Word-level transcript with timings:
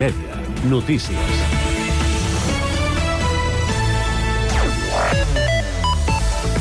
Mèdia. 0.00 0.36
Notícies. 0.70 1.67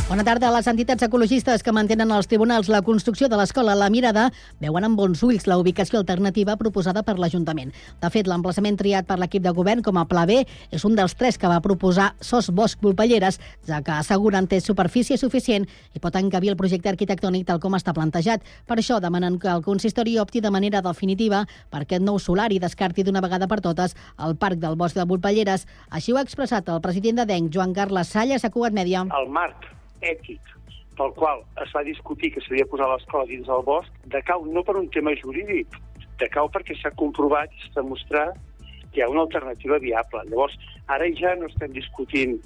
Bona 0.07 0.23
tarda. 0.23 0.47
Les 0.55 0.67
entitats 0.71 1.03
ecologistes 1.03 1.59
que 1.59 1.71
mantenen 1.75 2.13
als 2.15 2.29
tribunals 2.31 2.69
la 2.71 2.79
construcció 2.79 3.27
de 3.27 3.35
l'escola 3.35 3.73
La 3.75 3.89
Mirada 3.91 4.29
veuen 4.63 4.85
amb 4.87 4.95
bons 4.95 5.19
ulls 5.27 5.49
la 5.51 5.57
ubicació 5.59 5.99
alternativa 5.99 6.53
proposada 6.55 7.01
per 7.03 7.17
l'Ajuntament. 7.19 7.73
De 7.99 8.11
fet, 8.13 8.29
l'emplaçament 8.31 8.77
triat 8.79 9.03
per 9.03 9.17
l'equip 9.19 9.43
de 9.43 9.51
govern 9.51 9.81
com 9.83 9.97
a 9.99 10.05
pla 10.07 10.23
B 10.23 10.37
és 10.71 10.85
un 10.87 10.95
dels 10.95 11.11
tres 11.19 11.35
que 11.35 11.51
va 11.51 11.59
proposar 11.59 12.13
Sos 12.23 12.47
Bosch 12.55 12.79
Volpelleres, 12.79 13.41
ja 13.67 13.81
que 13.83 13.97
asseguren 13.97 14.47
té 14.47 14.61
superfície 14.63 15.17
suficient 15.19 15.67
i 15.91 15.99
pot 15.99 16.15
encabir 16.15 16.53
el 16.53 16.59
projecte 16.61 16.87
arquitectònic 16.87 17.43
tal 17.49 17.59
com 17.59 17.75
està 17.75 17.91
plantejat. 17.91 18.47
Per 18.63 18.77
això 18.79 19.01
demanen 19.03 19.35
que 19.43 19.51
el 19.51 19.65
consistori 19.65 20.15
opti 20.23 20.39
de 20.39 20.53
manera 20.55 20.79
definitiva 20.85 21.43
per 21.69 21.81
aquest 21.83 22.05
nou 22.07 22.15
solar 22.15 22.53
i 22.55 22.61
descarti 22.63 23.03
d'una 23.03 23.19
vegada 23.19 23.51
per 23.51 23.59
totes 23.59 23.97
el 24.23 24.39
parc 24.39 24.63
del 24.63 24.79
Bosc 24.79 24.95
de 24.95 25.03
Volpelleres. 25.03 25.67
Així 25.91 26.15
ho 26.15 26.21
ha 26.21 26.23
expressat 26.23 26.71
el 26.71 26.79
president 26.79 27.19
de 27.19 27.27
DENC, 27.33 27.51
Joan 27.51 27.75
Carles 27.75 28.15
Salles, 28.15 28.47
a 28.47 28.53
Cugat 28.55 28.71
Mèdia. 28.71 29.03
El 29.03 29.27
marc 29.27 29.75
ètic 30.01 30.55
pel 30.97 31.13
qual 31.13 31.43
es 31.63 31.71
va 31.75 31.83
discutir 31.85 32.31
que 32.33 32.41
s'havia 32.41 32.65
de 32.65 32.71
posar 32.71 32.89
l'escola 32.89 33.27
dins 33.29 33.45
del 33.47 33.63
bosc, 33.65 33.93
decau 34.13 34.45
no 34.49 34.63
per 34.65 34.77
un 34.79 34.89
tema 34.93 35.13
jurídic, 35.21 35.77
decau 36.21 36.49
perquè 36.53 36.77
s'ha 36.79 36.93
comprovat 36.97 37.53
i 37.53 37.65
s'ha 37.67 37.81
demostrat 37.81 38.37
que 38.91 38.99
hi 38.99 39.05
ha 39.05 39.09
una 39.13 39.25
alternativa 39.27 39.77
viable. 39.83 40.23
Llavors, 40.31 40.57
ara 40.87 41.09
ja 41.19 41.35
no 41.37 41.49
estem 41.51 41.73
discutint 41.75 42.37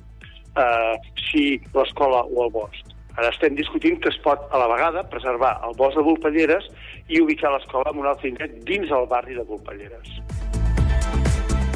eh, 0.60 0.96
si 1.30 1.46
l'escola 1.74 2.26
o 2.28 2.48
el 2.48 2.52
bosc. 2.52 2.98
Ara 3.18 3.32
estem 3.32 3.56
discutint 3.56 4.00
que 4.04 4.12
es 4.12 4.20
pot, 4.24 4.44
a 4.52 4.60
la 4.60 4.70
vegada, 4.72 5.04
preservar 5.12 5.58
el 5.68 5.76
bosc 5.80 6.00
de 6.00 6.06
Volpelleres 6.08 6.68
i 7.08 7.24
ubicar 7.24 7.52
l'escola 7.56 7.92
en 7.92 8.04
un 8.04 8.12
altre 8.12 8.32
indret 8.32 8.60
dins 8.68 8.92
el 8.92 9.08
barri 9.12 9.36
de 9.36 9.48
Volpelleres. 9.48 10.61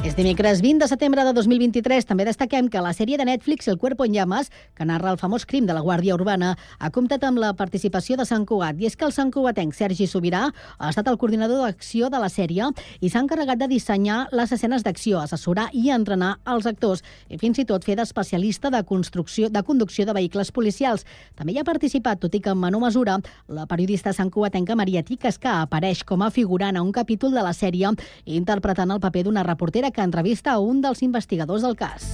És 0.05 0.13
dimecres 0.13 0.59
20 0.61 0.83
de 0.83 0.85
setembre 0.85 1.23
de 1.25 1.31
2023. 1.33 2.05
També 2.05 2.27
destaquem 2.27 2.67
que 2.69 2.81
la 2.83 2.91
sèrie 2.93 3.17
de 3.17 3.25
Netflix 3.25 3.65
El 3.67 3.79
cuerpo 3.81 4.05
en 4.05 4.13
llamas, 4.13 4.51
que 4.77 4.85
narra 4.85 5.09
el 5.09 5.17
famós 5.17 5.47
crim 5.49 5.65
de 5.65 5.73
la 5.73 5.81
Guàrdia 5.81 6.13
Urbana, 6.13 6.51
ha 6.77 6.89
comptat 6.93 7.23
amb 7.25 7.41
la 7.41 7.55
participació 7.57 8.13
de 8.15 8.27
Sant 8.29 8.45
Cugat. 8.45 8.77
I 8.77 8.85
és 8.85 8.95
que 8.95 9.07
el 9.07 9.15
Sant 9.15 9.31
Cugatenc 9.33 9.73
Sergi 9.73 10.05
Sobirà 10.05 10.43
ha 10.77 10.89
estat 10.91 11.09
el 11.09 11.17
coordinador 11.17 11.63
d'acció 11.63 12.11
de 12.13 12.19
la 12.21 12.29
sèrie 12.29 12.67
i 13.01 13.09
s'ha 13.09 13.23
encarregat 13.23 13.57
de 13.63 13.69
dissenyar 13.71 14.27
les 14.29 14.53
escenes 14.53 14.85
d'acció, 14.85 15.23
assessorar 15.23 15.71
i 15.73 15.89
entrenar 15.89 16.35
els 16.53 16.69
actors 16.69 17.01
i 17.27 17.41
fins 17.41 17.57
i 17.57 17.65
tot 17.65 17.81
fer 17.81 17.97
d'especialista 17.97 18.69
de 18.69 18.83
construcció 18.85 19.49
de 19.49 19.65
conducció 19.65 20.05
de 20.05 20.13
vehicles 20.13 20.53
policials. 20.53 21.07
També 21.33 21.57
hi 21.57 21.59
ha 21.63 21.65
participat, 21.65 22.21
tot 22.21 22.37
i 22.37 22.43
que 22.45 22.53
en 22.53 22.61
menor 22.61 22.85
mesura, 22.85 23.17
la 23.49 23.65
periodista 23.65 24.13
Sant 24.13 24.29
Cugatenca 24.29 24.77
Maria 24.77 25.01
Tiques, 25.01 25.41
que 25.41 25.49
apareix 25.49 26.05
com 26.05 26.21
a 26.21 26.29
figurant 26.29 26.77
a 26.77 26.85
un 26.85 26.93
capítol 26.93 27.33
de 27.33 27.41
la 27.41 27.57
sèrie 27.57 27.89
interpretant 28.25 28.93
el 28.93 29.01
paper 29.01 29.25
d'una 29.25 29.49
reportera 29.49 29.94
que 29.95 30.03
entrevista 30.03 30.53
a 30.53 30.59
un 30.59 30.83
dels 30.83 31.01
investigadors 31.01 31.63
del 31.63 31.79
cas. 31.79 32.11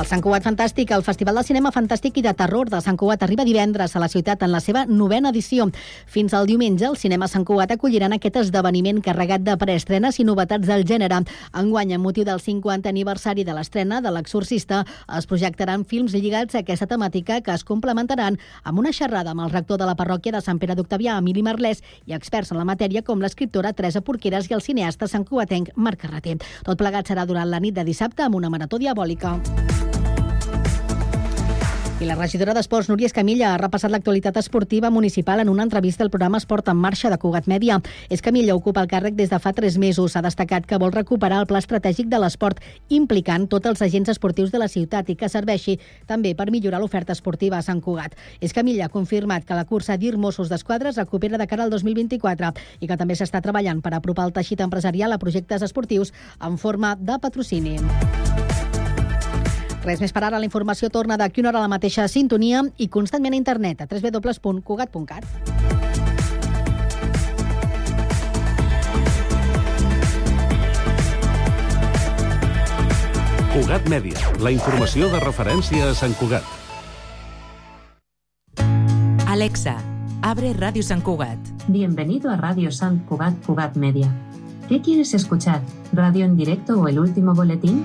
El 0.00 0.06
Sant 0.08 0.22
Cugat 0.24 0.46
Fantàstic, 0.46 0.94
el 0.96 1.02
Festival 1.04 1.36
del 1.36 1.44
Cinema 1.44 1.68
Fantàstic 1.74 2.16
i 2.16 2.22
de 2.24 2.30
Terror 2.32 2.70
de 2.72 2.78
Sant 2.80 2.96
Cugat 2.96 3.20
arriba 3.26 3.44
divendres 3.44 3.92
a 3.92 4.00
la 4.00 4.06
ciutat 4.08 4.40
en 4.46 4.48
la 4.48 4.60
seva 4.64 4.86
novena 4.88 5.28
edició. 5.28 5.66
Fins 6.08 6.32
al 6.32 6.46
diumenge, 6.48 6.86
el 6.88 6.96
Cinema 6.96 7.26
Sant 7.28 7.44
Cugat 7.44 7.74
acolliran 7.74 8.14
aquest 8.16 8.38
esdeveniment 8.40 9.02
carregat 9.04 9.44
de 9.44 9.58
preestrenes 9.60 10.16
i 10.16 10.24
novetats 10.24 10.64
del 10.70 10.86
gènere. 10.88 11.18
Enguany, 11.52 11.92
amb 11.92 12.08
motiu 12.08 12.24
del 12.24 12.40
50 12.40 12.88
aniversari 12.88 13.44
de 13.44 13.52
l'estrena 13.52 13.98
de 14.00 14.14
L'Exorcista, 14.14 14.86
es 15.18 15.28
projectaran 15.28 15.84
films 15.84 16.16
lligats 16.16 16.56
a 16.56 16.62
aquesta 16.64 16.88
temàtica 16.88 17.42
que 17.44 17.52
es 17.52 17.66
complementaran 17.68 18.40
amb 18.64 18.80
una 18.80 18.94
xerrada 18.96 19.36
amb 19.36 19.44
el 19.44 19.52
rector 19.52 19.76
de 19.76 19.90
la 19.90 19.98
parròquia 20.00 20.32
de 20.32 20.40
Sant 20.40 20.62
Pere 20.64 20.78
d'Octavià, 20.80 21.18
Emili 21.20 21.44
Merlès, 21.44 21.84
i 22.08 22.16
experts 22.16 22.54
en 22.54 22.62
la 22.62 22.64
matèria 22.64 23.04
com 23.04 23.20
l'escriptora 23.20 23.74
Teresa 23.76 24.00
Porqueres 24.00 24.48
i 24.48 24.56
el 24.56 24.64
cineasta 24.64 25.12
Sant 25.12 25.28
Cugatenc 25.28 25.74
Marc 25.76 26.06
Carreter. 26.06 26.38
Tot 26.64 26.80
plegat 26.80 27.12
serà 27.12 27.28
durant 27.28 27.52
la 27.52 27.60
nit 27.60 27.76
de 27.76 27.84
dissabte 27.84 28.24
amb 28.24 28.40
una 28.40 28.48
marató 28.48 28.80
diabòlica. 28.80 29.36
I 32.00 32.06
la 32.06 32.14
regidora 32.14 32.54
d'Esports, 32.56 32.88
Núria 32.88 33.10
Escamilla, 33.10 33.50
ha 33.52 33.58
repassat 33.60 33.92
l'actualitat 33.92 34.38
esportiva 34.40 34.88
municipal 34.88 35.42
en 35.42 35.50
una 35.52 35.66
entrevista 35.66 36.00
al 36.02 36.08
programa 36.08 36.38
Esport 36.38 36.70
en 36.72 36.78
Marxa 36.80 37.10
de 37.12 37.18
Cugat 37.20 37.44
Mèdia. 37.44 37.76
Escamilla 38.08 38.54
ocupa 38.56 38.80
el 38.80 38.88
càrrec 38.88 39.18
des 39.18 39.28
de 39.28 39.36
fa 39.38 39.52
tres 39.52 39.76
mesos. 39.76 40.16
Ha 40.16 40.22
destacat 40.24 40.64
que 40.64 40.78
vol 40.80 40.94
recuperar 40.94 41.42
el 41.42 41.46
pla 41.46 41.60
estratègic 41.60 42.08
de 42.08 42.16
l'esport, 42.22 42.62
implicant 42.88 43.44
tots 43.52 43.68
els 43.68 43.82
agents 43.84 44.08
esportius 44.08 44.48
de 44.48 44.62
la 44.62 44.68
ciutat 44.72 45.10
i 45.12 45.16
que 45.20 45.28
serveixi 45.28 45.76
també 46.08 46.32
per 46.34 46.48
millorar 46.48 46.80
l'oferta 46.80 47.12
esportiva 47.12 47.58
a 47.58 47.66
Sant 47.68 47.82
Cugat. 47.84 48.16
Escamilla 48.40 48.86
ha 48.88 48.94
confirmat 48.96 49.44
que 49.44 49.58
la 49.60 49.66
cursa 49.68 49.98
DIR 50.00 50.16
Mossos 50.16 50.48
d'Esquadra 50.48 50.88
es 50.88 50.96
recupera 50.96 51.36
de 51.36 51.46
cara 51.46 51.68
al 51.68 51.74
2024 51.76 52.54
i 52.80 52.88
que 52.88 52.96
també 52.96 53.12
s'està 53.12 53.44
treballant 53.44 53.84
per 53.84 53.92
apropar 53.92 54.24
el 54.24 54.32
teixit 54.32 54.64
empresarial 54.64 55.12
a 55.12 55.20
projectes 55.20 55.60
esportius 55.68 56.14
en 56.40 56.56
forma 56.56 56.96
de 56.96 57.20
patrocini. 57.20 57.76
Res 59.80 60.00
més 60.02 60.12
per 60.12 60.20
ara, 60.26 60.38
la 60.38 60.44
informació 60.44 60.90
torna 60.92 61.16
d'aquí 61.16 61.40
una 61.40 61.48
hora 61.50 61.62
a 61.62 61.64
la 61.64 61.72
mateixa 61.72 62.04
sintonia 62.08 62.60
i 62.76 62.88
constantment 62.92 63.32
a 63.32 63.40
internet 63.40 63.80
a 63.80 63.88
www.cugat.cat. 63.88 65.24
Cugat 73.50 73.88
Mèdia, 73.90 74.20
la 74.38 74.52
informació 74.54 75.08
de 75.10 75.18
referència 75.24 75.88
a 75.88 75.94
Sant 75.98 76.12
Cugat. 76.20 76.44
Alexa, 79.26 79.74
abre 80.22 80.52
Radio 80.54 80.84
San 80.84 81.00
Cugat. 81.00 81.38
Bienvenido 81.66 82.30
a 82.30 82.36
Radio 82.36 82.70
San 82.70 83.00
Cugat 83.08 83.34
Cugat 83.46 83.76
Media. 83.76 84.12
¿Qué 84.68 84.80
quieres 84.80 85.14
escuchar? 85.14 85.62
¿Radio 85.92 86.26
en 86.26 86.36
directo 86.36 86.78
o 86.80 86.86
el 86.86 87.00
último 87.00 87.34
boletín? 87.34 87.84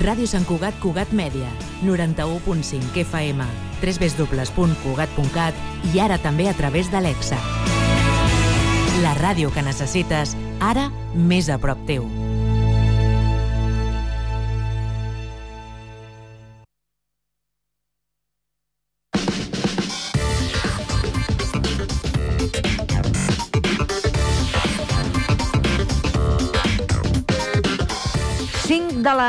Ràdio 0.00 0.24
Sant 0.24 0.46
Cugat 0.48 0.78
Cugat 0.80 1.10
Mèdia, 1.12 1.50
91.5 1.84 2.96
FM, 3.04 3.44
www.cugat.cat 3.82 5.54
i 5.92 6.00
ara 6.00 6.16
també 6.22 6.48
a 6.48 6.56
través 6.56 6.88
d'Alexa. 6.88 7.36
La 9.04 9.12
ràdio 9.20 9.52
que 9.52 9.64
necessites, 9.66 10.36
ara 10.64 10.88
més 11.12 11.52
a 11.52 11.60
prop 11.60 11.84
teu. 11.84 12.21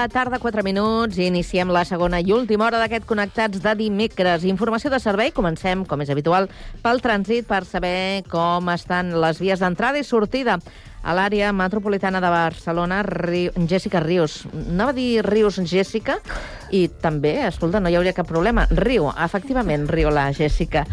La 0.03 0.09
tarda, 0.09 0.39
4 0.39 0.63
minuts, 0.67 1.15
i 1.15 1.29
iniciem 1.29 1.69
la 1.71 1.85
segona 1.87 2.17
i 2.19 2.33
última 2.35 2.65
hora 2.65 2.81
d'aquest 2.81 3.05
Connectats 3.07 3.61
de 3.63 3.71
dimecres. 3.79 4.43
Informació 4.43 4.91
de 4.91 4.99
servei, 4.99 5.31
comencem, 5.31 5.85
com 5.87 6.03
és 6.03 6.11
habitual, 6.11 6.49
pel 6.83 6.99
trànsit 6.99 7.47
per 7.47 7.61
saber 7.63 8.25
com 8.27 8.67
estan 8.73 9.13
les 9.23 9.39
vies 9.39 9.63
d'entrada 9.63 10.01
i 10.01 10.03
sortida 10.03 10.57
a 10.59 11.15
l'àrea 11.15 11.53
metropolitana 11.55 12.19
de 12.19 12.35
Barcelona, 12.35 12.99
Ri... 13.07 13.45
Jessica 13.69 14.03
Rius. 14.03 14.41
Anava 14.51 14.91
a 14.91 14.99
dir 14.99 15.23
Rius 15.23 15.63
Jessica 15.63 16.19
i 16.75 16.89
també, 16.99 17.37
escolta, 17.47 17.79
no 17.79 17.87
hi 17.87 17.95
hauria 17.95 18.17
cap 18.17 18.27
problema. 18.27 18.67
Riu, 18.75 19.07
efectivament, 19.07 19.87
riu 19.87 20.11
la 20.11 20.33
Jessica. 20.35 20.83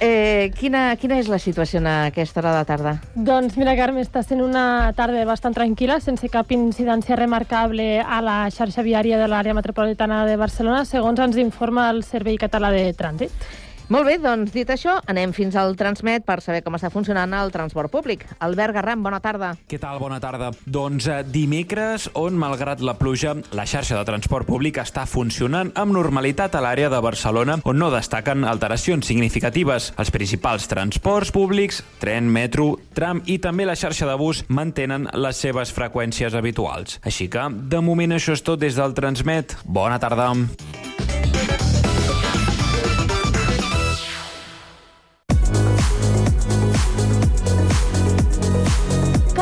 Eh, 0.00 0.48
quina, 0.56 0.94
quina 0.96 1.18
és 1.20 1.28
la 1.28 1.36
situació 1.36 1.82
a 1.84 2.06
aquesta 2.08 2.40
hora 2.40 2.54
de 2.56 2.64
tarda? 2.64 2.94
Doncs 3.14 3.58
mira, 3.60 3.74
Carme, 3.76 4.00
està 4.00 4.22
sent 4.24 4.40
una 4.40 4.94
tarda 4.96 5.26
bastant 5.28 5.52
tranquil·la, 5.52 5.98
sense 6.00 6.30
cap 6.32 6.48
incidència 6.56 7.18
remarcable 7.20 8.00
a 8.00 8.22
la 8.24 8.38
xarxa 8.48 8.80
viària 8.80 9.20
de 9.20 9.28
l'àrea 9.28 9.52
metropolitana 9.52 10.22
de 10.24 10.38
Barcelona, 10.40 10.86
segons 10.88 11.20
ens 11.20 11.36
informa 11.36 11.90
el 11.92 12.00
Servei 12.02 12.40
Català 12.40 12.72
de 12.72 12.86
Trànsit. 12.96 13.44
Molt 13.90 14.06
bé, 14.06 14.20
doncs 14.22 14.52
dit 14.54 14.68
això, 14.70 15.00
anem 15.10 15.32
fins 15.34 15.56
al 15.58 15.72
Transmet 15.74 16.22
per 16.22 16.36
saber 16.44 16.60
com 16.62 16.76
està 16.78 16.92
funcionant 16.94 17.32
el 17.34 17.48
transport 17.50 17.90
públic. 17.90 18.22
Albert 18.38 18.76
Garram, 18.76 19.00
bona 19.02 19.18
tarda. 19.18 19.48
Què 19.66 19.80
tal? 19.82 19.98
Bona 19.98 20.20
tarda. 20.22 20.52
Doncs 20.62 21.08
eh, 21.10 21.16
dimecres, 21.26 22.06
on, 22.14 22.36
malgrat 22.38 22.84
la 22.86 22.94
pluja, 23.00 23.32
la 23.50 23.64
xarxa 23.66 23.98
de 23.98 24.06
transport 24.06 24.46
públic 24.46 24.78
està 24.78 25.08
funcionant 25.10 25.72
amb 25.74 25.96
normalitat 25.96 26.54
a 26.54 26.62
l'àrea 26.62 26.92
de 26.92 27.00
Barcelona, 27.02 27.58
on 27.66 27.82
no 27.82 27.90
destaquen 27.90 28.46
alteracions 28.46 29.10
significatives. 29.10 29.90
Els 29.98 30.14
principals 30.14 30.70
transports 30.70 31.34
públics, 31.34 31.82
tren, 31.98 32.30
metro, 32.30 32.76
tram 32.94 33.24
i 33.26 33.40
també 33.42 33.66
la 33.66 33.74
xarxa 33.74 34.06
de 34.06 34.14
bus 34.22 34.44
mantenen 34.46 35.10
les 35.18 35.42
seves 35.42 35.74
freqüències 35.74 36.38
habituals. 36.38 37.00
Així 37.02 37.26
que, 37.26 37.48
de 37.50 37.82
moment, 37.82 38.14
això 38.14 38.38
és 38.38 38.46
tot 38.46 38.62
des 38.62 38.78
del 38.78 38.94
Transmet. 38.94 39.58
Bona 39.66 39.98
tarda. 39.98 40.30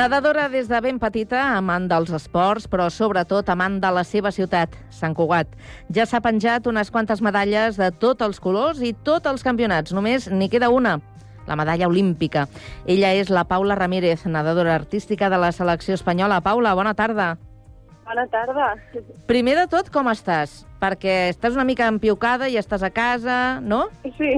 Nedadora 0.00 0.48
des 0.48 0.64
de 0.64 0.78
ben 0.80 0.96
petita, 0.96 1.42
amant 1.58 1.84
dels 1.84 2.08
esports, 2.16 2.64
però 2.72 2.86
sobretot 2.88 3.50
amant 3.52 3.74
de 3.82 3.88
la 3.92 4.00
seva 4.00 4.30
ciutat, 4.32 4.72
Sant 4.96 5.12
Cugat. 5.12 5.50
Ja 5.92 6.06
s'ha 6.08 6.22
penjat 6.24 6.64
unes 6.70 6.88
quantes 6.88 7.20
medalles 7.20 7.76
de 7.76 7.90
tots 7.92 8.24
els 8.24 8.40
colors 8.40 8.80
i 8.80 8.94
tots 8.94 9.28
els 9.28 9.44
campionats. 9.44 9.92
Només 9.92 10.30
n'hi 10.32 10.48
queda 10.48 10.70
una, 10.72 10.94
la 11.44 11.58
medalla 11.60 11.90
olímpica. 11.92 12.46
Ella 12.86 13.12
és 13.12 13.28
la 13.28 13.44
Paula 13.44 13.76
Ramírez, 13.76 14.24
nedadora 14.24 14.72
artística 14.80 15.28
de 15.28 15.36
la 15.36 15.52
selecció 15.52 16.00
espanyola. 16.00 16.40
Paula, 16.40 16.72
bona 16.72 16.96
tarda. 16.96 17.34
Bona 18.08 18.24
tarda. 18.32 18.72
Primer 19.28 19.58
de 19.60 19.66
tot, 19.68 19.92
com 19.92 20.08
estàs? 20.08 20.62
Perquè 20.80 21.26
estàs 21.34 21.52
una 21.52 21.68
mica 21.68 21.92
empiucada 21.92 22.48
i 22.48 22.56
estàs 22.56 22.80
a 22.80 22.88
casa, 22.88 23.60
no? 23.60 23.90
Sí, 24.16 24.32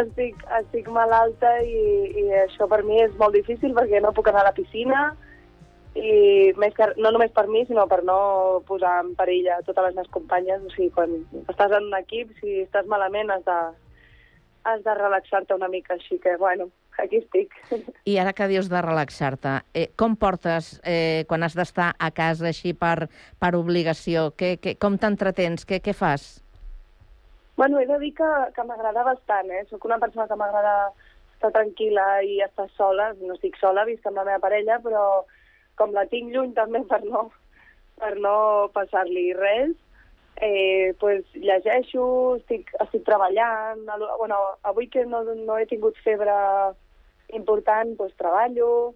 estic, 0.00 0.40
estic 0.58 0.88
malalta 0.92 1.50
i, 1.62 1.84
i 2.22 2.24
això 2.44 2.68
per 2.70 2.82
mi 2.86 3.00
és 3.02 3.14
molt 3.20 3.36
difícil 3.36 3.74
perquè 3.76 4.00
no 4.02 4.14
puc 4.16 4.28
anar 4.30 4.44
a 4.44 4.50
la 4.50 4.56
piscina 4.56 5.12
i 5.94 6.50
més 6.58 6.74
que, 6.74 6.88
no 6.98 7.12
només 7.14 7.30
per 7.34 7.46
mi, 7.46 7.62
sinó 7.68 7.86
per 7.90 8.02
no 8.06 8.62
posar 8.66 8.96
en 9.04 9.12
perill 9.14 9.46
a 9.52 9.60
totes 9.62 9.86
les 9.86 9.94
meves 9.94 10.10
companyes. 10.14 10.62
O 10.66 10.72
sigui, 10.74 10.90
quan 10.94 11.12
estàs 11.44 11.74
en 11.78 11.90
un 11.90 11.98
equip, 12.00 12.32
si 12.40 12.64
estàs 12.64 12.88
malament, 12.90 13.30
has 13.30 13.44
de, 13.46 13.58
has 14.70 14.82
de 14.82 14.96
relaxar-te 14.98 15.54
una 15.54 15.70
mica. 15.70 15.94
Així 15.94 16.18
que, 16.18 16.34
bueno, 16.40 16.68
aquí 16.98 17.22
estic. 17.22 17.54
I 18.10 18.18
ara 18.18 18.34
que 18.34 18.50
dius 18.50 18.68
de 18.72 18.82
relaxar-te, 18.82 19.60
eh, 19.74 19.88
com 19.94 20.18
portes 20.18 20.74
eh, 20.82 21.24
quan 21.30 21.46
has 21.46 21.54
d'estar 21.54 21.92
a 21.94 22.10
casa 22.10 22.50
així 22.50 22.74
per, 22.74 23.08
per 23.38 23.54
obligació? 23.54 24.32
Que, 24.34 24.56
que, 24.58 24.74
com 24.74 24.98
t'entretens? 24.98 25.62
Què, 25.68 25.78
què 25.78 25.94
fas? 25.94 26.43
Bueno, 27.56 27.78
he 27.78 27.86
de 27.86 27.98
dir 27.98 28.14
que, 28.14 28.30
que 28.54 28.64
m'agrada 28.66 29.04
bastant, 29.06 29.50
eh? 29.50 29.64
Soc 29.70 29.84
una 29.86 30.00
persona 30.02 30.26
que 30.26 30.38
m'agrada 30.38 30.74
estar 31.36 31.52
tranquil·la 31.54 32.06
i 32.26 32.40
estar 32.42 32.66
sola. 32.74 33.12
No 33.20 33.36
estic 33.36 33.56
sola, 33.60 33.86
visc 33.86 34.06
amb 34.06 34.18
la 34.18 34.26
meva 34.30 34.42
parella, 34.42 34.80
però 34.82 35.04
com 35.78 35.94
la 35.94 36.06
tinc 36.10 36.32
lluny 36.34 36.54
també 36.56 36.82
per 36.90 37.02
no, 37.04 37.28
per 38.00 38.14
no 38.18 38.36
passar-li 38.74 39.28
res, 39.38 39.74
eh, 40.42 40.94
pues, 40.98 41.22
llegeixo, 41.34 42.04
estic, 42.40 42.74
estic 42.82 43.06
treballant. 43.06 43.86
Bueno, 44.18 44.40
avui 44.62 44.90
que 44.90 45.04
no, 45.06 45.22
no 45.22 45.58
he 45.58 45.66
tingut 45.70 45.98
febre 46.06 46.34
important, 47.38 47.94
pues, 47.98 48.14
treballo, 48.18 48.94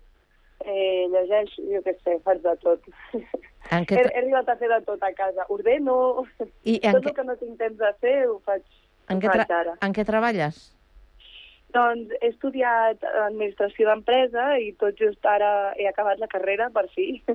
eh, 0.64 1.06
llegeixo, 1.12 1.62
jo 1.72 1.82
què 1.86 1.94
sé, 2.02 2.16
faig 2.24 2.40
de 2.44 2.54
tot. 2.62 2.80
En 3.70 3.84
he, 3.84 3.94
he 4.00 4.18
arribat 4.22 4.48
a 4.48 4.56
fer 4.56 4.68
de 4.72 4.80
tot 4.86 5.02
a 5.02 5.12
casa. 5.12 5.44
Ordeno, 5.52 6.24
I 6.64 6.78
tot 6.80 7.02
què- 7.02 7.10
el 7.10 7.14
que 7.20 7.24
no 7.28 7.36
tinc 7.36 7.58
temps 7.60 7.78
de 7.78 7.92
fer 8.00 8.16
ho 8.28 8.38
faig, 8.46 8.62
En 9.08 9.20
què, 9.20 9.28
faig 9.32 9.50
ara. 9.50 9.76
en 9.80 9.92
què 9.96 10.04
treballes? 10.08 10.74
Doncs 11.74 12.14
he 12.22 12.30
estudiat 12.32 13.02
administració 13.26 13.90
d'empresa 13.90 14.54
i 14.64 14.70
tot 14.80 14.96
just 14.96 15.24
ara 15.28 15.74
he 15.76 15.86
acabat 15.88 16.18
la 16.18 16.28
carrera, 16.32 16.70
per 16.72 16.86
fi. 16.94 17.22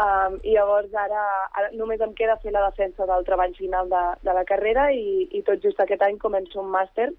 um, 0.00 0.38
I 0.42 0.54
llavors 0.56 0.94
ara, 0.96 1.24
ara 1.52 1.68
només 1.76 2.00
em 2.00 2.14
queda 2.16 2.38
fer 2.42 2.52
la 2.54 2.64
defensa 2.70 3.04
del 3.10 3.24
treball 3.28 3.52
final 3.58 3.88
de, 3.92 4.02
de 4.24 4.32
la 4.32 4.44
carrera 4.48 4.90
i, 4.96 5.28
i 5.30 5.42
tot 5.44 5.60
just 5.62 5.80
aquest 5.80 6.02
any 6.02 6.16
començo 6.18 6.60
un 6.62 6.72
màster 6.72 7.10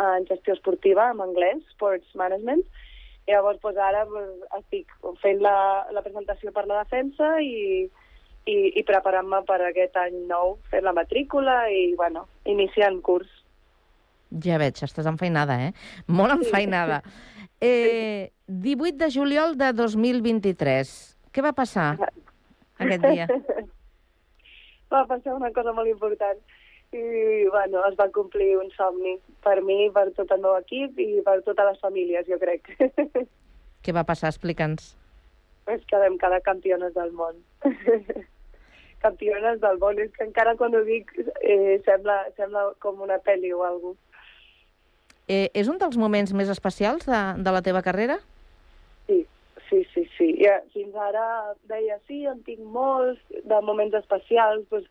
en 0.00 0.26
gestió 0.26 0.54
esportiva 0.54 1.10
en 1.12 1.20
anglès, 1.20 1.62
Sports 1.76 2.14
Management, 2.18 2.62
llavors 3.30 3.60
doncs, 3.62 3.80
ara 3.80 4.04
doncs, 4.08 4.46
estic 4.58 4.92
fent 5.22 5.42
la, 5.44 5.56
la 5.94 6.02
presentació 6.04 6.52
per 6.54 6.66
la 6.68 6.82
defensa 6.82 7.36
i, 7.42 7.86
i, 8.46 8.56
i 8.80 8.84
preparant-me 8.86 9.42
per 9.48 9.60
aquest 9.68 9.96
any 10.00 10.16
nou, 10.30 10.58
fent 10.72 10.86
la 10.86 10.94
matrícula 10.96 11.62
i, 11.72 11.90
bueno, 11.98 12.26
iniciant 12.50 13.00
curs. 13.06 13.30
Ja 14.44 14.60
veig, 14.62 14.78
estàs 14.86 15.08
enfeinada, 15.10 15.56
eh? 15.68 15.72
Molt 16.06 16.36
enfeinada. 16.38 17.00
Eh, 17.60 18.30
18 18.46 18.96
de 19.00 19.10
juliol 19.10 19.56
de 19.58 19.72
2023. 19.76 20.92
Què 21.30 21.42
va 21.44 21.52
passar 21.54 21.92
aquest 22.78 23.04
dia? 23.04 23.26
va 24.94 25.04
passar 25.10 25.36
una 25.36 25.50
cosa 25.54 25.74
molt 25.76 25.90
important. 25.90 26.40
I, 26.92 27.46
bueno, 27.46 27.84
es 27.86 27.94
va 27.98 28.08
complir 28.10 28.56
un 28.58 28.70
somni 28.74 29.14
per 29.44 29.60
mi, 29.62 29.84
per 29.94 30.08
tot 30.16 30.32
el 30.34 30.42
meu 30.42 30.56
equip 30.58 30.98
i 30.98 31.20
per 31.26 31.36
totes 31.46 31.68
les 31.68 31.78
famílies, 31.84 32.26
jo 32.26 32.38
crec. 32.40 32.66
Què 33.84 33.94
va 33.94 34.02
passar? 34.08 34.32
Explica'ns. 34.34 34.96
Ens 35.70 35.86
quedem 35.86 36.18
cada 36.18 36.40
campiones 36.42 36.92
del 36.96 37.14
món. 37.14 37.38
campiones 39.04 39.60
del 39.62 39.78
món. 39.78 40.02
És 40.02 40.10
que 40.16 40.26
encara 40.26 40.56
quan 40.58 40.74
ho 40.74 40.82
dic 40.84 41.12
eh, 41.40 41.78
sembla, 41.86 42.24
sembla 42.36 42.70
com 42.82 43.00
una 43.06 43.20
pel·li 43.22 43.54
o 43.54 43.62
alguna 43.64 43.94
cosa. 43.94 44.06
Eh, 45.30 45.46
és 45.54 45.68
un 45.70 45.78
dels 45.78 45.94
moments 45.94 46.32
més 46.34 46.48
especials 46.50 47.06
de, 47.06 47.18
de 47.38 47.50
la 47.54 47.62
teva 47.62 47.84
carrera? 47.86 48.16
Sí, 49.06 49.20
sí, 49.68 49.84
sí. 49.94 50.02
sí. 50.16 50.32
Ja, 50.42 50.56
fins 50.74 50.96
ara 50.98 51.26
deia, 51.70 52.00
sí, 52.08 52.24
en 52.26 52.40
tinc 52.42 52.64
molts 52.74 53.20
de 53.30 53.60
moments 53.62 53.94
especials, 54.00 54.66
doncs, 54.74 54.90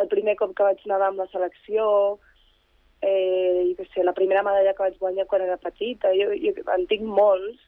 el 0.00 0.08
primer 0.08 0.36
cop 0.36 0.54
que 0.56 0.66
vaig 0.66 0.82
nedar 0.86 1.10
amb 1.10 1.22
la 1.22 1.28
selecció, 1.32 1.86
eh, 3.02 3.74
jo 3.78 3.86
sé, 3.92 4.04
la 4.04 4.16
primera 4.16 4.42
medalla 4.46 4.74
que 4.74 4.84
vaig 4.86 4.98
guanyar 5.00 5.26
quan 5.30 5.44
era 5.44 5.58
petita, 5.62 6.12
jo, 6.16 6.32
jo 6.42 6.54
en 6.74 6.86
tinc 6.90 7.06
molts, 7.06 7.60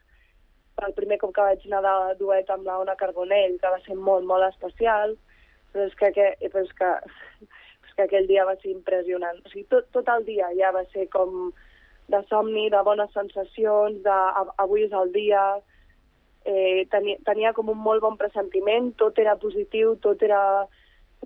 el 0.86 0.94
primer 0.94 1.18
cop 1.18 1.34
que 1.34 1.46
vaig 1.46 1.64
nedar 1.66 1.94
a 2.08 2.14
duet 2.18 2.50
amb 2.50 2.66
la 2.66 2.78
Ona 2.82 2.96
Carbonell, 2.98 3.58
que 3.60 3.72
va 3.74 3.80
ser 3.86 3.96
molt, 3.96 4.26
molt 4.26 4.46
especial, 4.48 5.16
però 5.72 5.86
és 5.88 5.96
que, 5.98 6.12
que, 6.16 6.28
però 6.52 6.64
és 6.64 6.74
que, 6.78 6.90
és 7.42 7.96
que 7.96 8.06
aquell 8.06 8.28
dia 8.30 8.46
va 8.48 8.54
ser 8.62 8.70
impressionant. 8.72 9.40
O 9.42 9.50
sigui, 9.50 9.66
tot, 9.72 9.88
tot 9.96 10.08
el 10.14 10.24
dia 10.28 10.52
ja 10.58 10.70
va 10.74 10.84
ser 10.94 11.08
com 11.14 11.50
de 12.08 12.22
somni, 12.30 12.68
de 12.72 12.82
bones 12.86 13.10
sensacions, 13.12 14.00
de 14.04 14.18
avui 14.62 14.86
és 14.86 14.94
el 14.96 15.10
dia, 15.12 15.42
eh, 16.48 16.86
tenia, 16.92 17.18
tenia 17.26 17.52
com 17.56 17.68
un 17.74 17.80
molt 17.84 18.04
bon 18.04 18.16
pressentiment, 18.20 18.92
tot 19.02 19.18
era 19.18 19.36
positiu, 19.36 19.96
tot 20.04 20.22
era 20.24 20.40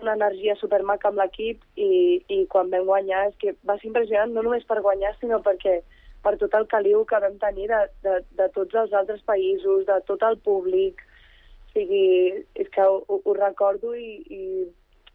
una 0.00 0.14
energia 0.14 0.54
supermaca 0.56 1.08
amb 1.08 1.18
l'equip 1.20 1.62
i, 1.76 2.22
i 2.28 2.46
quan 2.50 2.70
vam 2.72 2.87
guanyar 2.88 3.26
és 3.28 3.34
que 3.38 3.54
va 3.68 3.76
ser 3.78 3.90
impressionant 3.90 4.32
no 4.32 4.42
només 4.42 4.64
per 4.64 4.80
guanyar 4.80 5.14
sinó 5.20 5.40
perquè 5.44 5.80
per 6.22 6.37
tot 6.38 6.54
el 6.54 6.66
caliu 6.70 7.04
que 7.04 7.18
vam 7.20 7.38
tenir 7.42 7.68
de, 7.68 7.80
de, 8.06 8.20
de 8.38 8.49
tots 8.54 8.75
els 8.75 8.92
altres 8.94 9.22
països, 9.26 9.84
de 9.87 9.96
tot 10.06 10.22
el 10.22 10.38
públic. 10.38 11.00
O 11.02 11.72
sigui, 11.72 12.44
és 12.54 12.68
que 12.70 12.84
ho, 12.84 13.00
ho- 13.08 13.34
recordo 13.34 13.94
i, 13.96 14.20
i 14.30 14.42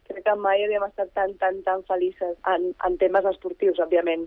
crec 0.08 0.24
que 0.26 0.34
mai 0.36 0.64
havíem 0.64 0.84
estat 0.84 1.08
tan, 1.16 1.32
tan, 1.40 1.62
tan 1.64 1.82
felices 1.88 2.36
en, 2.52 2.74
en 2.84 2.98
temes 3.00 3.24
esportius, 3.24 3.80
òbviament. 3.80 4.26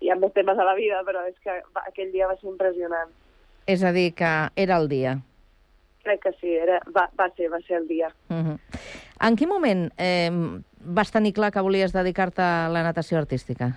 I 0.00 0.10
en 0.10 0.18
més 0.22 0.32
temes 0.34 0.56
de 0.58 0.64
la 0.66 0.74
vida, 0.74 1.02
però 1.06 1.22
és 1.28 1.38
que 1.44 1.54
va, 1.74 1.84
aquell 1.86 2.10
dia 2.10 2.26
va 2.26 2.36
ser 2.40 2.48
impressionant. 2.50 3.10
És 3.66 3.84
a 3.84 3.92
dir, 3.92 4.12
que 4.18 4.32
era 4.56 4.78
el 4.80 4.88
dia. 4.88 5.18
Crec 6.02 6.22
que 6.24 6.32
sí, 6.40 6.54
era, 6.56 6.80
va, 6.94 7.08
va 7.18 7.28
ser, 7.36 7.50
va 7.52 7.60
ser 7.66 7.76
el 7.82 7.86
dia. 7.86 8.10
Uh 8.30 8.42
-huh. 8.42 8.58
En 9.20 9.36
quin 9.36 9.50
moment 9.50 9.88
eh, 9.98 10.30
vas 10.78 11.10
tenir 11.10 11.34
clar 11.34 11.50
que 11.52 11.64
volies 11.64 11.94
dedicar-te 11.94 12.42
a 12.42 12.68
la 12.70 12.84
natació 12.86 13.18
artística? 13.18 13.72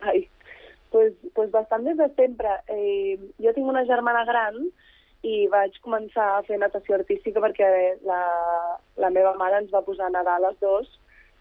Ai, 0.00 0.28
pues, 0.90 1.14
pues 1.34 1.50
bastant 1.50 1.84
des 1.88 1.98
de 1.98 2.08
sempre. 2.14 2.60
Eh, 2.68 3.18
jo 3.42 3.54
tinc 3.56 3.66
una 3.66 3.84
germana 3.88 4.24
gran 4.28 4.60
i 5.26 5.48
vaig 5.50 5.74
començar 5.82 6.28
a 6.36 6.44
fer 6.46 6.60
natació 6.62 6.94
artística 6.94 7.42
perquè 7.42 7.68
la, 8.06 8.22
la 9.02 9.10
meva 9.10 9.34
mare 9.40 9.58
ens 9.64 9.74
va 9.74 9.82
posar 9.82 10.06
a 10.06 10.14
nedar 10.14 10.38
a 10.38 10.44
les 10.46 10.60
dos 10.62 10.86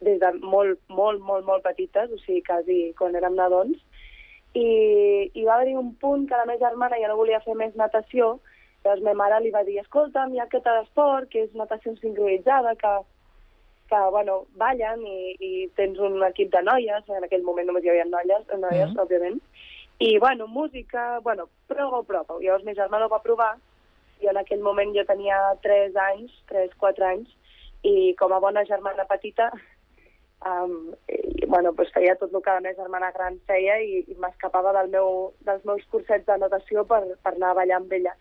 des 0.02 0.20
de 0.22 0.32
molt, 0.42 0.80
molt, 0.90 1.22
molt, 1.22 1.46
molt 1.46 1.64
petites, 1.66 2.12
o 2.12 2.18
sigui, 2.22 2.44
quasi 2.46 2.78
quan 2.98 3.16
érem 3.18 3.38
nadons, 3.38 3.78
i, 4.54 4.68
i 5.34 5.46
va 5.46 5.56
haver-hi 5.56 5.74
un 5.78 5.94
punt 6.02 6.28
que 6.30 6.38
la 6.38 6.46
meva 6.46 6.70
germana 6.70 7.00
ja 7.02 7.10
no 7.10 7.18
volia 7.18 7.42
fer 7.46 7.56
més 7.58 7.74
natació, 7.78 8.38
llavors 8.88 9.04
ma 9.04 9.14
mare 9.20 9.42
li 9.44 9.52
va 9.52 9.64
dir, 9.68 9.78
escolta'm, 9.82 10.34
hi 10.34 10.40
ha 10.40 10.48
aquest 10.48 10.68
esport 10.72 11.30
que 11.32 11.44
és 11.44 11.56
natació 11.60 11.94
sincronitzada, 12.00 12.74
que, 12.80 12.94
que 13.92 14.02
bueno, 14.16 14.40
ballen 14.62 15.04
i, 15.06 15.36
i 15.40 15.52
tens 15.76 16.00
un 16.00 16.22
equip 16.30 16.54
de 16.56 16.64
noies, 16.64 17.10
en 17.10 17.28
aquell 17.28 17.44
moment 17.44 17.68
només 17.68 17.84
hi 17.84 17.92
havia 17.94 18.08
noies, 18.08 18.46
noies 18.56 18.94
mm. 18.94 19.02
òbviament, 19.04 19.42
i, 20.00 20.18
bueno, 20.24 20.48
música, 20.48 21.20
bueno, 21.26 21.50
prova-ho, 21.68 22.04
prova 22.06 22.38
Llavors 22.40 22.64
ma 22.66 22.78
germana 22.78 23.08
ho 23.08 23.12
va 23.12 23.24
provar, 23.24 23.56
i 24.22 24.30
en 24.32 24.38
aquell 24.40 24.64
moment 24.66 24.94
jo 24.96 25.04
tenia 25.06 25.38
3 25.66 25.98
anys, 26.08 26.38
3-4 26.52 27.10
anys, 27.12 27.34
i 27.86 28.14
com 28.20 28.32
a 28.34 28.40
bona 28.42 28.64
germana 28.66 29.06
petita 29.10 29.52
Um, 30.46 30.94
i, 31.10 31.46
bueno, 31.48 31.74
pues 31.74 31.90
feia 31.92 32.14
tot 32.16 32.30
el 32.30 32.44
que 32.46 32.54
la 32.54 32.62
meva 32.62 32.78
germana 32.78 33.08
gran 33.12 33.40
feia 33.50 33.80
i, 33.82 34.04
i 34.06 34.18
m'escapava 34.22 34.70
del 34.76 34.92
meu, 34.94 35.08
dels 35.48 35.64
meus 35.66 35.82
cursets 35.90 36.28
de 36.28 36.36
natació 36.38 36.84
per, 36.86 37.00
per 37.26 37.34
anar 37.34 37.56
a 37.56 37.58
ballar 37.58 37.80
amb 37.80 37.96
ella. 37.98 38.14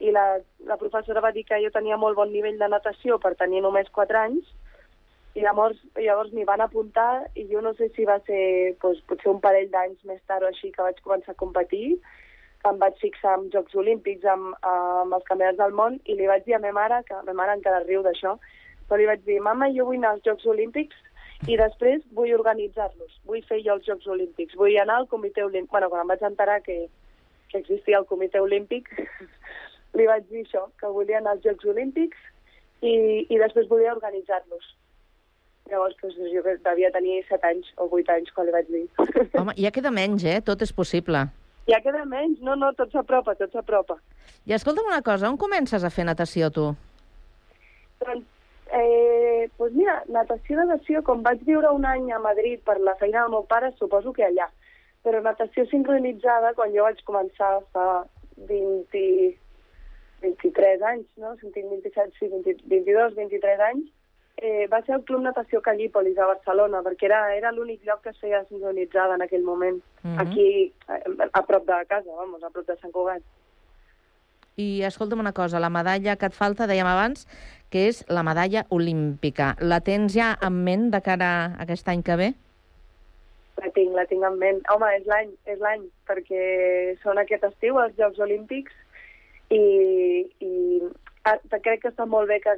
I 0.00 0.12
la, 0.16 0.24
la 0.64 0.78
professora 0.80 1.20
va 1.20 1.32
dir 1.36 1.44
que 1.44 1.58
jo 1.62 1.70
tenia 1.74 1.98
molt 2.00 2.16
bon 2.16 2.32
nivell 2.32 2.58
de 2.58 2.68
natació 2.72 3.18
per 3.20 3.34
tenir 3.36 3.60
només 3.64 3.90
4 3.92 4.20
anys 4.20 4.48
i 5.34 5.44
llavors, 5.44 5.78
llavors 5.94 6.32
m'hi 6.34 6.46
van 6.48 6.62
apuntar 6.64 7.26
i 7.38 7.44
jo 7.50 7.60
no 7.62 7.74
sé 7.78 7.90
si 7.94 8.06
va 8.08 8.18
ser 8.26 8.76
pues, 8.82 9.02
potser 9.06 9.30
un 9.30 9.42
parell 9.44 9.68
d'anys 9.70 10.00
més 10.08 10.22
tard 10.26 10.42
o 10.42 10.48
així 10.48 10.72
que 10.74 10.82
vaig 10.82 10.98
començar 11.04 11.36
a 11.36 11.42
competir, 11.42 12.00
que 12.62 12.72
em 12.72 12.80
vaig 12.80 12.96
fixar 13.00 13.36
en 13.38 13.46
Jocs 13.52 13.76
Olímpics 13.82 14.26
amb, 14.32 14.56
amb 14.66 15.14
els 15.14 15.28
campionats 15.28 15.60
del 15.60 15.76
món 15.76 16.00
i 16.04 16.16
li 16.18 16.26
vaig 16.30 16.42
dir 16.48 16.56
a 16.56 16.62
ma 16.64 16.72
mare, 16.76 17.04
que 17.06 17.20
ma 17.28 17.36
mare 17.42 17.54
encara 17.58 17.84
riu 17.84 18.02
d'això, 18.06 18.34
però 18.88 18.98
li 18.98 19.06
vaig 19.06 19.22
dir, 19.28 19.38
mama, 19.44 19.70
jo 19.76 19.86
vull 19.86 20.00
anar 20.00 20.16
als 20.16 20.26
Jocs 20.26 20.48
Olímpics 20.50 20.98
i 21.48 21.56
després 21.56 22.02
vull 22.16 22.34
organitzar-los, 22.36 23.20
vull 23.28 23.44
fer 23.48 23.62
jo 23.64 23.78
els 23.78 23.86
Jocs 23.86 24.10
Olímpics, 24.10 24.58
vull 24.58 24.74
anar 24.82 24.98
al 25.00 25.08
Comitè 25.08 25.46
Olímpic. 25.46 25.70
Bueno, 25.70 25.88
quan 25.92 26.02
em 26.02 26.10
vaig 26.10 26.26
enterar 26.26 26.58
que, 26.66 26.82
que 27.52 27.62
existia 27.62 28.02
el 28.02 28.08
Comitè 28.10 28.42
Olímpic, 28.42 28.90
li 29.98 30.06
vaig 30.08 30.26
dir 30.30 30.44
això, 30.44 30.66
que 30.80 30.90
volia 30.94 31.18
anar 31.18 31.36
als 31.36 31.44
Jocs 31.46 31.66
Olímpics 31.72 32.18
i, 32.82 32.94
i 33.28 33.40
després 33.40 33.68
volia 33.70 33.94
organitzar-los. 33.96 34.70
Llavors, 35.70 35.96
doncs, 36.02 36.18
jo 36.32 36.42
devia 36.64 36.90
tenir 36.94 37.20
7 37.28 37.46
anys 37.52 37.68
o 37.78 37.86
8 37.86 38.16
anys 38.16 38.32
quan 38.34 38.48
li 38.48 38.56
vaig 38.56 38.70
dir. 38.72 38.86
Home, 39.40 39.54
ja 39.58 39.70
queda 39.74 39.92
menys, 39.94 40.26
eh? 40.26 40.40
Tot 40.46 40.62
és 40.66 40.74
possible. 40.74 41.26
Ja 41.70 41.78
queda 41.84 42.02
menys? 42.08 42.40
No, 42.42 42.56
no, 42.58 42.72
tot 42.78 42.90
s'apropa, 42.94 43.36
tot 43.38 43.52
s'apropa. 43.54 44.00
I 44.48 44.56
escolta'm 44.56 44.88
una 44.90 45.04
cosa, 45.06 45.30
on 45.30 45.38
comences 45.38 45.84
a 45.84 45.92
fer 45.94 46.08
natació, 46.08 46.50
tu? 46.54 46.70
Doncs 48.00 48.26
Eh, 48.72 49.50
pues 49.56 49.72
mira, 49.72 49.96
natació, 50.06 50.56
natació, 50.60 51.02
com 51.02 51.24
vaig 51.26 51.42
viure 51.46 51.72
un 51.74 51.84
any 51.88 52.12
a 52.14 52.20
Madrid 52.22 52.60
per 52.62 52.78
la 52.78 52.94
feina 53.00 53.24
del 53.24 53.32
meu 53.34 53.46
pare, 53.50 53.72
suposo 53.78 54.12
que 54.14 54.22
allà. 54.22 54.46
Però 55.02 55.20
natació 55.24 55.64
sincronitzada, 55.66 56.52
quan 56.54 56.70
jo 56.74 56.84
vaig 56.86 57.00
començar 57.08 57.50
fa 57.74 57.86
20, 58.50 59.02
23 60.20 60.82
anys, 60.82 61.08
no? 61.16 61.34
Si 61.40 61.50
tinc 61.54 61.70
27, 61.70 62.12
sí, 62.18 62.28
20, 62.28 62.62
22, 62.68 63.14
23 63.16 63.64
anys, 63.70 63.88
eh, 64.40 64.66
va 64.72 64.80
ser 64.86 64.94
el 64.96 65.04
Club 65.04 65.22
Natació 65.22 65.60
Callípolis 65.60 66.18
a 66.18 66.28
Barcelona, 66.30 66.80
perquè 66.86 67.08
era, 67.10 67.20
era 67.36 67.52
l'únic 67.52 67.84
lloc 67.84 68.02
que 68.04 68.14
es 68.14 68.20
feia 68.20 68.42
sincronitzada 68.48 69.18
en 69.18 69.22
aquell 69.22 69.44
moment, 69.44 69.82
mm 70.02 70.14
-hmm. 70.14 70.20
aquí, 70.20 70.72
a, 70.88 70.98
a 71.32 71.46
prop 71.46 71.66
de 71.66 71.84
casa, 71.86 72.10
vamos, 72.16 72.42
a 72.42 72.50
prop 72.50 72.66
de 72.66 72.76
Sant 72.76 72.92
Cugat. 72.92 73.22
I 74.56 74.82
escolta'm 74.82 75.20
una 75.20 75.32
cosa, 75.32 75.60
la 75.60 75.70
medalla 75.70 76.16
que 76.16 76.26
et 76.26 76.34
falta, 76.34 76.66
dèiem 76.66 76.86
abans, 76.86 77.26
que 77.70 77.88
és 77.88 78.04
la 78.08 78.22
medalla 78.22 78.66
olímpica. 78.68 79.56
La 79.60 79.80
tens 79.80 80.12
ja 80.12 80.36
en 80.42 80.64
ment 80.64 80.90
de 80.90 81.00
cara 81.00 81.30
a 81.44 81.62
aquest 81.62 81.88
any 81.88 82.02
que 82.02 82.16
ve? 82.16 82.34
La 83.60 83.70
tinc, 83.70 83.94
la 83.94 84.06
tinc 84.06 84.24
en 84.24 84.38
ment. 84.38 84.60
Home, 84.72 84.88
és 84.96 85.06
l'any, 85.06 85.30
és 85.44 85.58
l'any, 85.58 85.82
perquè 86.08 86.96
són 87.02 87.18
aquest 87.18 87.44
estiu 87.44 87.78
els 87.78 87.96
Jocs 87.96 88.18
Olímpics 88.18 88.72
i, 89.50 89.62
i 90.46 90.52
ah, 91.26 91.36
crec 91.52 91.82
que 91.82 91.90
està 91.90 92.06
molt 92.06 92.30
bé 92.30 92.40
que, 92.44 92.54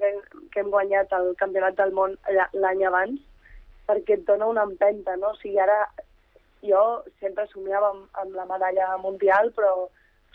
que 0.52 0.60
hem 0.60 0.70
guanyat 0.72 1.12
el 1.18 1.32
Campionat 1.40 1.78
del 1.78 1.94
Món 1.96 2.16
l'any 2.52 2.84
abans, 2.88 3.20
perquè 3.88 4.18
et 4.18 4.26
dona 4.28 4.50
una 4.52 4.66
empenta, 4.68 5.16
no? 5.16 5.32
O 5.32 5.40
sigui, 5.40 5.58
ara 5.60 5.86
jo 6.62 6.82
sempre 7.20 7.48
somiava 7.50 7.90
amb, 7.90 8.04
amb 8.22 8.36
la 8.38 8.46
medalla 8.50 8.92
mundial, 9.02 9.50
però 9.56 9.72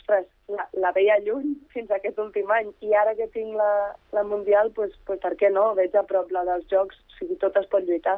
ostres, 0.08 0.26
la, 0.48 0.68
la 0.74 0.92
veia 0.96 1.20
lluny 1.24 1.54
fins 1.74 1.92
a 1.92 2.00
aquest 2.00 2.20
últim 2.24 2.52
any 2.52 2.72
i 2.82 2.94
ara 2.96 3.16
que 3.16 3.30
tinc 3.34 3.56
la, 3.60 3.94
la 4.16 4.24
Mundial, 4.24 4.72
pues, 4.76 4.96
pues 5.06 5.22
per 5.24 5.36
què 5.40 5.52
no? 5.54 5.74
Veig 5.76 5.96
a 5.96 6.04
prop 6.08 6.32
la 6.32 6.46
dels 6.48 6.68
Jocs, 6.72 6.98
o 6.98 7.20
sigui, 7.20 7.38
tot 7.44 7.58
es 7.58 7.70
pot 7.72 7.86
lluitar. 7.86 8.18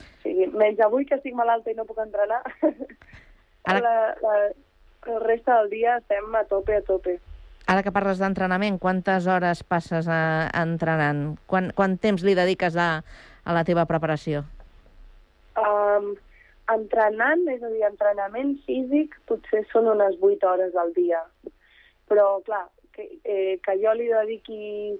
O 0.00 0.22
sigui, 0.24 0.48
menys 0.56 0.80
avui 0.84 1.06
que 1.06 1.20
estic 1.20 1.36
malalta 1.36 1.70
i 1.70 1.78
no 1.78 1.86
puc 1.88 2.00
entrenar, 2.02 2.42
ara... 3.70 3.80
la, 3.80 3.94
la, 4.24 4.36
el 5.08 5.20
reste 5.24 5.50
del 5.50 5.70
dia 5.70 5.96
estem 5.96 6.34
a 6.36 6.44
tope, 6.44 6.76
a 6.76 6.82
tope. 6.84 7.16
Ara 7.70 7.84
que 7.86 7.92
parles 7.94 8.18
d'entrenament, 8.18 8.80
quantes 8.82 9.28
hores 9.30 9.60
passes 9.62 10.08
a, 10.10 10.22
a 10.50 10.62
entrenant? 10.66 11.36
Quant, 11.50 11.68
quant 11.78 11.94
temps 12.02 12.24
li 12.26 12.34
dediques 12.34 12.74
a, 12.74 12.88
a 13.46 13.54
la 13.54 13.62
teva 13.68 13.84
preparació? 13.86 14.42
Um, 15.60 16.16
entrenant, 16.74 17.44
és 17.52 17.62
a 17.62 17.70
dir, 17.70 17.84
entrenament 17.86 18.56
físic, 18.66 19.14
potser 19.30 19.62
són 19.70 19.86
unes 19.92 20.18
8 20.18 20.50
hores 20.50 20.74
al 20.82 20.90
dia. 20.98 21.22
Però, 22.10 22.26
clar, 22.48 22.64
que, 22.96 23.06
eh, 23.22 23.54
que 23.62 23.76
jo 23.78 23.94
li 23.94 24.10
dediqui 24.10 24.98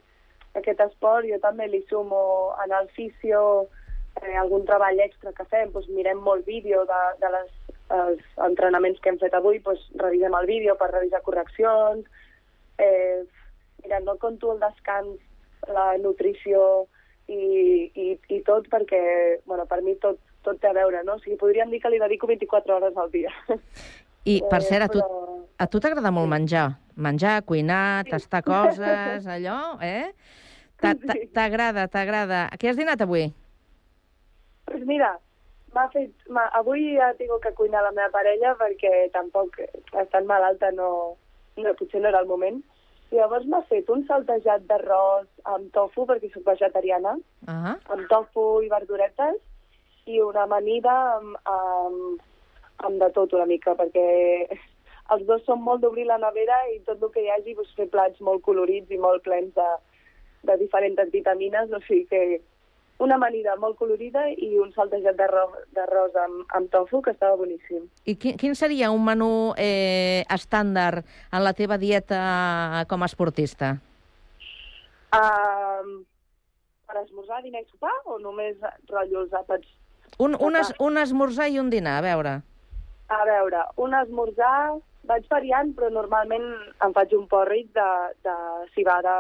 aquest 0.61 0.87
esport, 0.87 1.27
jo 1.27 1.43
també 1.43 1.67
li 1.67 1.83
sumo 1.91 2.23
en 2.63 2.77
el 2.79 2.87
fisio 2.95 3.43
eh, 4.23 4.37
algun 4.39 4.63
treball 4.71 5.03
extra 5.03 5.35
que 5.35 5.47
fem, 5.51 5.75
doncs 5.75 5.91
mirem 5.91 6.23
molt 6.23 6.47
vídeo 6.47 6.87
de, 6.87 7.03
de 7.19 7.35
les, 7.35 7.53
els 7.99 8.25
entrenaments 8.47 9.03
que 9.03 9.11
hem 9.11 9.19
fet 9.19 9.35
avui, 9.35 9.59
doncs 9.67 9.87
revisem 9.99 10.39
el 10.39 10.51
vídeo 10.51 10.79
per 10.79 10.93
revisar 10.95 11.23
correccions, 11.27 12.07
eh, 12.81 13.23
mira, 13.85 14.01
no 14.01 14.17
conto 14.19 14.55
el 14.55 14.61
descans, 14.63 15.21
la 15.69 15.93
nutrició 16.01 16.87
i, 17.29 17.91
i, 17.95 18.09
i 18.33 18.41
tot 18.47 18.69
perquè, 18.73 19.01
bueno, 19.47 19.67
per 19.71 19.81
mi 19.87 19.95
tot, 20.03 20.19
tot 20.47 20.61
té 20.61 20.71
a 20.71 20.77
veure, 20.77 21.03
no? 21.07 21.19
O 21.19 21.23
sigui, 21.23 21.39
podríem 21.41 21.71
dir 21.71 21.83
que 21.83 21.93
li 21.93 22.01
dedico 22.01 22.31
24 22.31 22.79
hores 22.79 22.97
al 22.97 23.13
dia. 23.13 23.33
I, 24.25 24.41
per 24.51 24.61
cert, 24.65 24.85
a 24.85 24.93
tu, 24.93 25.01
a 25.57 25.67
tu 25.71 25.81
t'agrada 25.81 26.13
molt 26.13 26.29
menjar? 26.29 26.67
Menjar, 27.01 27.41
cuinar, 27.49 28.05
sí. 28.05 28.13
tastar 28.13 28.43
coses, 28.45 29.29
allò, 29.29 29.79
eh? 29.85 30.13
T'agrada, 30.81 31.87
t'agrada. 31.93 32.45
Què 32.61 32.71
has 32.71 32.79
dinat 32.81 33.01
avui? 33.05 33.31
Pues 34.69 34.85
mira, 34.89 35.15
m'ha 35.75 35.87
fet... 35.93 36.13
Avui 36.59 36.99
ha 37.01 37.13
tingut 37.19 37.43
que 37.45 37.53
cuinar 37.57 37.83
la 37.85 37.95
meva 37.97 38.11
parella 38.13 38.55
perquè 38.61 39.09
tampoc, 39.15 39.61
estant 40.03 40.29
malalta, 40.29 40.71
no, 40.77 40.91
no, 41.57 41.75
potser 41.79 42.01
no 42.01 42.09
era 42.09 42.21
el 42.21 42.31
moment. 42.31 42.63
I 43.11 43.19
llavors 43.19 43.47
m'ha 43.51 43.63
fet 43.67 43.89
un 43.91 44.05
saltejat 44.07 44.67
d'arròs 44.69 45.27
amb 45.55 45.71
tofu, 45.75 46.07
perquè 46.07 46.31
soc 46.33 46.45
vegetariana, 46.47 47.17
uh 47.17 47.55
-huh. 47.55 47.77
amb 47.95 48.09
tofu 48.09 48.63
i 48.63 48.69
verduretes, 48.69 49.41
i 50.07 50.21
una 50.21 50.43
amanida 50.43 50.93
amb, 51.17 51.37
amb, 51.45 52.21
amb 52.77 53.01
de 53.03 53.11
tot 53.11 53.33
una 53.33 53.47
mica, 53.47 53.75
perquè 53.75 54.07
els 55.15 55.27
dos 55.27 55.43
són 55.45 55.63
molt 55.63 55.83
d'obrir 55.83 56.07
la 56.07 56.19
nevera 56.19 56.57
i 56.75 56.79
tot 56.87 57.03
el 57.03 57.11
que 57.15 57.25
hi 57.25 57.31
hagi 57.31 57.55
doncs, 57.55 57.75
fer 57.77 57.89
plats 57.89 58.21
molt 58.21 58.43
colorits 58.43 58.91
i 58.91 58.99
molt 58.99 59.23
plens 59.23 59.55
de, 59.55 59.69
de 60.43 60.57
diferents 60.57 61.13
vitamines, 61.13 61.73
o 61.73 61.81
sigui 61.87 62.07
que 62.07 62.41
una 63.01 63.17
amanida 63.17 63.57
molt 63.57 63.79
colorida 63.81 64.27
i 64.31 64.53
un 64.61 64.73
saltejat 64.77 65.17
d'arròs 65.17 66.17
amb, 66.25 66.45
amb 66.57 66.71
tofu, 66.73 67.01
que 67.03 67.15
estava 67.15 67.39
boníssim. 67.41 67.89
I 68.05 68.17
quin, 68.21 68.37
quin 68.41 68.55
seria 68.59 68.93
un 68.93 69.05
menú 69.05 69.31
eh, 69.57 70.23
estàndard 70.29 71.07
en 71.33 71.45
la 71.45 71.55
teva 71.57 71.81
dieta 71.81 72.21
com 72.93 73.03
a 73.03 73.09
esportista? 73.09 73.75
Uh, 75.11 76.05
per 76.87 77.01
esmorzar, 77.03 77.41
dinar 77.43 77.65
i 77.65 77.69
sopar 77.71 77.97
o 78.05 78.21
només 78.23 78.61
rotllos 78.87 79.33
àpats 79.35 79.67
un, 80.19 80.37
un, 80.39 80.57
es, 80.57 80.73
un 80.79 80.99
esmorzar 80.99 81.49
i 81.49 81.59
un 81.59 81.71
dinar, 81.71 81.99
a 81.99 82.05
veure. 82.05 82.33
A 83.11 83.21
veure, 83.25 83.65
un 83.81 83.95
esmorzar 83.97 84.77
vaig 85.09 85.27
variant, 85.33 85.73
però 85.77 85.89
normalment 85.93 86.45
em 86.85 86.95
faig 86.97 87.15
un 87.17 87.27
porrit 87.31 87.71
de, 87.77 87.89
de 88.27 88.35
cibada 88.75 89.15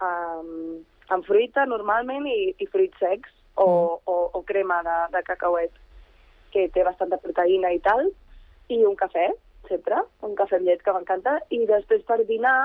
um, 0.00 0.80
amb 1.12 1.26
fruita, 1.26 1.66
normalment, 1.68 2.26
i, 2.30 2.54
i 2.58 2.68
fruits 2.70 3.00
secs, 3.02 3.32
o, 3.56 3.66
mm. 3.66 3.98
o, 4.10 4.16
o 4.38 4.42
crema 4.46 4.80
de, 4.86 4.98
de 5.16 5.24
cacauet, 5.26 5.74
que 6.54 6.68
té 6.74 6.84
bastanta 6.86 7.18
proteïna 7.22 7.72
i 7.74 7.80
tal, 7.84 8.08
i 8.72 8.80
un 8.86 8.96
cafè, 8.96 9.28
sempre, 9.68 10.00
un 10.24 10.34
cafè 10.38 10.60
amb 10.60 10.68
llet 10.68 10.82
que 10.84 10.94
m'encanta, 10.94 11.38
i 11.52 11.64
després 11.68 12.04
per 12.08 12.22
dinar 12.28 12.58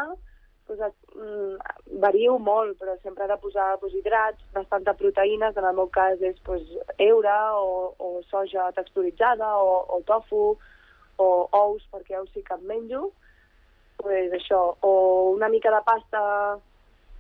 pues, 0.70 0.80
mm, 1.16 2.00
vario 2.00 2.38
molt, 2.38 2.78
però 2.80 2.96
sempre 3.02 3.26
ha 3.26 3.32
de 3.32 3.40
posar 3.42 3.78
pues, 3.82 3.94
hidrats, 3.98 4.44
bastanta 4.54 4.94
proteïnes, 4.94 5.58
en 5.58 5.66
el 5.66 5.76
meu 5.76 5.90
cas 5.90 6.22
és 6.22 6.38
pues, 6.46 6.62
eura 6.98 7.38
o, 7.58 7.96
o 7.98 8.22
soja 8.30 8.70
texturitzada 8.78 9.56
o, 9.58 9.80
o 9.98 10.02
tofu 10.06 10.44
o 11.20 11.30
ous, 11.52 11.84
perquè 11.92 12.20
ous 12.20 12.30
sí 12.34 12.44
que 12.46 12.56
en 12.56 12.68
menjo, 12.70 13.10
pues 14.00 14.32
això, 14.32 14.78
o 14.86 14.92
una 15.34 15.50
mica 15.50 15.74
de 15.74 15.82
pasta 15.84 16.22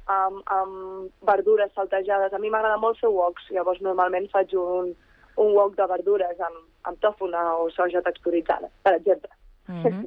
amb, 0.10 0.42
amb 0.54 1.30
verdures 1.30 1.72
saltejades. 1.75 2.34
A 2.34 2.42
mi 2.42 2.51
m'agrada 2.51 2.82
molt 2.82 3.00
fer 3.01 3.12
woks, 3.13 3.50
llavors 3.56 3.82
normalment 3.86 4.30
faig 4.34 4.54
un, 4.58 4.94
un 5.39 5.56
wok 5.56 5.78
de 5.78 5.88
verdures 5.94 6.46
amb, 6.50 6.62
amb 6.89 7.01
tòfona 7.04 7.46
o 7.62 7.70
soja 7.75 8.04
texturitzada, 8.06 8.72
per 8.84 8.96
exemple. 9.00 9.32
Mm 9.68 9.84
-hmm. 9.84 10.06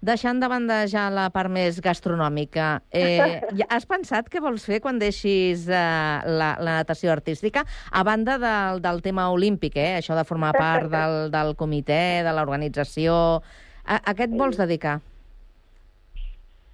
Deixant 0.00 0.40
de 0.40 0.48
banda 0.48 0.86
ja 0.88 1.10
la 1.12 1.26
part 1.28 1.50
més 1.52 1.76
gastronòmica, 1.84 2.80
eh, 2.90 3.40
has 3.74 3.84
pensat 3.84 4.30
què 4.32 4.40
vols 4.40 4.64
fer 4.64 4.80
quan 4.80 4.98
deixis 4.98 5.68
eh, 5.68 5.74
la, 6.24 6.56
la 6.56 6.78
natació 6.80 7.12
artística? 7.12 7.66
A 7.92 8.02
banda 8.02 8.38
del, 8.38 8.80
del 8.80 9.02
tema 9.02 9.28
olímpic, 9.30 9.76
eh, 9.76 9.98
això 9.98 10.16
de 10.16 10.24
formar 10.24 10.54
part 10.56 10.88
del, 10.88 11.30
del 11.30 11.54
comitè, 11.54 12.22
de 12.24 12.32
l'organització... 12.32 13.42
A, 13.84 13.96
a 14.10 14.14
què 14.14 14.24
et 14.24 14.34
vols 14.36 14.56
dedicar? 14.56 15.00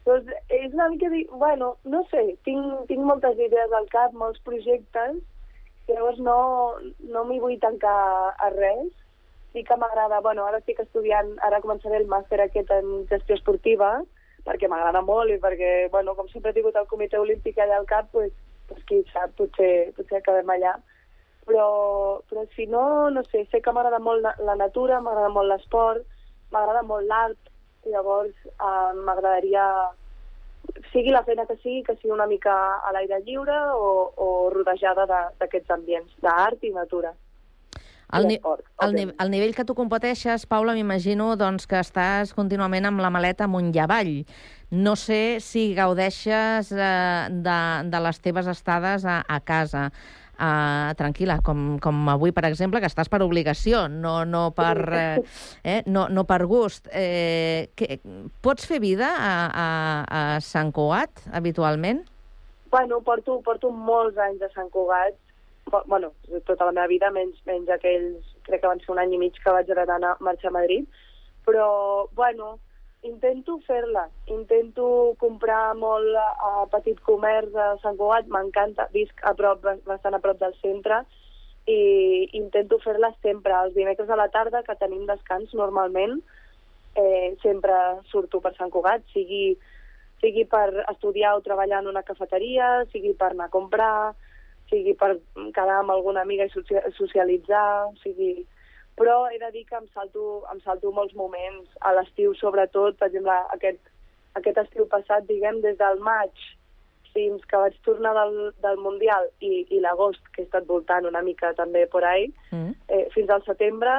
Pues 0.06 0.22
és 0.54 0.72
una 0.72 0.88
mica... 0.88 1.08
Di... 1.10 1.25
Bueno, 1.32 1.72
no 1.82 2.04
sé, 2.12 2.20
tinc, 2.46 2.84
tinc 2.86 3.02
moltes 3.02 3.40
idees 3.42 3.72
al 3.75 3.88
cap, 3.90 4.12
molts 4.14 4.38
projectes, 4.46 5.16
llavors 5.88 6.20
no, 6.22 6.36
no 7.10 7.25
m'hi 7.26 7.40
vull 7.42 7.56
tancar 7.58 7.96
a 8.38 8.50
res, 8.54 8.92
sí 9.50 9.64
que 9.66 9.78
m'agrada, 9.80 10.20
bueno, 10.22 10.44
ara 10.46 10.60
estic 10.62 10.78
estudiant, 10.84 11.32
ara 11.48 11.58
començaré 11.64 11.98
el 11.98 12.06
màster 12.12 12.38
aquest 12.44 12.70
en 12.76 12.92
gestió 13.10 13.34
esportiva, 13.34 13.90
perquè 14.46 14.70
m'agrada 14.70 15.02
molt 15.02 15.34
i 15.34 15.40
perquè, 15.42 15.72
bueno, 15.90 16.14
com 16.14 16.30
sempre 16.30 16.54
he 16.54 16.58
tingut 16.60 16.78
el 16.78 16.86
comitè 16.86 17.18
olímpic 17.18 17.58
allà 17.58 17.80
al 17.80 17.90
cap, 17.90 18.06
pues, 18.14 18.30
pues 18.70 18.86
qui 18.86 19.00
sap, 19.10 19.34
potser, 19.40 19.90
potser 19.98 20.20
acabem 20.20 20.54
allà. 20.54 20.76
Però, 21.50 21.66
però 22.30 22.46
si 22.54 22.70
no, 22.70 23.10
no 23.10 23.26
sé, 23.32 23.42
sé 23.50 23.58
que 23.58 23.75
m'agrada 23.75 23.98
molt 23.98 24.22
la 24.22 24.54
natura, 24.62 25.02
m'agrada 25.02 25.34
molt 25.34 25.50
l'esport, 25.50 26.06
m'agrada 26.54 26.86
molt 26.86 27.10
l'art, 27.10 27.54
llavors 27.92 28.34
eh, 28.52 28.92
m'agradaria, 29.06 29.66
sigui 30.92 31.14
la 31.14 31.24
feina 31.26 31.46
que 31.46 31.58
sigui, 31.62 31.82
que 31.86 31.96
sigui 32.00 32.14
una 32.14 32.26
mica 32.30 32.54
a 32.82 32.92
l'aire 32.94 33.20
lliure 33.26 33.58
o, 33.76 33.92
o 34.16 34.28
rodejada 34.54 35.06
d'aquests 35.06 35.78
ambients, 35.78 36.18
d'art 36.22 36.64
i 36.66 36.74
natura. 36.74 37.14
El, 38.12 38.28
ni 38.28 38.36
el, 38.38 38.92
ni 38.94 39.04
el 39.18 39.30
nivell 39.32 39.54
que 39.56 39.64
tu 39.66 39.74
competeixes, 39.74 40.44
Paula, 40.46 40.76
m'imagino 40.76 41.32
doncs, 41.38 41.66
que 41.66 41.80
estàs 41.82 42.30
contínuament 42.36 42.86
amb 42.86 43.02
la 43.02 43.10
maleta 43.10 43.48
amunt 43.48 43.72
i 43.74 43.82
avall. 43.82 44.12
No 44.70 44.94
sé 44.98 45.38
si 45.42 45.72
gaudeixes 45.74 46.70
eh, 46.70 46.84
de, 47.30 47.58
de 47.90 48.02
les 48.06 48.22
teves 48.22 48.46
estades 48.50 49.04
a, 49.04 49.22
a 49.26 49.40
casa. 49.42 49.88
Uh, 50.36 50.92
tranquil·la, 50.98 51.38
com, 51.40 51.78
com 51.80 52.10
avui, 52.12 52.28
per 52.36 52.44
exemple, 52.44 52.82
que 52.82 52.90
estàs 52.90 53.08
per 53.08 53.22
obligació, 53.24 53.86
no, 53.88 54.18
no, 54.28 54.50
per, 54.52 54.74
eh, 54.92 55.22
eh, 55.64 55.78
no, 55.88 56.02
no 56.12 56.26
per 56.28 56.42
gust. 56.44 56.90
Eh, 56.92 57.70
que, 57.72 57.96
pots 58.44 58.68
fer 58.68 58.82
vida 58.84 59.08
a, 59.16 59.30
a, 59.48 59.68
a 60.04 60.20
Sant 60.44 60.74
Cugat, 60.76 61.24
habitualment? 61.32 62.04
Bueno, 62.68 63.00
porto, 63.00 63.38
porto 63.46 63.70
molts 63.72 64.20
anys 64.20 64.44
a 64.44 64.52
Sant 64.52 64.68
Cugat, 64.74 65.16
bueno, 65.86 66.12
tota 66.44 66.68
la 66.68 66.76
meva 66.76 66.86
vida, 66.92 67.10
menys, 67.10 67.40
menys 67.48 67.72
aquells, 67.72 68.28
crec 68.44 68.60
que 68.60 68.68
van 68.68 68.84
ser 68.84 68.92
un 68.92 69.00
any 69.00 69.16
i 69.16 69.22
mig 69.24 69.40
que 69.40 69.56
vaig 69.56 69.72
d'anar 69.72 70.12
a 70.12 70.16
marxar 70.20 70.52
a 70.52 70.58
Madrid, 70.58 70.84
però, 71.48 71.70
bueno, 72.18 72.58
intento 73.06 73.58
fer-la, 73.66 74.06
intento 74.32 75.14
comprar 75.22 75.75
molt 75.78 76.18
a 76.18 76.66
petit 76.72 76.98
comerç 77.06 77.54
a 77.54 77.68
Sant 77.82 77.96
Cugat, 78.00 78.28
m'encanta, 78.32 78.88
visc 78.94 79.22
a 79.25 79.32
prop, 79.38 79.62
bastant 79.86 80.16
a 80.16 80.20
prop 80.22 80.40
del 80.42 80.56
centre, 80.62 81.04
i 81.66 81.78
intento 82.38 82.78
fer-la 82.82 83.10
sempre, 83.22 83.54
els 83.66 83.75
dimecres 83.75 84.10
a 84.10 84.18
la 84.18 84.28
tarda, 84.34 84.62
que 84.66 84.78
tenim 84.78 85.06
descans 85.06 85.54
normalment, 85.58 86.20
eh, 86.96 87.34
sempre 87.42 87.75
surto 88.10 88.40
per 88.40 88.54
Sant 88.58 88.70
Cugat, 88.75 89.06
sigui, 89.14 89.56
sigui 90.22 90.46
per 90.50 90.68
estudiar 90.86 91.36
o 91.36 91.42
treballar 91.46 91.82
en 91.82 91.90
una 91.92 92.04
cafeteria, 92.06 92.84
sigui 92.92 93.14
per 93.18 93.32
anar 93.32 93.50
a 93.50 93.56
comprar, 93.56 94.14
sigui 94.70 94.94
per 94.98 95.16
quedar 95.54 95.80
amb 95.80 95.94
alguna 95.94 96.22
amiga 96.26 96.46
i 96.46 96.92
socialitzar, 96.98 97.70
o 97.90 97.96
sigui... 98.02 98.46
Però 98.96 99.16
he 99.28 99.38
de 99.38 99.50
dir 99.52 99.64
que 99.68 99.76
em 99.76 99.86
salto, 99.92 100.44
em 100.52 100.60
salto 100.64 100.92
molts 100.92 101.14
moments, 101.14 101.68
a 101.84 101.92
l'estiu 101.96 102.32
sobretot, 102.38 102.96
per 103.00 103.10
exemple, 103.10 103.34
aquest, 103.56 103.90
aquest 104.40 104.62
estiu 104.62 104.86
passat, 104.92 105.26
diguem, 105.28 105.60
des 105.64 105.76
del 105.80 106.00
maig 106.04 106.46
fins 107.16 107.44
que 107.48 107.60
vaig 107.60 107.76
tornar 107.84 108.12
del, 108.16 108.34
del 108.64 108.80
Mundial 108.80 109.28
i, 109.40 109.66
i 109.72 109.80
l'agost, 109.80 110.24
que 110.32 110.42
he 110.42 110.46
estat 110.48 110.66
voltant 110.68 111.08
una 111.08 111.22
mica 111.24 111.52
també 111.56 111.86
por 111.92 112.04
ahí, 112.04 112.28
mm. 112.52 112.72
eh, 112.92 113.06
fins 113.14 113.32
al 113.32 113.44
setembre 113.44 113.94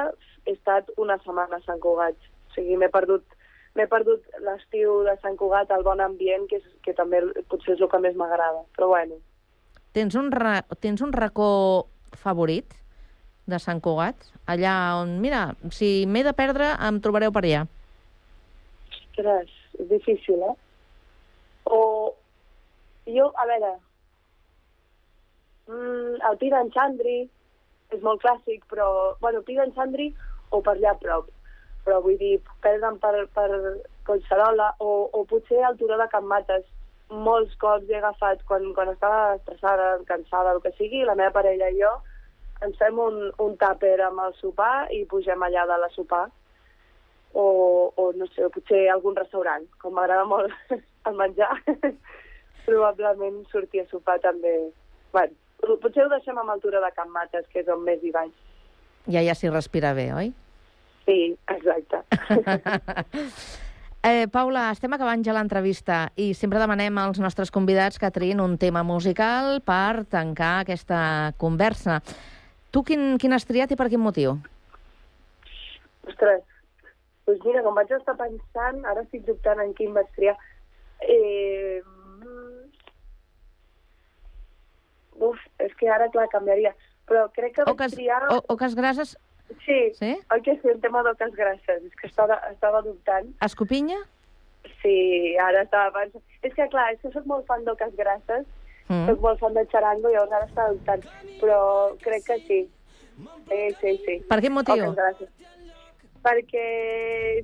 he 0.46 0.54
estat 0.54 0.90
una 0.96 1.18
setmana 1.24 1.58
a 1.58 1.66
Sant 1.66 1.82
Cugat. 1.82 2.18
O 2.48 2.54
sigui, 2.56 2.78
m'he 2.78 2.90
perdut 2.90 3.26
m'he 3.78 3.86
perdut 3.86 4.24
l'estiu 4.42 5.02
de 5.06 5.14
Sant 5.22 5.36
Cugat, 5.38 5.70
el 5.70 5.84
bon 5.86 6.00
ambient, 6.02 6.46
que, 6.50 6.58
és, 6.58 6.70
que 6.82 6.94
també 6.98 7.20
potser 7.50 7.76
és 7.76 7.82
el 7.82 7.90
que 7.90 8.00
més 8.02 8.16
m'agrada. 8.18 8.64
Però 8.74 8.90
bueno, 8.94 9.20
Tens 9.92 10.14
un, 10.18 10.30
ra... 10.32 10.60
Tens 10.82 11.02
un 11.02 11.12
racó 11.14 11.50
favorit 12.18 12.74
de 13.48 13.58
Sant 13.62 13.80
Cugat? 13.84 14.28
Allà 14.48 14.74
on, 15.00 15.18
mira, 15.24 15.42
si 15.74 16.06
m'he 16.06 16.22
de 16.26 16.34
perdre, 16.36 16.70
em 16.88 17.00
trobareu 17.04 17.32
per 17.34 17.44
allà. 17.44 17.64
Ostres, 18.98 19.50
és 19.80 19.88
difícil, 19.90 20.44
eh? 20.44 20.54
O 21.68 21.80
jo, 23.08 23.28
a 23.36 23.46
veure, 23.48 23.72
mm, 25.68 26.14
el 26.30 26.38
Pi 26.40 26.52
d'en 26.52 26.70
Xandri 26.76 27.18
és 27.96 28.00
molt 28.04 28.22
clàssic, 28.22 28.64
però, 28.70 28.88
bueno, 29.20 29.42
Pi 29.42 29.56
d'en 29.56 29.72
Xandri 29.76 30.10
o 30.50 30.60
per 30.60 30.76
allà 30.76 30.94
a 30.94 31.00
prop. 31.02 31.30
Però 31.84 32.00
vull 32.04 32.18
dir, 32.20 32.36
perdre'm 32.64 32.98
per, 33.00 33.14
per 33.34 33.48
Collserola 34.04 34.74
o, 34.78 35.08
o 35.12 35.24
potser 35.24 35.62
al 35.64 35.78
Turó 35.80 35.96
de 35.96 36.08
Can 36.12 36.26
Mates, 36.28 36.66
molts 37.08 37.54
cops 37.56 37.88
he 37.88 37.96
agafat, 37.96 38.42
quan, 38.48 38.72
quan 38.76 38.92
estava 38.92 39.34
estressada, 39.38 39.96
cansada, 40.08 40.52
el 40.52 40.60
que 40.64 40.72
sigui, 40.76 41.04
la 41.08 41.16
meva 41.16 41.32
parella 41.38 41.70
i 41.72 41.78
jo, 41.80 41.94
ens 42.64 42.76
fem 42.80 42.98
un, 43.02 43.18
un 43.42 43.56
tàper 43.60 43.96
amb 44.06 44.22
el 44.24 44.34
sopar 44.40 44.88
i 44.94 45.04
pugem 45.10 45.42
allà 45.44 45.66
de 45.70 45.78
la 45.82 45.90
sopar. 45.94 46.26
O, 47.38 47.44
o 47.94 48.08
no 48.16 48.26
sé, 48.32 48.48
potser 48.54 48.86
algun 48.88 49.16
restaurant, 49.18 49.66
com 49.82 49.94
m'agrada 49.94 50.24
molt 50.26 50.72
el 51.08 51.18
menjar, 51.18 51.52
probablement 52.66 53.42
sortir 53.52 53.84
a 53.84 53.88
sopar 53.92 54.16
també. 54.24 54.54
Bueno, 55.12 55.36
potser 55.82 56.06
ho 56.06 56.10
deixem 56.12 56.40
amb 56.40 56.56
altura 56.56 56.80
de 56.84 56.90
Can 56.96 57.12
Mates, 57.14 57.46
que 57.52 57.62
és 57.62 57.70
on 57.72 57.84
més 57.84 58.02
hi 58.02 58.12
vaig. 58.16 58.34
Ja 59.12 59.22
ja 59.24 59.36
s'hi 59.36 59.52
respira 59.52 59.94
bé, 59.96 60.10
oi? 60.16 60.32
Sí, 61.06 61.22
exacte. 61.54 62.04
Eh, 64.06 64.28
Paula, 64.30 64.68
estem 64.70 64.92
acabant 64.94 65.24
ja 65.26 65.34
l'entrevista 65.34 65.96
i 66.14 66.28
sempre 66.38 66.60
demanem 66.62 67.00
als 67.02 67.18
nostres 67.18 67.50
convidats 67.50 67.98
que 67.98 68.12
triïn 68.14 68.38
un 68.38 68.54
tema 68.56 68.84
musical 68.86 69.58
per 69.66 70.06
tancar 70.06 70.60
aquesta 70.62 71.00
conversa. 71.36 71.98
Tu 72.70 72.82
quin, 72.84 73.04
quin 73.20 73.32
has 73.32 73.46
triat 73.48 73.72
i 73.72 73.78
per 73.80 73.88
quin 73.88 74.02
motiu? 74.02 74.36
Ostres, 76.08 76.42
doncs 77.28 77.44
mira, 77.44 77.62
com 77.64 77.76
vaig 77.76 77.92
estar 77.96 78.16
pensant, 78.18 78.82
ara 78.88 79.04
estic 79.06 79.24
dubtant 79.28 79.62
en 79.64 79.72
quin 79.78 79.94
vaig 79.96 80.10
triar. 80.16 80.36
Eh... 81.00 81.80
Uf, 85.18 85.40
és 85.64 85.72
que 85.80 85.88
ara, 85.90 86.06
clar, 86.14 86.28
canviaria. 86.32 86.74
Però 87.08 87.24
crec 87.34 87.56
que 87.56 87.64
vaig 87.64 87.74
Oques, 87.74 87.96
triar... 87.96 88.20
o, 88.30 88.42
oques 88.54 88.76
grases 88.78 89.16
Sí, 89.64 89.92
sí? 89.96 90.12
oi 90.32 90.42
que 90.44 90.54
sí, 90.60 90.68
el 90.68 90.80
tema 90.80 91.02
d'oques 91.02 91.32
grasses, 91.36 91.84
és 91.84 91.94
que 91.96 92.08
estava, 92.10 92.36
estava 92.52 92.82
dubtant. 92.84 93.30
Escopinya? 93.44 93.96
Sí, 94.82 95.36
ara 95.40 95.62
estava 95.64 95.92
pensant... 95.94 96.24
És 96.44 96.52
que, 96.54 96.66
clar, 96.72 96.90
és 96.92 97.00
que 97.00 97.12
soc 97.14 97.24
molt 97.30 97.46
fan 97.48 97.64
d'oques 97.64 97.94
grasses, 97.96 98.44
Mm. 98.88 99.06
soc 99.10 99.20
molt 99.20 99.40
fan 99.40 99.54
de 99.54 99.64
xarango, 99.72 100.08
llavors 100.08 100.32
ara 100.32 100.48
estava 100.48 100.72
dubtant, 100.72 101.02
però 101.42 101.60
crec 102.00 102.24
que 102.24 102.38
sí. 102.46 102.60
Sí, 103.48 103.60
sí, 103.80 103.92
sí. 104.04 104.16
Per 104.28 104.40
quin 104.40 104.54
motiu? 104.54 104.84
Oques 104.88 104.96
grasses. 104.96 105.30
Perquè 106.24 106.66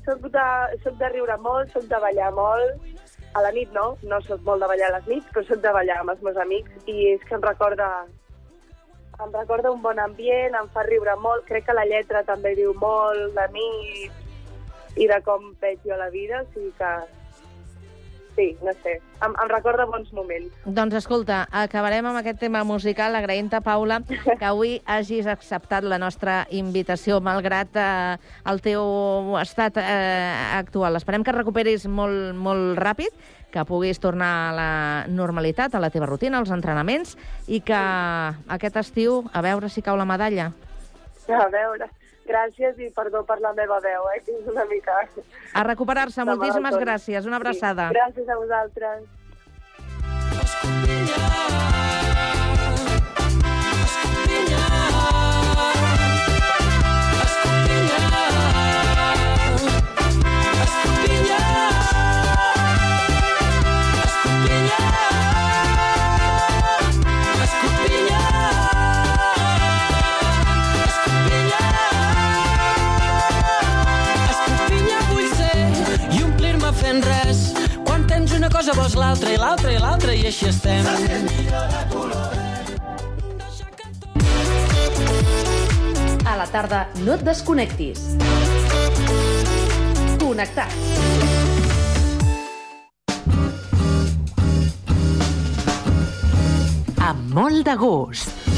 soc 0.07 0.27
de, 0.35 0.49
soc 0.83 0.97
de 1.01 1.09
riure 1.13 1.37
molt, 1.45 1.71
soc 1.73 1.87
de 1.91 2.01
ballar 2.01 2.33
molt, 2.35 2.91
a 3.35 3.43
la 3.43 3.51
nit 3.55 3.71
no, 3.75 3.95
no 4.03 4.21
soc 4.25 4.43
molt 4.47 4.63
de 4.63 4.69
ballar 4.71 4.91
a 4.91 4.97
les 4.99 5.09
nits, 5.11 5.31
però 5.35 5.45
soc 5.47 5.63
de 5.63 5.73
ballar 5.75 6.01
amb 6.01 6.15
els 6.15 6.23
meus 6.23 6.37
amics 6.39 6.91
i 6.91 7.11
és 7.15 7.25
que 7.29 7.35
em 7.37 7.43
recorda 7.45 7.89
em 9.23 9.31
recorda 9.31 9.71
un 9.71 9.83
bon 9.83 9.99
ambient, 10.03 10.55
em 10.59 10.69
fa 10.75 10.83
riure 10.87 11.15
molt, 11.23 11.45
crec 11.47 11.69
que 11.69 11.77
la 11.77 11.87
lletra 11.87 12.25
també 12.27 12.55
diu 12.59 12.73
molt 12.81 13.35
de 13.37 13.47
mi 13.55 13.69
i 14.99 15.07
de 15.11 15.21
com 15.27 15.53
veig 15.63 15.83
jo 15.87 15.99
la 15.99 16.11
vida, 16.11 16.43
o 16.43 16.49
sigui 16.55 16.73
que 16.79 16.91
sí, 18.35 18.57
no 18.63 18.73
sé, 18.83 19.01
em, 19.23 19.33
em 19.33 19.49
recorda 19.51 19.87
bons 19.87 20.11
moments. 20.13 20.53
Doncs 20.67 20.97
escolta, 20.99 21.45
acabarem 21.51 22.07
amb 22.07 22.21
aquest 22.21 22.41
tema 22.43 22.65
musical 22.67 23.15
agraint-te, 23.19 23.61
Paula, 23.65 24.01
que 24.07 24.49
avui 24.49 24.77
hagis 24.87 25.29
acceptat 25.31 25.87
la 25.87 25.99
nostra 26.03 26.43
invitació, 26.51 27.21
malgrat 27.25 27.79
eh, 27.79 28.19
el 28.51 28.61
teu 28.65 29.39
estat 29.41 29.79
eh, 29.81 30.59
actual. 30.59 30.99
Esperem 31.01 31.25
que 31.25 31.37
recuperis 31.37 31.87
molt, 31.87 32.35
molt 32.35 32.79
ràpid, 32.81 33.15
que 33.55 33.65
puguis 33.69 34.01
tornar 34.03 34.33
a 34.49 34.55
la 34.55 34.71
normalitat, 35.07 35.75
a 35.75 35.83
la 35.83 35.93
teva 35.95 36.11
rutina, 36.11 36.41
als 36.43 36.51
entrenaments, 36.51 37.15
i 37.47 37.63
que 37.63 37.83
aquest 38.59 38.81
estiu, 38.83 39.23
a 39.33 39.45
veure 39.47 39.71
si 39.71 39.83
cau 39.83 39.97
la 39.97 40.09
medalla. 40.09 40.51
A 41.31 41.47
veure, 41.49 41.87
gràcies 42.27 42.81
i 42.83 42.91
perdó 42.97 43.23
per 43.25 43.39
la 43.41 43.55
meva 43.55 43.79
veu, 43.85 44.11
eh, 44.15 44.21
que 44.27 44.35
és 44.41 44.51
una 44.51 44.67
mica... 44.71 45.05
A 45.55 45.63
recuperar-se, 45.63 46.25
moltíssimes 46.27 46.75
gràcies. 46.83 47.27
Una 47.31 47.37
abraçada. 47.37 47.89
Sí, 47.89 47.95
gràcies 47.95 48.29
a 48.29 48.37
vosaltres. 48.43 48.99
Cosa 78.55 78.71
vols 78.79 78.95
l'altra 78.95 79.33
i 79.35 79.39
l'altra 79.41 79.73
i 79.75 79.79
l'altra 79.83 80.13
i 80.15 80.21
així 80.29 80.47
estem. 80.47 80.87
A 86.23 86.37
la 86.39 86.47
tarda 86.53 86.85
no 87.03 87.17
et 87.17 87.25
desconnectis. 87.27 88.05
Connectats. 90.23 90.79
Amb 97.11 97.35
molt 97.35 97.67
de 97.67 97.79
gust. 97.83 98.54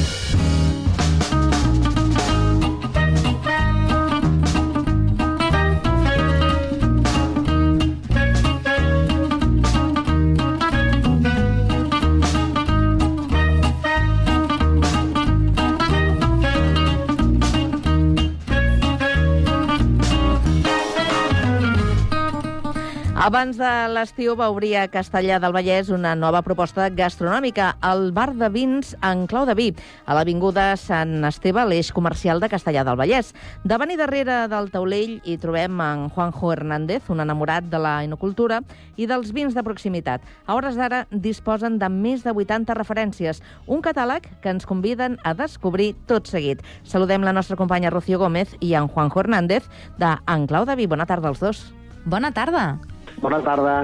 Abans 23.26 23.56
de 23.58 23.68
l'estiu 23.90 24.36
va 24.38 24.46
obrir 24.52 24.76
a 24.78 24.84
Castellà 24.86 25.40
del 25.42 25.50
Vallès 25.50 25.88
una 25.90 26.12
nova 26.14 26.44
proposta 26.46 26.84
gastronòmica, 26.94 27.72
el 27.82 28.12
bar 28.14 28.28
de 28.38 28.46
vins 28.54 28.92
en 29.02 29.24
clau 29.26 29.42
de 29.48 29.56
vi, 29.58 29.66
a 30.06 30.14
l'Avinguda 30.14 30.68
Sant 30.78 31.26
Esteve, 31.26 31.64
l'eix 31.66 31.90
comercial 31.90 32.38
de 32.38 32.46
Castellà 32.52 32.84
del 32.86 32.94
Vallès. 32.94 33.32
Davant 33.66 33.90
i 33.90 33.98
darrere 33.98 34.38
del 34.46 34.70
taulell 34.70 35.18
hi 35.26 35.34
trobem 35.42 35.82
en 35.82 36.06
Juanjo 36.14 36.54
Hernández, 36.54 37.10
un 37.10 37.26
enamorat 37.26 37.66
de 37.66 37.82
la 37.82 37.98
inocultura 38.06 38.62
i 38.94 39.10
dels 39.10 39.34
vins 39.34 39.58
de 39.58 39.66
proximitat. 39.66 40.22
A 40.46 40.54
hores 40.54 40.78
d'ara 40.78 41.08
disposen 41.10 41.82
de 41.82 41.90
més 41.90 42.22
de 42.22 42.30
80 42.30 42.78
referències, 42.78 43.42
un 43.66 43.82
catàleg 43.82 44.30
que 44.38 44.54
ens 44.54 44.70
conviden 44.70 45.18
a 45.26 45.34
descobrir 45.34 45.96
tot 46.06 46.30
seguit. 46.30 46.62
Saludem 46.84 47.26
la 47.26 47.34
nostra 47.34 47.58
companya 47.58 47.90
Rocío 47.90 48.22
Gómez 48.22 48.54
i 48.60 48.76
en 48.78 48.86
Juanjo 48.86 49.26
Hernández 49.26 49.66
de 49.98 50.14
En 50.30 50.46
clau 50.46 50.62
de 50.62 50.78
vi. 50.78 50.86
Bona 50.86 51.10
tarda 51.10 51.34
als 51.34 51.42
dos. 51.42 51.72
Bona 52.04 52.30
tarda. 52.30 52.76
Bona 53.20 53.38
tarda. 53.42 53.74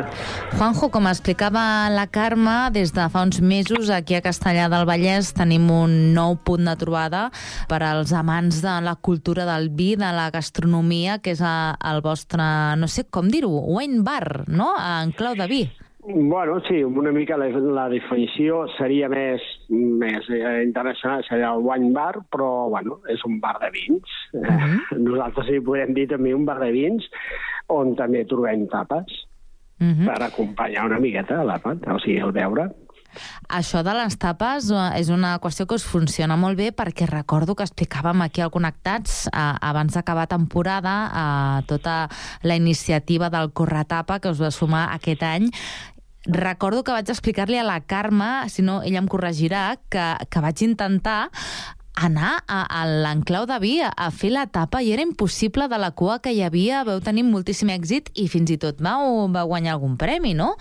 Juanjo, 0.58 0.90
com 0.92 1.06
explicava 1.08 1.88
la 1.90 2.04
Carme, 2.12 2.70
des 2.74 2.92
de 2.92 3.06
fa 3.10 3.22
uns 3.24 3.40
mesos 3.40 3.88
aquí 3.90 4.14
a 4.14 4.22
Castellà 4.24 4.68
del 4.72 4.84
Vallès 4.88 5.32
tenim 5.34 5.70
un 5.72 5.94
nou 6.14 6.36
punt 6.44 6.68
de 6.68 6.74
trobada 6.76 7.30
per 7.70 7.80
als 7.86 8.12
amants 8.12 8.60
de 8.62 8.74
la 8.84 8.94
cultura 8.96 9.46
del 9.48 9.70
vi, 9.70 9.94
de 9.96 10.10
la 10.12 10.28
gastronomia, 10.30 11.18
que 11.18 11.32
és 11.32 11.40
a- 11.40 11.76
el 11.92 12.02
vostre, 12.02 12.42
no 12.76 12.86
sé 12.88 13.04
com 13.10 13.28
dir-ho, 13.28 13.48
wine 13.72 14.02
bar, 14.02 14.44
no?, 14.48 14.74
en 14.76 15.12
clau 15.12 15.34
de 15.34 15.46
vi. 15.48 15.62
Bueno, 16.04 16.60
sí, 16.66 16.82
una 16.82 17.12
mica 17.12 17.36
la, 17.38 17.46
la 17.48 17.88
definició 17.88 18.64
seria 18.76 19.08
més, 19.08 19.40
més 19.70 20.26
eh, 20.34 20.64
internacional, 20.64 21.22
seria 21.28 21.52
el 21.54 21.62
wine 21.62 21.92
bar, 21.94 22.24
però 22.28 22.68
bueno, 22.68 22.98
és 23.08 23.22
un 23.24 23.38
bar 23.40 23.54
de 23.62 23.70
vins. 23.70 24.02
Uh 24.34 24.42
-huh. 24.42 24.98
Nosaltres 24.98 25.48
hi 25.48 25.60
podem 25.60 25.94
dir 25.94 26.08
també 26.08 26.34
un 26.34 26.44
bar 26.44 26.58
de 26.58 26.72
vins 26.72 27.06
on 27.68 27.94
també 27.96 28.24
trobem 28.24 28.66
tapes 28.68 29.26
Uh 29.82 29.88
-huh. 29.88 30.06
per 30.06 30.22
acompanyar 30.22 30.86
una 30.86 31.00
miqueta 31.00 31.42
l'àpat, 31.42 31.78
o 31.90 31.98
sigui, 31.98 32.18
el 32.18 32.30
beure. 32.30 32.70
Això 33.48 33.82
de 33.82 33.92
les 33.92 34.16
tapes 34.16 34.70
eh, 34.70 35.00
és 35.00 35.10
una 35.10 35.38
qüestió 35.40 35.66
que 35.66 35.74
us 35.74 35.84
funciona 35.84 36.36
molt 36.36 36.56
bé 36.56 36.70
perquè 36.72 37.06
recordo 37.06 37.54
que 37.54 37.64
explicàvem 37.64 38.22
aquí 38.22 38.40
al 38.40 38.50
Connectats 38.50 39.26
eh, 39.26 39.54
abans 39.60 39.94
d'acabar 39.94 40.26
temporada 40.26 40.94
eh, 41.12 41.64
tota 41.66 42.08
la 42.42 42.56
iniciativa 42.56 43.28
del 43.28 43.52
Corretapa 43.52 44.20
que 44.20 44.30
us 44.30 44.40
va 44.40 44.50
sumar 44.50 44.94
aquest 44.94 45.22
any 45.22 45.50
Recordo 46.24 46.84
que 46.84 46.92
vaig 46.92 47.08
explicar-li 47.10 47.58
a 47.58 47.64
la 47.64 47.80
Carme, 47.80 48.48
si 48.48 48.62
no 48.62 48.80
ella 48.86 49.00
em 49.00 49.08
corregirà, 49.10 49.76
que, 49.90 50.04
que 50.30 50.40
vaig 50.40 50.62
intentar 50.62 51.32
anar 51.98 52.40
a, 52.48 52.62
a 52.68 52.86
l'enclau 52.88 53.44
de 53.46 53.58
vi 53.62 53.74
a, 53.84 54.08
fer 54.14 54.32
la 54.32 54.46
tapa 54.46 54.80
i 54.82 54.92
era 54.94 55.04
impossible 55.04 55.68
de 55.68 55.78
la 55.78 55.92
cua 55.92 56.20
que 56.24 56.32
hi 56.32 56.42
havia, 56.42 56.84
veu 56.88 57.02
tenir 57.04 57.24
moltíssim 57.28 57.72
èxit 57.74 58.10
i 58.16 58.28
fins 58.32 58.50
i 58.50 58.58
tot 58.60 58.80
vau, 58.80 59.28
vau 59.32 59.46
guanyar 59.52 59.76
algun 59.76 59.98
premi, 60.00 60.34
no?, 60.34 60.54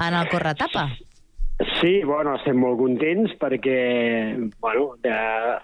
en 0.00 0.14
el 0.14 0.28
Corretapa. 0.28 0.88
Sí, 1.78 2.00
bueno, 2.02 2.34
estem 2.34 2.58
molt 2.58 2.80
contents 2.80 3.36
perquè, 3.38 3.78
bueno, 4.60 4.96
de, 5.04 5.14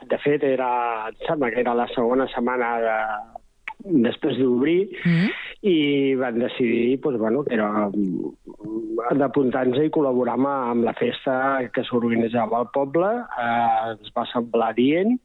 de 0.09 0.19
fet, 0.23 0.45
era, 0.47 0.71
em 1.11 1.19
sembla 1.27 1.51
que 1.51 1.61
era 1.65 1.75
la 1.75 1.89
segona 1.97 2.29
setmana 2.31 2.77
de, 2.85 2.99
després 4.07 4.39
d'obrir 4.39 4.81
Mm. 5.05 5.31
I 5.63 6.15
van 6.17 6.39
decidir 6.39 7.01
pues, 7.01 7.19
bueno, 7.19 7.45
que 7.45 7.55
era 7.55 7.89
mm, 7.89 9.17
d'apuntar-nos 9.21 9.83
i 9.85 9.93
col·laborar 9.93 10.39
amb, 10.39 10.49
amb 10.49 10.87
la 10.89 10.95
festa 10.97 11.35
que 11.75 11.85
s'organitzava 11.85 12.63
al 12.63 12.71
poble. 12.73 13.11
Eh, 13.37 13.93
ens 13.93 14.15
va 14.17 14.25
semblar 14.33 14.73
dient 14.79 15.19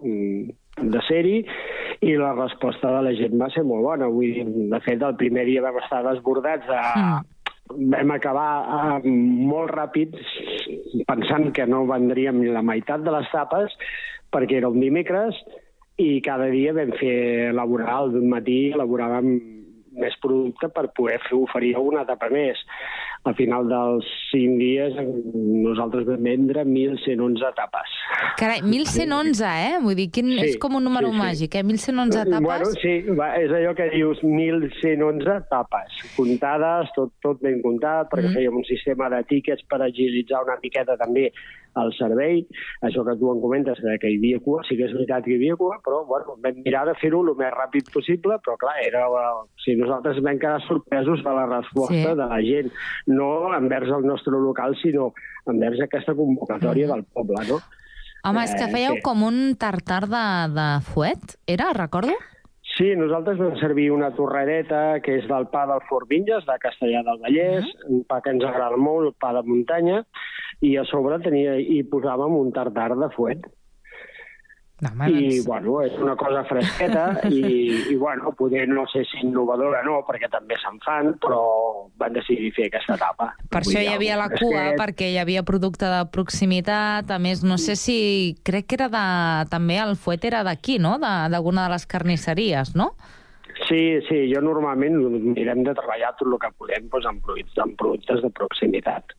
mm, 0.00 0.88
de 0.94 1.02
ser-hi 1.08 1.42
i 2.02 2.14
la 2.16 2.32
resposta 2.38 2.94
de 2.96 3.02
la 3.04 3.12
gent 3.18 3.36
va 3.40 3.50
ser 3.52 3.66
molt 3.68 3.84
bona. 3.84 4.08
Vull 4.08 4.32
dir, 4.32 4.46
de 4.72 4.80
fet, 4.86 5.02
el 5.04 5.18
primer 5.20 5.44
dia 5.50 5.64
vam 5.64 5.76
estar 5.82 6.00
desbordats 6.08 6.66
de, 6.70 6.80
vam 7.92 8.16
acabar 8.16 8.48
eh, 9.02 9.10
molt 9.10 9.74
ràpid 9.76 10.16
pensant 11.08 11.52
que 11.52 11.68
no 11.68 11.84
vendríem 11.90 12.40
ni 12.40 12.48
la 12.52 12.64
meitat 12.64 13.04
de 13.04 13.12
les 13.12 13.28
tapes 13.32 13.76
perquè 14.32 14.58
era 14.60 14.72
un 14.72 14.80
dimecres 14.80 15.36
i 16.00 16.20
cada 16.24 16.48
dia 16.48 16.72
vam 16.72 16.92
fer 16.96 17.50
elaborar, 17.52 17.92
al 17.92 18.14
d'un 18.14 18.30
matí 18.32 18.72
elaboràvem 18.72 19.28
més 19.98 20.16
producte 20.22 20.70
per 20.72 20.88
poder 20.96 21.18
fer 21.26 21.36
oferir 21.38 21.74
una 21.80 22.04
tapa 22.08 22.30
més. 22.32 22.60
Al 23.24 23.36
final 23.38 23.68
dels 23.70 24.06
cinc 24.32 24.56
dies 24.58 24.96
nosaltres 24.98 26.06
vam 26.08 26.24
vendre 26.26 26.64
1.111 26.66 27.52
tapes. 27.54 27.92
Carai, 28.40 28.62
1111, 28.66 29.44
eh? 29.46 29.76
Vull 29.84 29.94
dir, 29.94 30.08
quin, 30.10 30.32
Sí, 30.32 30.48
és 30.48 30.56
com 30.58 30.74
un 30.74 30.82
número 30.82 31.06
sí, 31.12 31.14
sí. 31.14 31.20
màgic, 31.20 31.54
eh? 31.54 31.62
1111 31.62 32.24
tapes. 32.24 32.42
Bueno, 32.42 32.72
sí, 32.82 32.94
va, 33.18 33.30
és 33.38 33.50
allò 33.54 33.76
que 33.78 33.88
dius 33.94 34.18
1.111 34.26 35.46
tapes, 35.50 36.02
comptades, 36.16 36.90
tot, 36.96 37.12
tot 37.22 37.40
ben 37.42 37.62
comptat, 37.62 38.10
perquè 38.10 38.28
Mm. 38.28 38.34
fèiem 38.36 38.56
un 38.56 38.64
sistema 38.64 39.08
de 39.10 39.22
tíquets 39.24 39.62
per 39.70 39.82
agilitzar 39.82 40.42
una 40.44 40.58
miqueta 40.62 40.96
també 40.96 41.32
el 41.74 41.90
servei. 41.96 42.42
Això 42.84 43.00
que 43.04 43.14
tu 43.16 43.30
em 43.32 43.40
comentes, 43.40 43.78
eh, 43.80 43.98
que 43.98 44.10
hi 44.10 44.18
havia 44.18 44.40
cua, 44.44 44.60
sí 44.68 44.76
que 44.76 44.84
és 44.84 44.92
veritat 44.92 45.24
que 45.24 45.30
hi 45.32 45.36
havia 45.36 45.56
cua, 45.56 45.78
però 45.82 46.04
bueno, 46.06 46.36
vam 46.42 46.58
mirar 46.64 46.84
de 46.86 46.94
fer-ho 47.00 47.22
el 47.22 47.34
més 47.34 47.52
ràpid 47.54 47.88
possible, 47.94 48.36
però 48.44 48.58
clar, 48.60 48.74
era, 48.84 49.06
o 49.08 49.46
sigui, 49.64 49.80
nosaltres 49.80 50.20
vam 50.22 50.38
quedar 50.38 50.60
sorpresos 50.66 51.22
de 51.24 51.30
la 51.32 51.46
resposta 51.46 51.94
Sí. 51.94 52.02
de 52.04 52.14
la 52.14 52.40
gent, 52.42 52.70
no 53.12 53.52
envers 53.56 53.92
el 53.92 54.06
nostre 54.08 54.32
local, 54.40 54.76
sinó 54.82 55.12
envers 55.46 55.80
aquesta 55.84 56.16
convocatòria 56.18 56.90
del 56.90 57.04
poble, 57.04 57.44
no? 57.48 57.60
Home, 58.24 58.44
és 58.44 58.52
que 58.54 58.68
Eh, 58.68 58.72
fèieu 58.72 58.98
sí. 58.98 59.02
com 59.02 59.24
un 59.26 59.56
tartar 59.58 60.04
de, 60.06 60.26
de 60.54 60.68
fuet, 60.92 61.38
era, 61.46 61.72
recordo? 61.74 62.14
Sí, 62.72 62.94
nosaltres 62.96 63.36
vam 63.36 63.56
servir 63.60 63.90
una 63.92 64.12
torrereta 64.16 65.00
que 65.04 65.18
és 65.18 65.26
del 65.28 65.48
pa 65.52 65.66
del 65.68 65.82
Fort 65.88 66.08
Vinges, 66.08 66.46
de 66.46 66.54
Castellà 66.62 67.02
del 67.04 67.18
Vallès, 67.20 67.66
un 67.90 68.04
pa 68.08 68.22
que 68.24 68.32
ens 68.32 68.44
agrada 68.48 68.78
molt, 68.80 69.10
el 69.10 69.16
pa 69.20 69.34
de 69.36 69.42
muntanya, 69.44 70.04
i 70.64 70.76
a 70.80 70.84
sobre 70.88 71.18
tenia, 71.20 71.58
hi 71.60 71.82
posàvem 71.90 72.38
un 72.38 72.52
tartar 72.54 72.94
de 72.96 73.10
fuet. 73.16 73.44
No, 74.82 74.90
I, 75.06 75.38
bueno, 75.46 75.76
és 75.86 75.94
una 76.02 76.16
cosa 76.18 76.40
fresqueta 76.48 77.04
i, 77.30 77.38
i, 77.92 77.94
bueno, 77.94 78.32
poder 78.34 78.64
no 78.66 78.82
sé 78.90 79.04
si 79.06 79.20
innovadora 79.22 79.84
no, 79.86 80.00
perquè 80.08 80.26
també 80.32 80.56
se'n 80.58 80.80
fan, 80.82 81.12
però 81.22 81.38
van 82.02 82.16
decidir 82.16 82.50
fer 82.56 82.66
aquesta 82.66 82.96
etapa. 82.98 83.28
Per 83.46 83.60
això 83.62 83.78
hi 83.78 83.92
havia 83.92 84.18
la 84.18 84.26
cua, 84.32 84.64
perquè 84.80 85.12
hi 85.12 85.20
havia 85.22 85.44
producte 85.46 85.86
de 85.86 86.02
proximitat. 86.10 87.14
A 87.14 87.20
més, 87.22 87.44
no 87.46 87.60
sé 87.62 87.76
si... 87.78 87.98
Crec 88.42 88.66
que 88.66 88.80
era 88.80 88.88
de... 88.90 89.06
També 89.54 89.78
el 89.78 89.94
fuet 89.94 90.26
era 90.26 90.42
d'aquí, 90.42 90.80
no? 90.82 90.96
De- 90.98 91.14
D'alguna 91.30 91.68
de, 91.68 91.76
les 91.76 91.86
carnisseries, 91.86 92.74
no? 92.74 92.90
Sí, 93.68 94.00
sí, 94.08 94.24
jo 94.32 94.40
normalment 94.42 94.96
mirem 95.36 95.62
de 95.62 95.74
treballar 95.78 96.10
tot 96.18 96.26
el 96.26 96.38
que 96.42 96.50
podem 96.58 96.88
doncs, 96.90 97.06
amb, 97.06 97.22
productes, 97.22 97.58
amb 97.62 97.78
productes 97.78 98.22
de 98.24 98.30
proximitat. 98.34 99.14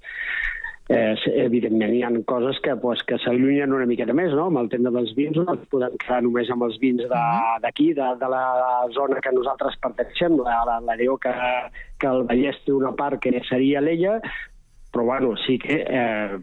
Eh, 0.90 1.16
evidentment 1.46 1.94
hi 1.96 2.02
ha 2.04 2.10
coses 2.28 2.60
que, 2.64 2.76
pues, 2.76 3.04
que 3.08 3.18
s'allunyen 3.24 3.72
una 3.74 3.86
miqueta 3.86 4.14
més, 4.14 4.34
no? 4.36 4.48
Amb 4.52 4.60
el 4.64 4.70
tema 4.70 4.92
dels 4.92 5.14
vins 5.16 5.38
no 5.38 5.46
ens 5.54 5.68
podem 5.72 5.96
quedar 5.98 6.22
només 6.24 6.50
amb 6.52 6.64
els 6.68 6.80
vins 6.82 7.02
de- 7.04 7.22
d'aquí, 7.64 7.94
de, 7.94 8.10
de, 8.20 8.30
la 8.30 8.44
zona 8.92 9.22
que 9.24 9.32
nosaltres 9.32 9.78
perteneixem, 9.82 10.36
la, 10.44 10.64
la, 10.68 10.80
la 10.80 10.96
Déu 11.00 11.18
que, 11.18 11.32
que 12.00 12.08
el 12.08 12.24
Vallès 12.28 12.60
té 12.66 12.74
una 12.76 12.92
part 12.92 13.22
que 13.24 13.32
seria 13.50 13.82
l'ella, 13.82 14.20
però 14.94 15.06
bueno, 15.10 15.34
sí 15.42 15.58
que 15.62 15.80
eh, 15.82 16.40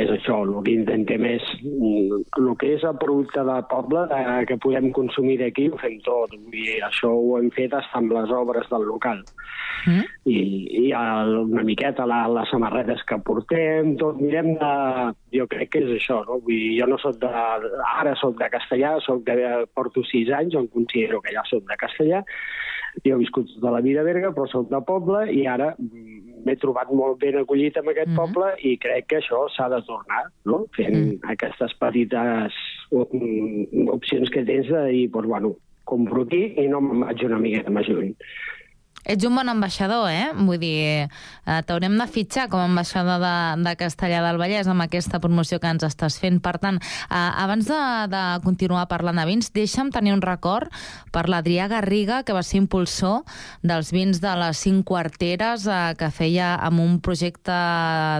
és 0.00 0.12
això, 0.16 0.40
el 0.46 0.54
que 0.64 0.76
intentem 0.78 1.26
és 1.28 1.46
mm, 1.60 2.20
el 2.40 2.52
que 2.60 2.74
és 2.76 2.84
el 2.88 2.96
producte 3.00 3.44
del 3.44 3.64
poble 3.70 4.06
eh, 4.16 4.40
que 4.48 4.58
podem 4.62 4.90
consumir 4.96 5.38
d'aquí 5.42 5.68
ho 5.70 5.80
fem 5.80 5.98
tot, 6.06 6.32
Vull 6.32 6.54
dir, 6.54 6.80
això 6.86 7.12
ho 7.12 7.36
hem 7.38 7.50
fet 7.54 7.70
fins 7.70 7.92
amb 8.00 8.12
les 8.16 8.32
obres 8.34 8.66
del 8.72 8.88
local 8.88 9.20
Mm? 9.86 10.04
i, 10.28 10.40
i 10.86 10.90
el, 10.92 11.30
una 11.46 11.62
miqueta 11.64 12.04
la, 12.08 12.20
les 12.28 12.50
samarretes 12.52 13.00
que 13.08 13.16
portem, 13.24 13.94
tot 14.00 14.20
mirem 14.20 14.52
de... 14.60 14.72
Jo 15.32 15.46
crec 15.48 15.70
que 15.72 15.82
és 15.84 15.92
això, 15.94 16.20
no? 16.26 16.40
Vull 16.44 16.52
dir, 16.52 16.74
jo 16.80 16.88
no 16.90 16.98
soc 17.00 17.16
de... 17.22 17.30
Ara 17.30 18.12
soc 18.20 18.36
de 18.40 18.50
castellà, 18.52 18.96
soc 19.06 19.22
de, 19.28 19.36
porto 19.76 20.04
sis 20.10 20.28
anys, 20.36 20.58
em 20.58 20.68
considero 20.74 21.22
que 21.24 21.32
ja 21.36 21.44
soc 21.48 21.64
de 21.70 21.78
castellà, 21.80 22.20
jo 23.04 23.14
he 23.14 23.20
viscut 23.20 23.48
tota 23.54 23.72
la 23.74 23.82
vida 23.84 24.02
a 24.02 24.06
Berga, 24.06 24.32
però 24.36 24.46
soc 24.50 24.68
de 24.70 24.80
poble 24.86 25.24
i 25.32 25.46
ara 25.46 25.72
mm, 25.78 26.44
m'he 26.46 26.56
trobat 26.60 26.90
molt 26.92 27.20
ben 27.22 27.40
acollit 27.40 27.76
en 27.80 27.90
aquest 27.92 28.12
poble 28.16 28.52
i 28.66 28.76
crec 28.82 29.08
que 29.10 29.20
això 29.20 29.46
s'ha 29.54 29.68
de 29.72 29.80
tornar, 29.88 30.22
no? 30.48 30.64
Fent 30.76 31.18
aquestes 31.34 31.74
petites 31.80 32.60
mm, 32.92 33.88
opcions 33.96 34.32
que 34.32 34.44
tens 34.48 34.70
de 34.70 34.86
dir, 34.90 35.04
doncs, 35.14 35.28
bueno, 35.34 35.54
compro 35.90 36.24
aquí 36.26 36.42
i 36.60 36.68
no 36.70 36.80
me'n 36.84 37.04
vaig 37.06 37.26
una 37.26 37.40
miqueta 37.42 37.72
més 37.74 37.88
lluny. 37.90 38.14
Ets 39.04 39.24
un 39.24 39.34
bon 39.34 39.48
ambaixador, 39.48 40.10
eh? 40.12 40.28
Vull 40.36 40.58
dir, 40.60 41.08
eh, 41.08 41.60
t'haurem 41.64 41.96
de 41.96 42.06
fitxar 42.06 42.48
com 42.52 42.60
a 42.60 42.66
ambaixador 42.68 43.22
de, 43.22 43.36
de 43.64 43.72
Castellà 43.80 44.20
del 44.26 44.36
Vallès 44.36 44.68
amb 44.68 44.84
aquesta 44.84 45.20
promoció 45.24 45.56
que 45.58 45.70
ens 45.72 45.86
estàs 45.86 46.18
fent. 46.20 46.36
Per 46.44 46.58
tant, 46.60 46.76
eh, 46.76 47.16
abans 47.16 47.64
de, 47.64 47.80
de 48.12 48.24
continuar 48.44 48.84
parlant 48.90 49.16
de 49.16 49.24
vins, 49.24 49.48
deixa'm 49.56 49.88
tenir 49.94 50.12
un 50.12 50.20
record 50.20 50.68
per 51.14 51.28
l'Adrià 51.32 51.68
Garriga, 51.72 52.20
que 52.28 52.36
va 52.36 52.42
ser 52.44 52.60
impulsor 52.60 53.22
dels 53.64 53.88
vins 53.96 54.20
de 54.20 54.34
les 54.42 54.60
cinc 54.60 54.84
quarteres 54.84 55.64
eh, 55.64 55.80
que 55.96 56.10
feia 56.12 56.52
amb 56.60 56.84
un 56.84 57.00
projecte 57.00 57.56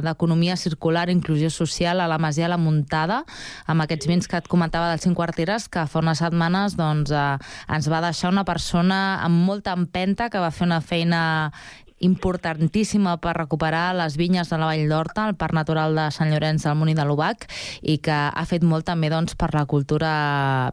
d'economia 0.01 0.57
circular, 0.57 1.11
inclusió 1.13 1.53
social 1.53 2.01
a 2.01 2.09
la 2.09 2.19
Masia 2.19 2.49
La 2.49 2.61
Muntada, 2.61 3.21
amb 3.69 3.85
aquests 3.85 4.09
vins 4.09 4.31
que 4.31 4.41
et 4.41 4.49
comentava 4.49 4.89
dels 4.95 5.05
cinc 5.05 5.19
quarteres, 5.21 5.69
que 5.69 5.85
fa 5.85 6.01
unes 6.01 6.25
setmanes 6.25 6.81
doncs, 6.81 7.13
eh, 7.13 7.37
ens 7.69 7.93
va 7.93 8.01
deixar 8.09 8.33
una 8.33 8.49
persona 8.49 9.21
amb 9.21 9.45
molta 9.45 9.77
empenta 9.77 10.33
que 10.33 10.41
va 10.41 10.49
fer 10.51 10.70
una 10.71 10.81
feina 10.81 11.53
importantíssima 12.01 13.19
per 13.21 13.35
recuperar 13.37 13.93
les 13.99 14.17
vinyes 14.17 14.49
de 14.49 14.57
la 14.57 14.71
Vall 14.71 14.87
d'Horta, 14.89 15.27
el 15.29 15.37
Parc 15.37 15.53
Natural 15.53 15.93
de 15.99 16.07
Sant 16.15 16.31
Llorenç 16.33 16.65
del 16.65 16.79
Munt 16.81 16.93
i 16.95 16.97
de 16.97 17.05
l'Ubac, 17.05 17.45
i 17.83 17.99
que 18.01 18.15
ha 18.15 18.45
fet 18.49 18.65
molt 18.65 18.87
també 18.89 19.11
doncs, 19.13 19.37
per 19.37 19.51
la 19.53 19.67
cultura 19.69 20.13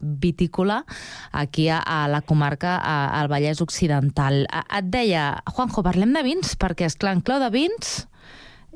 vitícola 0.02 0.84
aquí 1.36 1.68
a, 1.68 1.82
a 1.84 2.06
la 2.08 2.22
comarca, 2.22 2.78
a, 2.80 2.96
al 3.20 3.28
Vallès 3.28 3.60
Occidental. 3.66 4.46
A, 4.48 4.64
et 4.80 4.88
deia, 4.94 5.42
Juanjo, 5.52 5.84
parlem 5.84 6.16
de 6.16 6.24
vins, 6.24 6.56
perquè, 6.56 6.88
és 6.88 6.96
clar, 6.96 7.18
en 7.18 7.26
clau 7.26 7.44
de 7.44 7.52
vins 7.52 7.98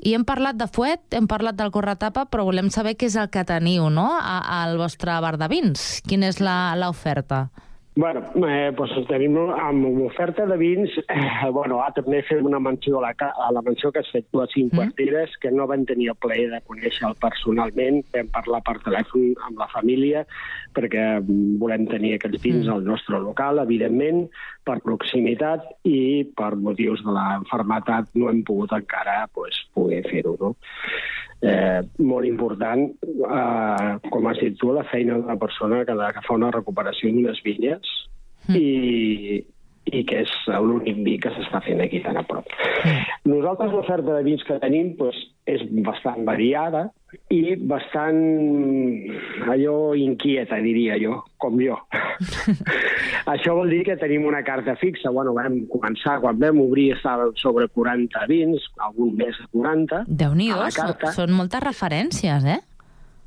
i 0.02 0.16
hem 0.16 0.26
parlat 0.26 0.58
de 0.58 0.66
fuet, 0.66 1.06
hem 1.14 1.28
parlat 1.30 1.56
del 1.56 1.70
corretapa, 1.72 2.26
però 2.28 2.44
volem 2.48 2.68
saber 2.74 2.98
què 2.98 3.06
és 3.08 3.16
el 3.16 3.30
que 3.32 3.46
teniu 3.48 3.86
no? 3.88 4.10
al 4.20 4.74
vostre 4.80 5.14
bar 5.22 5.38
de 5.38 5.48
vins. 5.48 6.02
Quina 6.04 6.28
és 6.28 6.42
la- 6.42 6.74
l'oferta? 6.76 7.46
Bueno, 7.94 8.22
eh, 8.48 8.70
doncs 8.72 9.04
tenim 9.04 9.34
amb 9.36 9.98
oferta 10.06 10.46
de 10.48 10.56
vins, 10.56 10.94
eh, 11.12 11.50
bueno, 11.52 11.82
ah, 11.84 11.90
també 11.92 12.22
fem 12.24 12.46
una 12.48 12.56
menció 12.58 13.02
a 13.02 13.02
la, 13.04 13.10
a 13.28 13.50
la 13.52 13.60
menció 13.60 13.90
que 13.92 14.00
has 14.00 14.08
fet 14.14 14.24
tu 14.32 14.40
a 14.40 14.46
cinc 14.48 14.72
quarteres, 14.72 15.34
que 15.42 15.50
no 15.52 15.66
van 15.68 15.84
tenir 15.84 16.08
el 16.08 16.16
plaer 16.16 16.46
de 16.54 16.62
conèixer-el 16.64 17.18
personalment, 17.20 18.00
vam 18.14 18.30
parlar 18.32 18.62
per 18.64 18.78
telèfon 18.86 19.34
amb 19.44 19.60
la 19.60 19.68
família, 19.74 20.24
perquè 20.72 21.04
mm, 21.20 21.58
volem 21.60 21.84
tenir 21.90 22.14
aquests 22.16 22.40
vins 22.40 22.72
al 22.72 22.80
nostre 22.88 23.20
local, 23.20 23.60
evidentment, 23.60 24.24
per 24.64 24.78
proximitat 24.80 25.68
i 25.84 26.24
per 26.32 26.54
motius 26.56 27.04
de 27.04 27.12
l'enfermetat 27.12 28.08
no 28.16 28.32
hem 28.32 28.40
pogut 28.40 28.72
encara 28.72 29.26
pues, 29.36 29.66
poder 29.76 30.00
fer-ho, 30.08 30.38
no? 30.40 30.56
Eh, 31.42 31.80
molt 31.98 32.28
important, 32.28 32.86
eh, 33.02 33.92
com 34.10 34.28
has 34.30 34.40
dit 34.42 34.56
tu, 34.58 34.72
la 34.74 34.86
feina 34.90 35.18
d'una 35.18 35.38
persona 35.40 35.82
que, 35.88 35.96
que 36.16 36.24
fa 36.26 36.38
una 36.38 36.52
recuperació 36.54 37.10
d'unes 37.10 37.42
vinyes 37.44 37.96
i, 38.54 39.42
i 39.90 40.04
que 40.06 40.22
és 40.22 40.32
l'únic 40.62 41.00
vi 41.04 41.16
que 41.22 41.32
s'està 41.34 41.60
fent 41.64 41.82
aquí 41.82 42.00
tan 42.04 42.18
a 42.20 42.22
prop. 42.26 42.48
Nosaltres 43.28 43.72
l'oferta 43.74 44.14
de 44.14 44.24
vins 44.26 44.42
que 44.46 44.58
tenim 44.62 44.94
doncs, 44.98 45.18
és 45.50 45.62
bastant 45.82 46.22
variada 46.22 46.84
i 47.34 47.56
bastant 47.68 48.20
allò 49.50 49.92
inquieta, 49.98 50.60
diria 50.62 50.96
jo, 51.02 51.18
com 51.42 51.58
jo. 51.60 51.76
Això 53.32 53.56
vol 53.58 53.72
dir 53.74 53.82
que 53.88 53.98
tenim 54.00 54.24
una 54.28 54.44
carta 54.46 54.76
fixa. 54.78 55.10
Bueno, 55.10 55.34
vam 55.36 55.64
començar, 55.72 56.20
quan 56.22 56.38
vam 56.40 56.62
obrir, 56.62 56.92
estava 56.96 57.28
sobre 57.42 57.68
40 57.74 58.26
vins, 58.30 58.70
algun 58.86 59.16
més 59.18 59.38
de 59.38 59.48
40. 59.58 60.04
Déu-n'hi-do, 60.08 60.60
a 60.60 60.68
la 60.68 60.74
són, 60.74 60.92
carta. 60.94 61.14
són 61.18 61.34
moltes 61.36 61.64
referències, 61.66 62.46
eh? 62.46 62.60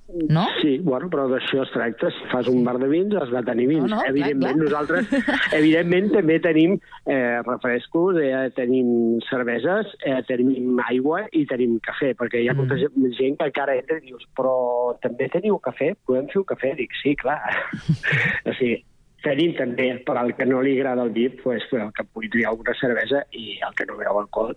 No? 0.07 0.43
Sí, 0.61 0.77
bueno, 0.85 1.09
però 1.09 1.25
d'això 1.27 1.63
es 1.63 1.71
tracta. 1.73 2.11
Si 2.13 2.27
fas 2.29 2.47
un 2.47 2.63
bar 2.63 2.77
de 2.77 2.87
vins, 2.87 3.15
has 3.17 3.31
de 3.33 3.41
tenir 3.47 3.65
vins. 3.71 3.87
No, 3.89 3.95
no, 3.95 4.01
clar, 4.03 4.11
evidentment, 4.13 4.59
clar. 4.59 4.65
nosaltres, 4.69 5.09
evidentment, 5.59 6.11
també 6.13 6.37
tenim 6.43 6.75
eh, 7.09 7.41
refrescos, 7.47 8.19
eh, 8.21 8.51
tenim 8.55 9.17
cerveses, 9.29 9.95
eh, 10.05 10.19
tenim 10.29 10.77
aigua 10.85 11.23
i 11.33 11.45
tenim 11.49 11.79
cafè, 11.81 12.13
perquè 12.19 12.43
hi 12.43 12.49
ha 12.49 12.53
molta 12.53 12.75
Mm. 12.75 13.11
gent 13.17 13.37
que 13.39 13.45
encara 13.49 13.75
entra 13.79 13.97
i 13.97 14.05
dius, 14.11 14.27
però 14.37 14.95
també 15.01 15.27
teniu 15.33 15.57
cafè? 15.59 15.95
Podem 16.05 16.27
fer 16.29 16.39
un 16.43 16.45
cafè? 16.53 16.75
Dic, 16.77 16.93
sí, 17.01 17.15
clar. 17.15 17.39
o 18.45 18.53
sigui, 18.59 18.83
tenim 19.25 19.55
també, 19.57 19.89
per 20.07 20.15
al 20.21 20.31
que 20.38 20.47
no 20.47 20.61
li 20.63 20.75
agrada 20.77 21.03
el 21.07 21.11
vi, 21.15 21.27
pues, 21.41 21.65
el 21.73 21.91
que 21.97 22.05
pugui 22.05 22.29
triar 22.33 22.53
una 22.55 22.75
cervesa 22.79 23.23
i 23.33 23.57
el 23.65 23.75
que 23.77 23.88
no 23.89 23.97
veu 23.99 24.21
alcohol. 24.21 24.55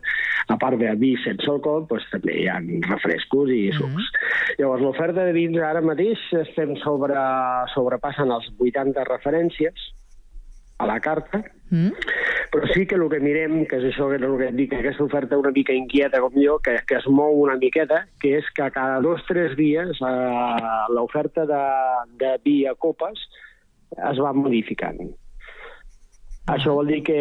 A 0.49 0.59
part 0.61 0.79
de 0.81 0.95
vi 1.01 1.15
sense 1.25 1.49
alcohol, 1.51 1.87
pues, 1.91 2.07
també 2.13 2.39
hi 2.43 2.49
ha 2.49 2.59
refrescos 2.89 3.53
i 3.55 3.69
sucs. 3.77 4.13
Llavors, 4.61 4.85
l'oferta 4.85 5.27
de 5.27 5.37
vins 5.37 5.59
ara 5.65 5.85
mateix 5.85 6.23
estem 6.45 6.77
sobre, 6.85 7.19
sobrepassen 7.75 8.33
els 8.35 8.51
80 8.59 9.09
referències 9.09 9.93
a 10.79 10.87
la 10.87 11.01
carta, 11.03 11.43
Mm? 11.71 11.93
però 12.51 12.67
sí 12.73 12.87
que 12.87 12.95
el 12.95 13.09
que 13.11 13.21
mirem, 13.21 13.67
que 13.69 13.77
és 13.77 13.91
això 13.91 14.07
que 14.09 14.17
és 14.17 14.23
el 14.25 14.37
que 14.41 14.47
et 14.49 14.57
dic, 14.57 14.73
aquesta 14.73 15.05
oferta 15.05 15.37
una 15.37 15.53
mica 15.53 15.75
inquieta 15.77 16.21
com 16.25 16.33
jo, 16.33 16.57
que, 16.65 16.79
que 16.89 16.97
es 16.97 17.09
mou 17.13 17.43
una 17.43 17.59
miqueta, 17.61 18.07
que 18.23 18.39
és 18.39 18.49
que 18.57 18.71
cada 18.73 19.03
dos 19.05 19.21
o 19.21 19.29
tres 19.29 19.57
dies 19.59 20.01
eh, 20.01 20.71
l'oferta 20.97 21.45
de, 21.51 21.61
de 22.23 22.33
vi 22.45 22.63
a 22.67 22.73
copes 22.75 23.21
es 23.97 24.21
va 24.21 24.35
modificant. 24.37 25.01
Això 26.49 26.75
vol 26.77 26.89
dir 26.89 27.03
que, 27.05 27.19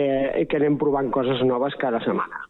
que 0.48 0.60
anem 0.60 0.78
provant 0.80 1.10
coses 1.12 1.42
noves 1.44 1.76
cada 1.80 2.00
setmana. 2.04 2.46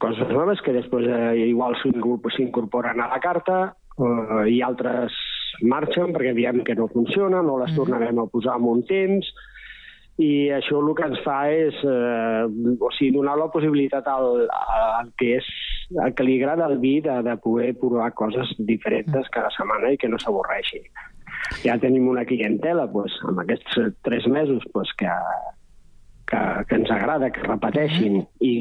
Coses 0.00 0.30
noves 0.32 0.62
que 0.64 0.72
després 0.72 1.06
eh, 1.10 1.48
igual 1.50 1.74
s'incorpor- 1.82 2.32
s'incorporen 2.32 3.02
a 3.02 3.08
la 3.10 3.18
carta 3.20 3.56
eh, 3.98 4.44
i 4.54 4.62
altres 4.64 5.12
marxen 5.62 6.14
perquè 6.14 6.32
veiem 6.34 6.62
que 6.64 6.76
no 6.78 6.88
funcionen 6.92 7.50
o 7.50 7.58
les 7.60 7.74
tornarem 7.76 8.22
a 8.22 8.28
posar 8.30 8.56
en 8.58 8.70
un 8.70 8.80
temps 8.88 9.28
i 10.22 10.48
això 10.54 10.78
el 10.78 10.94
que 10.94 11.08
ens 11.10 11.20
fa 11.26 11.40
és 11.50 11.74
eh, 11.82 12.46
o 12.78 12.90
sigui, 12.94 13.12
donar 13.18 13.36
la 13.36 13.50
possibilitat 13.50 14.06
al, 14.08 14.46
al 14.48 15.10
que 15.18 15.34
és 15.40 15.50
al 16.00 16.14
que 16.16 16.24
li 16.24 16.38
agrada 16.40 16.70
el 16.70 16.78
vi 16.78 17.00
de, 17.04 17.18
de 17.26 17.34
poder 17.42 17.74
provar 17.80 18.12
coses 18.14 18.54
diferents 18.58 19.28
cada 19.34 19.50
setmana 19.58 19.92
i 19.92 19.98
que 20.00 20.08
no 20.08 20.18
s'avorreixi. 20.22 20.80
Ja 21.64 21.78
tenim 21.80 22.08
una 22.08 22.24
clientela 22.28 22.86
doncs, 22.90 23.16
amb 23.28 23.42
aquests 23.44 23.80
tres 24.06 24.26
mesos 24.30 24.64
doncs, 24.74 24.92
que, 25.00 25.10
que, 26.30 26.40
que 26.68 26.80
ens 26.80 26.92
agrada, 26.94 27.30
que 27.34 27.44
repeteixin 27.44 28.22
i, 28.40 28.54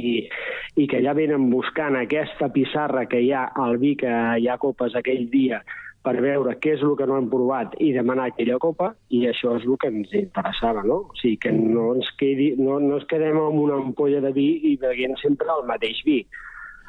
i 0.76 0.89
que 0.89 1.02
ja 1.06 1.15
venen 1.17 1.50
buscant 1.52 1.98
aquesta 2.00 2.52
pissarra 2.54 3.08
que 3.12 3.22
hi 3.24 3.32
ha 3.34 3.48
al 3.65 3.80
vi 3.82 3.96
que 4.00 4.12
hi 4.39 4.50
ha 4.50 4.60
copes 4.62 4.96
aquell 5.00 5.28
dia 5.32 5.63
per 6.04 6.17
veure 6.19 6.58
què 6.60 6.74
és 6.76 6.84
el 6.84 6.98
que 7.00 7.06
no 7.08 7.15
hem 7.17 7.30
provat 7.32 7.78
i 7.82 7.93
demanar 7.96 8.28
aquella 8.30 8.60
copa, 8.60 8.89
i 9.15 9.24
això 9.30 9.56
és 9.56 9.63
el 9.63 9.78
que 9.80 9.88
ens 9.88 10.12
interessava, 10.19 10.84
no? 10.84 11.00
O 11.08 11.19
sigui, 11.19 11.38
que 11.46 11.54
no 11.56 11.93
ens, 11.96 12.10
quedi, 12.19 12.50
no, 12.60 12.76
no 12.84 12.98
ens 13.00 13.08
quedem 13.08 13.39
amb 13.39 13.62
una 13.62 13.80
ampolla 13.80 14.19
de 14.26 14.34
vi 14.36 14.50
i 14.67 14.76
beguem 14.82 15.15
sempre 15.22 15.48
el 15.56 15.63
mateix 15.69 16.04
vi. 16.04 16.19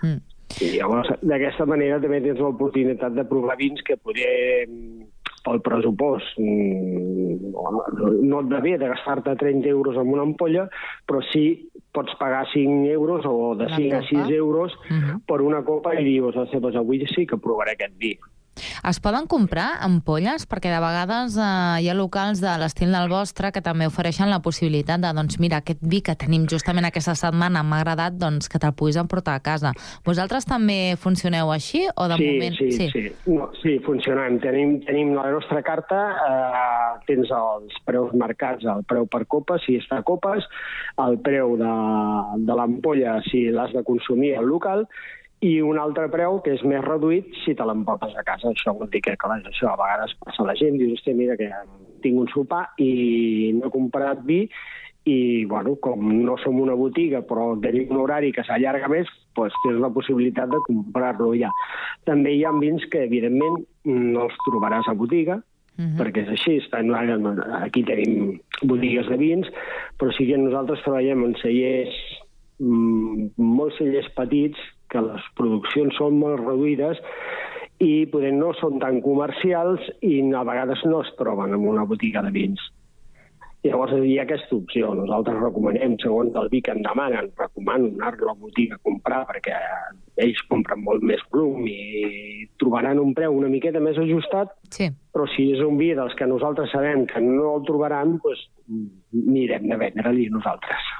Mm. 0.02 0.18
I 0.64 0.70
llavors, 0.74 1.12
d'aquesta 1.22 1.66
manera 1.66 2.00
també 2.02 2.20
tens 2.24 2.42
l'oportunitat 2.42 3.14
de 3.14 3.24
provar 3.30 3.57
vins 3.59 3.80
que 3.87 3.96
poder 3.96 4.35
pel 5.44 5.61
pressupost 5.61 6.38
mm, 6.40 7.52
no, 8.24 8.40
et 8.40 8.62
bé 8.64 8.76
de 8.80 8.88
gastar-te 8.88 9.37
30 9.37 9.68
euros 9.68 9.96
en 10.00 10.09
una 10.12 10.22
ampolla, 10.24 10.68
però 11.07 11.20
sí 11.33 11.68
pots 11.94 12.16
pagar 12.18 12.46
5 12.52 12.88
euros 12.90 13.24
o 13.28 13.54
de 13.54 13.68
La 13.68 13.76
5 13.76 13.94
a 13.94 14.00
copa. 14.00 14.09
6 14.26 14.30
euros 14.37 14.72
Mhm. 14.90 15.20
per 15.28 15.40
una 15.42 15.62
copa 15.64 15.94
i 15.94 16.04
dius, 16.04 16.35
"Ostres, 16.37 16.61
doncs 16.62 16.76
avui 16.76 17.04
sí 17.14 17.26
que 17.26 17.37
provaré 17.37 17.72
aquest 17.72 17.94
vi. 17.98 18.18
Es 18.85 18.99
poden 19.01 19.25
comprar 19.25 19.79
ampolles? 19.81 20.42
Perquè 20.44 20.68
de 20.68 20.79
vegades 20.83 21.38
eh, 21.40 21.44
hi 21.81 21.87
ha 21.88 21.94
locals 21.97 22.42
de 22.42 22.51
l'estil 22.61 22.90
del 22.92 23.09
vostre 23.09 23.49
que 23.55 23.62
també 23.64 23.87
ofereixen 23.88 24.29
la 24.29 24.42
possibilitat 24.44 25.01
de, 25.01 25.12
doncs 25.16 25.38
mira, 25.40 25.62
aquest 25.62 25.81
vi 25.88 26.03
que 26.05 26.12
tenim 26.20 26.44
justament 26.53 26.85
aquesta 26.85 27.14
setmana 27.16 27.62
m'ha 27.64 27.79
agradat, 27.81 28.18
doncs 28.20 28.51
que 28.53 28.61
te'l 28.61 28.77
puguis 28.77 28.99
emportar 29.01 29.38
a 29.38 29.42
casa. 29.47 29.73
Vosaltres 30.05 30.44
també 30.44 30.99
funcioneu 31.01 31.55
així 31.55 31.87
o 31.88 32.11
de 32.12 32.20
sí, 32.20 32.29
moment... 32.29 32.61
Sí, 32.61 32.70
sí, 32.77 32.90
sí. 32.92 33.07
No, 33.33 33.49
sí, 33.62 33.79
funcionem. 33.88 34.37
Tenim, 34.44 34.77
tenim 34.85 35.16
la 35.16 35.31
nostra 35.33 35.64
carta, 35.64 36.05
eh, 36.29 36.92
tens 37.09 37.33
els 37.33 37.81
preus 37.88 38.12
marcats, 38.12 38.68
el 38.68 38.85
preu 38.85 39.09
per 39.09 39.25
copa, 39.25 39.57
si 39.64 39.81
està 39.81 40.03
a 40.03 40.05
copes, 40.05 40.44
el 41.09 41.23
preu 41.25 41.57
de, 41.57 41.75
de 42.44 42.61
l'ampolla, 42.61 43.23
si 43.33 43.47
l'has 43.49 43.73
de 43.73 43.87
consumir 43.88 44.37
al 44.37 44.53
local, 44.53 44.85
i 45.44 45.59
un 45.61 45.78
altre 45.78 46.07
preu 46.12 46.38
que 46.44 46.54
és 46.57 46.62
més 46.64 46.80
reduït 46.85 47.28
si 47.42 47.52
te 47.57 47.66
l'emportes 47.68 48.14
a 48.16 48.24
casa. 48.24 48.48
Això 48.48 48.72
vol 48.78 48.88
dir 48.92 49.02
que, 49.04 49.16
clar, 49.20 49.40
això 49.44 49.72
a 49.72 49.80
vegades 49.80 50.14
passa 50.22 50.42
a 50.44 50.48
la 50.48 50.57
gent, 50.57 50.78
dius, 50.80 50.96
hòstia, 50.96 51.16
mira 51.18 51.37
que 51.37 51.50
tinc 52.04 52.20
un 52.20 52.30
sopar 52.33 52.64
i 52.80 53.52
no 53.59 53.68
he 53.68 53.74
comprat 53.74 54.22
vi 54.24 54.44
i, 55.04 55.44
bueno, 55.44 55.74
com 55.85 56.07
no 56.24 56.38
som 56.40 56.61
una 56.62 56.76
botiga 56.76 57.20
però 57.28 57.50
tenim 57.61 57.92
un 57.92 58.00
horari 58.00 58.33
que 58.33 58.44
s'allarga 58.46 58.88
més, 58.88 59.11
doncs 59.37 59.57
tens 59.64 59.83
la 59.83 59.92
possibilitat 59.92 60.48
de 60.52 60.62
comprar-lo 60.64 61.35
ja. 61.37 61.50
També 62.09 62.33
hi 62.33 62.44
ha 62.44 62.52
vins 62.57 62.87
que, 62.88 63.04
evidentment, 63.04 63.61
no 63.85 64.28
els 64.28 64.38
trobaràs 64.48 64.88
a 64.88 64.96
botiga, 64.96 65.42
Uh 65.74 65.83
-huh. 65.83 65.96
perquè 65.98 66.22
és 66.22 66.28
així, 66.28 66.57
estan, 66.59 66.94
aquí 66.94 67.83
tenim 67.83 68.40
botigues 68.62 69.09
de 69.09 69.16
vins, 69.16 69.48
però 69.98 70.12
sí 70.16 70.24
que 70.24 70.38
nosaltres 70.38 70.80
treballem 70.85 71.24
en 71.24 71.35
cellers, 71.35 71.94
mm, 72.61 73.30
molts 73.37 73.76
cellers 73.78 74.09
petits, 74.14 74.57
que 74.94 75.02
les 75.02 75.26
produccions 75.38 75.98
són 75.98 76.20
molt 76.22 76.40
reduïdes 76.44 77.02
i 77.83 78.07
poder 78.12 78.33
no 78.37 78.52
són 78.61 78.78
tan 78.83 79.02
comercials 79.02 79.83
i 80.07 80.20
a 80.30 80.46
vegades 80.46 80.87
no 80.87 81.02
es 81.02 81.12
troben 81.18 81.52
en 81.57 81.68
una 81.74 81.85
botiga 81.90 82.22
de 82.22 82.33
vins. 82.35 82.62
Llavors 83.64 83.94
hi 83.96 84.18
ha 84.18 84.24
aquesta 84.26 84.52
opció. 84.59 84.90
Nosaltres 84.92 85.38
recomanem, 85.40 85.94
segons 86.02 86.35
el 86.37 86.50
vi 86.52 86.61
que 86.64 86.74
en 86.76 86.83
demanen, 86.85 87.30
recomano 87.38 87.88
anar-lo 87.88 88.35
a 88.35 88.35
botiga 88.37 88.76
a 88.76 88.83
comprar 88.85 89.22
perquè 89.30 89.57
ells 90.20 90.42
compren 90.50 90.83
molt 90.85 91.02
més 91.02 91.22
volum 91.33 91.64
i 91.66 92.44
trobaran 92.61 93.00
un 93.00 93.14
preu 93.16 93.33
una 93.35 93.48
miqueta 93.48 93.80
més 93.80 93.96
ajustat, 93.98 94.52
sí. 94.76 94.90
però 95.16 95.24
si 95.33 95.48
és 95.57 95.64
un 95.64 95.80
vi 95.80 95.94
dels 95.96 96.12
que 96.18 96.28
nosaltres 96.28 96.76
sabem 96.76 97.07
que 97.09 97.24
no 97.24 97.54
el 97.54 97.64
trobaran, 97.64 98.18
doncs 98.20 98.44
mirem 99.16 99.66
de 99.72 99.80
vendre-li 99.80 100.28
nosaltres. 100.37 100.92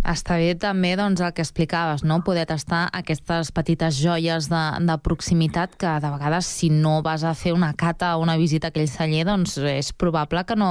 Està 0.00 0.38
bé 0.40 0.54
també 0.56 0.94
doncs, 0.96 1.20
el 1.20 1.32
que 1.36 1.42
explicaves, 1.44 2.04
no? 2.04 2.20
poder 2.24 2.46
tastar 2.48 2.86
aquestes 2.96 3.50
petites 3.52 3.98
joies 4.00 4.48
de, 4.50 4.62
de 4.86 4.96
proximitat 5.04 5.76
que 5.80 5.92
de 6.00 6.12
vegades 6.14 6.48
si 6.48 6.70
no 6.70 7.00
vas 7.04 7.24
a 7.24 7.34
fer 7.34 7.52
una 7.52 7.72
cata 7.74 8.14
o 8.16 8.22
una 8.22 8.36
visita 8.40 8.68
a 8.68 8.74
aquell 8.74 8.88
celler 8.88 9.26
doncs 9.28 9.58
és 9.58 9.92
probable 9.92 10.44
que 10.48 10.56
no, 10.56 10.70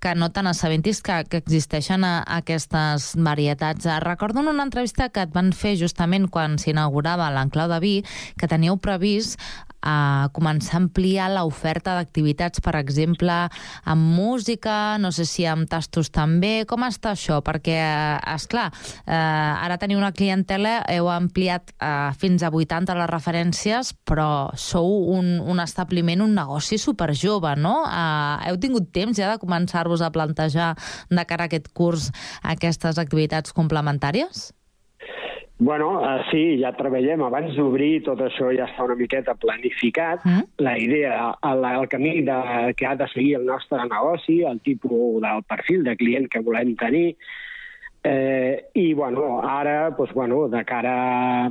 que 0.00 0.14
no 0.18 0.30
te 0.34 0.42
n'assabentis 0.42 1.02
que, 1.04 1.20
que 1.30 1.42
existeixen 1.42 2.04
a, 2.04 2.16
a 2.22 2.40
aquestes 2.42 3.12
varietats. 3.16 3.86
Recordo 4.04 4.40
en 4.40 4.50
una 4.54 4.66
entrevista 4.66 5.08
que 5.08 5.26
et 5.26 5.34
van 5.34 5.52
fer 5.54 5.76
justament 5.80 6.28
quan 6.28 6.58
s'inaugurava 6.58 7.30
l'enclau 7.34 7.70
de 7.70 7.80
vi 7.84 7.94
que 8.40 8.50
teníeu 8.50 8.78
previst 8.82 9.38
a 9.84 10.30
començar 10.34 10.78
a 10.78 10.82
ampliar 10.82 11.28
l'oferta 11.32 11.94
d'activitats, 11.98 12.62
per 12.64 12.74
exemple, 12.80 13.36
amb 13.84 14.08
música, 14.16 14.96
no 14.98 15.12
sé 15.12 15.26
si 15.28 15.44
amb 15.46 15.68
tastos 15.70 16.10
també. 16.14 16.64
Com 16.68 16.86
està 16.88 17.12
això? 17.12 17.40
Perquè, 17.44 17.76
és 18.34 18.48
clar, 18.50 18.70
eh, 19.04 19.14
ara 19.14 19.78
teniu 19.78 20.00
una 20.00 20.12
clientela, 20.16 20.80
heu 20.88 21.10
ampliat 21.12 21.74
eh, 21.76 22.10
fins 22.20 22.42
a 22.42 22.52
80 22.54 22.96
les 22.96 23.10
referències, 23.12 23.92
però 24.08 24.50
sou 24.56 25.14
un, 25.18 25.36
un 25.40 25.62
establiment, 25.62 26.24
un 26.24 26.34
negoci 26.34 26.80
superjove, 26.80 27.54
no? 27.60 27.76
Eh, 27.84 28.50
heu 28.50 28.58
tingut 28.62 28.90
temps 28.94 29.20
ja 29.20 29.34
de 29.34 29.40
començar-vos 29.42 30.02
a 30.02 30.12
plantejar 30.14 30.72
de 31.10 31.24
cara 31.28 31.44
a 31.46 31.52
aquest 31.52 31.70
curs 31.76 32.10
aquestes 32.42 32.98
activitats 32.98 33.52
complementàries? 33.52 34.52
Bueno, 35.58 36.00
uh, 36.00 36.18
sí, 36.32 36.58
ja 36.58 36.72
treballem. 36.74 37.22
Abans 37.22 37.54
d'obrir 37.54 38.02
tot 38.06 38.20
això 38.26 38.50
ja 38.56 38.66
està 38.66 38.84
una 38.84 38.96
miqueta 38.98 39.36
planificat. 39.38 40.24
Mm. 40.26 40.48
La 40.66 40.74
idea, 40.78 41.18
el, 41.46 41.64
el 41.70 41.88
camí 41.88 42.14
de, 42.26 42.38
que 42.76 42.86
ha 42.86 42.96
de 42.98 43.08
seguir 43.12 43.36
el 43.38 43.46
nostre 43.46 43.78
negoci, 43.86 44.42
el 44.42 44.60
tipus 44.66 45.22
del 45.22 45.44
perfil 45.46 45.84
de 45.86 45.96
client 45.96 46.26
que 46.30 46.42
volem 46.42 46.74
tenir. 46.80 47.14
Eh, 48.04 48.66
I, 48.74 48.92
bueno, 48.94 49.40
ara, 49.40 49.94
pues, 49.96 50.12
bueno, 50.12 50.48
de 50.48 50.64
cara 50.64 51.46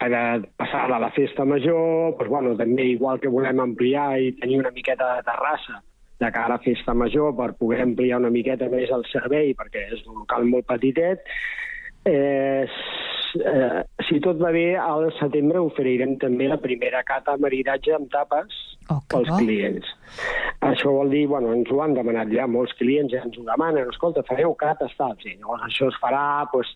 a 0.00 0.40
passar 0.56 0.92
a 0.92 0.98
la 0.98 1.10
festa 1.10 1.44
major, 1.44 2.16
pues, 2.18 2.28
bueno, 2.28 2.56
també 2.56 2.84
igual 2.90 3.20
que 3.20 3.30
volem 3.30 3.60
ampliar 3.60 4.18
i 4.20 4.34
tenir 4.38 4.58
una 4.60 4.74
miqueta 4.74 5.14
de 5.16 5.22
terrassa 5.26 5.82
de 6.18 6.30
cara 6.32 6.58
a 6.58 6.58
festa 6.58 6.94
major 6.94 7.34
per 7.36 7.54
poder 7.54 7.80
ampliar 7.82 8.18
una 8.18 8.30
miqueta 8.30 8.68
més 8.68 8.90
el 8.90 9.04
servei, 9.12 9.54
perquè 9.54 9.84
és 9.94 10.02
un 10.06 10.24
local 10.24 10.46
molt 10.50 10.66
petitet, 10.66 11.22
eh, 12.04 12.66
eh, 13.36 13.82
si 14.08 14.18
tot 14.24 14.40
va 14.40 14.50
bé, 14.54 14.72
al 14.80 15.08
setembre 15.18 15.60
oferirem 15.62 16.16
també 16.22 16.48
la 16.50 16.58
primera 16.62 17.02
cata 17.06 17.36
maridatge 17.40 17.94
amb 17.96 18.10
tapes 18.12 18.56
oh, 18.88 19.00
pels 19.10 19.30
bo. 19.30 19.38
clients. 19.42 19.92
Això 20.70 20.92
vol 20.94 21.12
dir, 21.14 21.26
bueno, 21.30 21.52
ens 21.56 21.70
ho 21.72 21.80
han 21.84 21.96
demanat 21.96 22.32
ja 22.34 22.48
molts 22.50 22.74
clients, 22.80 23.12
ja 23.14 23.24
ens 23.26 23.38
ho 23.38 23.46
demanen, 23.46 23.90
escolta, 23.92 24.24
fareu 24.28 24.54
cates, 24.58 24.94
tal, 24.98 25.16
sí. 25.22 25.36
Llavors 25.38 25.68
això 25.68 25.90
es 25.92 25.98
farà, 26.02 26.24
doncs, 26.52 26.74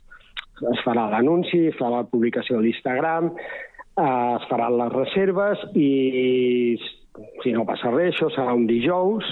es 0.73 0.85
farà 0.87 1.09
l'anunci, 1.11 1.67
es 1.73 1.79
farà 1.79 2.03
la 2.03 2.11
publicació 2.11 2.59
a 2.59 2.65
l'Instagram, 2.67 3.33
eh, 3.33 4.11
es 4.37 4.51
faran 4.51 4.79
les 4.81 4.93
reserves 4.97 5.65
i 5.75 5.91
si 7.43 7.53
no 7.53 7.67
passa 7.69 7.91
res, 7.93 8.15
això 8.15 8.31
serà 8.33 8.55
un 8.57 8.69
dijous, 8.69 9.27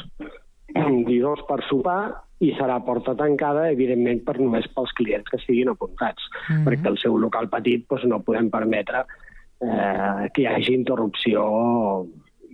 un 0.76 1.04
dijous 1.06 1.40
per 1.48 1.62
sopar 1.68 2.02
i 2.40 2.54
serà 2.56 2.78
porta 2.84 3.14
tancada, 3.18 3.68
evidentment, 3.72 4.22
per 4.24 4.38
només 4.40 4.68
pels 4.74 4.92
clients 4.96 5.28
que 5.28 5.36
estiguin 5.36 5.68
apuntats, 5.68 6.22
mm 6.30 6.54
-hmm. 6.54 6.64
perquè 6.66 6.88
el 6.88 6.98
seu 6.98 7.18
local 7.18 7.48
petit 7.48 7.86
doncs, 7.88 8.04
no 8.04 8.22
podem 8.24 8.50
permetre 8.50 9.04
eh, 9.60 10.30
que 10.32 10.42
hi 10.42 10.46
hagi 10.46 10.74
interrupció 10.74 12.06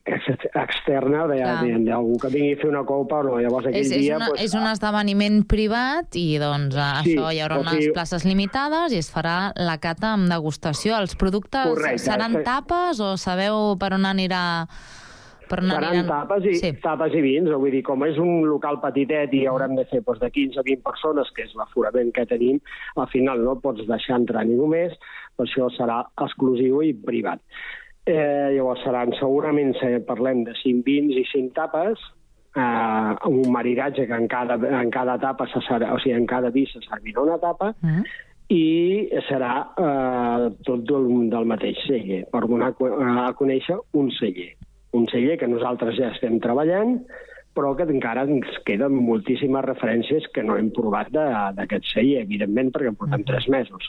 externa 0.06 1.24
d'algú 1.26 2.18
que 2.22 2.28
vingui 2.30 2.52
a 2.54 2.58
fer 2.60 2.68
una 2.68 2.84
copa 2.86 3.18
o 3.18 3.22
no. 3.26 3.38
Llavors, 3.42 3.66
aquell 3.66 3.80
és, 3.80 3.90
és, 3.90 4.04
dia, 4.04 4.16
una, 4.20 4.28
pues, 4.30 4.44
és 4.44 4.54
un 4.54 4.66
esdeveniment 4.70 5.40
privat 5.50 6.18
i 6.18 6.26
doncs 6.38 6.76
sí, 6.76 7.16
això 7.16 7.32
hi 7.32 7.40
haurà 7.42 7.58
unes 7.58 7.80
sigui... 7.80 7.94
places 7.96 8.26
limitades 8.28 8.94
i 8.94 9.00
es 9.02 9.10
farà 9.10 9.52
la 9.56 9.78
cata 9.82 10.14
amb 10.14 10.30
degustació. 10.30 10.94
Els 11.00 11.16
productes 11.18 11.72
Correcte, 11.72 12.04
seran 12.06 12.38
sí. 12.38 12.44
tapes 12.46 13.02
o 13.02 13.16
sabeu 13.16 13.74
per 13.80 13.94
on 13.98 14.06
anirà 14.06 14.44
per 15.50 15.60
anar 15.60 15.78
Seran 15.78 15.94
aniran... 15.94 16.10
tapes 16.10 16.48
i, 16.50 16.54
sí. 16.60 16.72
tapes 16.82 17.14
i 17.14 17.22
vins, 17.24 17.50
vull 17.52 17.72
dir, 17.74 17.82
com 17.86 18.04
és 18.06 18.18
un 18.22 18.44
local 18.48 18.80
petitet 18.82 19.34
i 19.36 19.44
haurem 19.50 19.76
de 19.78 19.86
fer 19.90 20.02
doncs, 20.02 20.20
de 20.22 20.30
15 20.34 20.60
a 20.60 20.66
20 20.66 20.84
persones, 20.86 21.30
que 21.36 21.46
és 21.46 21.54
l'aforament 21.58 22.12
que 22.16 22.26
tenim, 22.28 22.60
al 22.96 23.08
final 23.12 23.42
no 23.46 23.56
pots 23.62 23.86
deixar 23.88 24.20
entrar 24.20 24.44
ningú 24.48 24.68
més, 24.72 24.96
per 25.36 25.46
això 25.46 25.70
serà 25.76 26.02
exclusiu 26.26 26.82
i 26.84 26.92
privat. 27.06 27.42
Eh, 28.06 28.52
llavors 28.54 28.84
seran, 28.86 29.14
segurament, 29.18 29.74
si 29.80 29.96
parlem 30.06 30.44
de 30.46 30.54
5 30.62 30.86
vins 30.86 31.16
i 31.18 31.24
5 31.32 31.54
tapes, 31.56 32.04
eh, 32.56 32.60
amb 32.60 33.32
un 33.32 33.50
maridatge 33.52 34.06
que 34.06 34.14
en 34.14 34.28
cada, 34.28 34.58
en 34.82 34.90
cada 34.94 35.16
etapa, 35.20 35.48
se 35.52 35.62
serà, 35.66 35.92
o 35.94 35.98
sigui, 36.02 36.14
en 36.18 36.26
cada 36.30 36.50
vi 36.54 36.66
se 36.70 36.82
servirà 36.86 37.26
una 37.26 37.38
tapa, 37.42 37.74
Mm. 37.82 38.06
i 38.48 39.08
serà 39.26 39.54
eh, 39.74 40.50
tot 40.62 40.84
del, 40.86 41.08
del 41.32 41.48
mateix 41.50 41.80
celler, 41.86 42.22
per 42.30 42.46
donar 42.46 42.70
a 43.26 43.32
conèixer 43.34 43.80
un 43.98 44.10
celler. 44.20 44.52
Un 44.96 45.08
celler 45.12 45.36
que 45.40 45.48
nosaltres 45.50 45.98
ja 45.98 46.10
estem 46.14 46.38
treballant, 46.42 46.98
però 47.56 47.72
que 47.76 47.86
encara 47.88 48.26
ens 48.28 48.58
queden 48.68 48.98
moltíssimes 49.06 49.64
referències 49.64 50.26
que 50.34 50.44
no 50.44 50.58
hem 50.60 50.68
provat 50.76 51.08
d'aquest 51.12 51.88
celler, 51.94 52.24
evidentment, 52.26 52.72
perquè 52.74 52.92
portem 52.96 53.24
tres 53.28 53.48
mesos. 53.52 53.88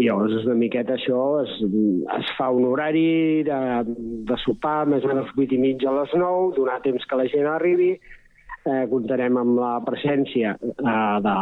I 0.00 0.06
llavors, 0.06 0.46
una 0.46 0.56
miqueta 0.56 0.96
això, 0.96 1.20
es, 1.42 1.52
es 2.16 2.32
fa 2.38 2.48
un 2.50 2.64
horari 2.70 3.44
de, 3.46 3.58
de 4.28 4.38
sopar, 4.42 4.86
més 4.88 5.04
o 5.04 5.10
menys 5.10 5.34
8 5.36 5.52
i 5.52 5.60
mitja 5.60 5.90
a 5.90 5.98
les 6.00 6.14
9, 6.16 6.54
donar 6.56 6.80
temps 6.86 7.04
que 7.06 7.18
la 7.20 7.28
gent 7.30 7.48
arribi, 7.50 7.90
eh, 8.64 8.84
comptarem 8.90 9.36
amb 9.42 9.60
la 9.60 9.74
presència 9.84 10.56
eh, 10.56 11.18
de, 11.26 11.36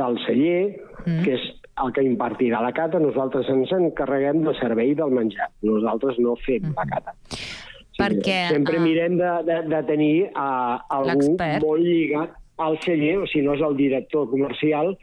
del 0.00 0.18
celler, 0.24 0.60
mm. 1.04 1.20
que 1.26 1.36
és 1.36 1.46
el 1.84 1.92
que 1.92 2.04
impartirà 2.06 2.62
la 2.64 2.72
cata, 2.76 3.00
nosaltres 3.02 3.48
ens 3.52 3.72
encarreguem 3.76 4.42
del 4.46 4.56
servei 4.60 4.94
del 4.96 5.12
menjar. 5.12 5.50
Nosaltres 5.66 6.18
no 6.22 6.36
fem 6.46 6.70
mm. 6.70 6.76
la 6.78 6.86
cata. 6.94 7.16
Sí, 7.32 8.00
Perquè, 8.00 8.40
Sempre 8.52 8.76
ah. 8.76 8.84
mirem 8.84 9.16
de, 9.16 9.30
de, 9.48 9.60
de 9.72 9.78
tenir 9.88 10.14
uh, 10.28 10.76
algú 10.92 11.30
molt 11.62 11.80
lligat 11.80 12.34
al 12.60 12.76
celler, 12.84 13.14
o 13.22 13.28
si 13.28 13.40
no 13.44 13.54
és 13.56 13.62
el 13.64 13.76
director 13.76 14.28
comercial, 14.28 14.94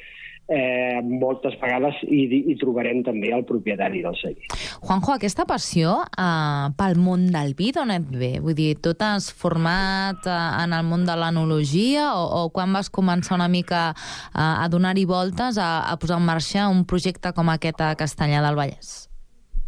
eh, 0.48 1.00
moltes 1.04 1.56
vegades 1.62 2.00
hi, 2.04 2.24
hi 2.52 2.56
trobarem 2.60 3.04
també 3.06 3.32
el 3.36 3.46
propietari 3.48 4.04
del 4.04 4.16
celler. 4.20 4.50
Juanjo, 4.84 5.14
aquesta 5.16 5.46
passió 5.50 5.96
eh, 6.04 6.68
pel 6.80 6.98
món 7.00 7.28
del 7.34 7.56
vi 7.60 7.72
d'on 7.76 7.94
et 7.96 8.10
ve? 8.12 8.34
Vull 8.44 8.58
dir, 8.58 8.74
tu 8.84 8.96
t'has 8.98 9.30
format 9.32 10.28
eh, 10.28 10.40
en 10.64 10.76
el 10.76 10.84
món 10.88 11.08
de 11.08 11.16
l'enologia 11.20 12.12
o, 12.18 12.26
o 12.44 12.50
quan 12.56 12.74
vas 12.76 12.92
començar 12.94 13.38
una 13.38 13.50
mica 13.52 13.92
eh, 13.94 14.42
a 14.42 14.68
donar-hi 14.72 15.06
voltes, 15.10 15.58
a, 15.62 15.88
a 15.90 15.98
posar 16.02 16.20
en 16.22 16.28
marxa 16.28 16.68
un 16.72 16.86
projecte 16.90 17.34
com 17.36 17.50
aquest 17.54 17.82
a 17.82 17.94
Castellà 18.00 18.44
del 18.44 18.60
Vallès? 18.60 18.94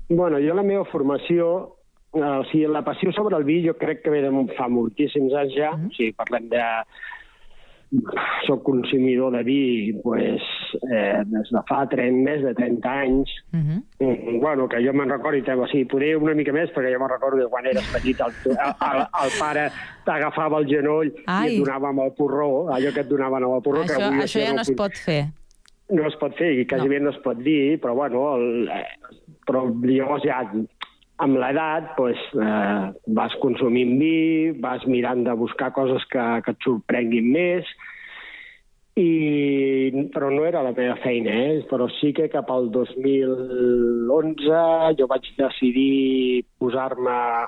Bueno, 0.09 0.37
jo 0.37 0.53
la 0.53 0.63
meva 0.65 0.85
formació 0.91 1.75
o 2.15 2.43
sigui, 2.47 2.67
la 2.71 2.83
passió 2.85 3.11
sobre 3.11 3.35
el 3.35 3.43
vi 3.43 3.57
jo 3.65 3.73
crec 3.75 4.03
que 4.03 4.11
ve 4.13 4.21
de 4.23 4.31
fa 4.55 4.69
moltíssims 4.71 5.33
anys 5.35 5.55
ja, 5.57 5.73
o 5.75 5.91
sigui, 5.97 6.13
parlem 6.15 6.47
de... 6.53 6.63
Soc 8.45 8.63
consumidor 8.63 9.31
de 9.33 9.41
vi 9.43 9.93
pues, 10.03 10.41
eh, 10.91 11.21
des 11.25 11.49
de 11.53 11.61
fa 11.69 11.85
30, 11.89 12.19
més 12.25 12.43
de 12.43 12.53
30 12.57 12.91
anys. 12.91 13.31
Uh 13.53 13.59
-huh. 13.59 13.79
Mm, 13.99 14.39
bueno, 14.41 14.67
que 14.67 14.83
jo 14.85 14.93
me'n 14.93 15.09
recordo, 15.09 15.37
i 15.37 15.41
o 15.59 15.67
sigui, 15.67 15.85
poder 15.85 16.17
una 16.17 16.33
mica 16.33 16.51
més, 16.51 16.69
perquè 16.73 16.93
jo 16.93 16.99
me'n 16.99 17.09
recordo 17.09 17.37
que 17.37 17.49
quan 17.49 17.65
eres 17.65 17.87
petit 17.93 18.19
el, 18.19 18.31
el, 18.51 18.99
el 19.23 19.31
pare 19.39 19.69
t'agafava 20.05 20.57
el 20.59 20.67
genoll 20.67 21.11
Ai. 21.25 21.49
i 21.49 21.53
et 21.55 21.59
donava 21.65 21.89
amb 21.89 21.99
el 21.99 22.11
porró, 22.17 22.67
allò 22.69 22.93
que 22.93 23.01
et 23.01 23.07
donaven 23.09 23.43
amb 23.43 23.55
el 23.55 23.61
porró. 23.61 23.81
que 23.85 23.93
Això, 23.93 24.03
avui 24.07 24.19
això 24.19 24.39
ja 24.45 24.53
no 24.53 24.61
es 24.61 24.69
pot- 24.69 24.77
pot 24.77 24.93
fer. 25.05 25.25
no 25.89 26.07
es 26.07 26.15
pot 26.15 26.35
fer, 26.35 26.51
i 26.59 26.65
quasi 26.65 26.83
no. 26.83 26.89
bé 26.89 26.99
no 26.99 27.09
es 27.09 27.17
pot 27.23 27.37
dir, 27.37 27.79
però 27.79 27.93
bueno, 27.95 28.35
el, 28.35 28.67
eh, 28.69 28.85
però 29.47 29.65
llavors 29.83 30.23
ja 30.23 30.51
amb 31.17 31.37
l'edat 31.37 31.95
doncs, 31.97 32.17
eh, 32.35 32.91
vas 33.07 33.33
consumint 33.39 33.97
vi, 33.99 34.51
vas 34.59 34.85
mirant 34.85 35.23
de 35.23 35.31
buscar 35.33 35.71
coses 35.71 36.03
que, 36.11 36.41
que 36.43 36.51
et 36.51 36.57
sorprenguin 36.65 37.31
més, 37.31 37.63
i, 38.95 40.07
però 40.13 40.29
no 40.31 40.45
era 40.47 40.63
la 40.63 40.71
meva 40.71 40.95
feina, 41.03 41.31
eh? 41.31 41.65
però 41.67 41.87
sí 41.97 42.13
que 42.15 42.29
cap 42.31 42.49
al 42.51 42.69
2011 42.71 44.95
jo 44.95 45.07
vaig 45.11 45.25
decidir 45.35 46.45
posar-me 46.57 47.47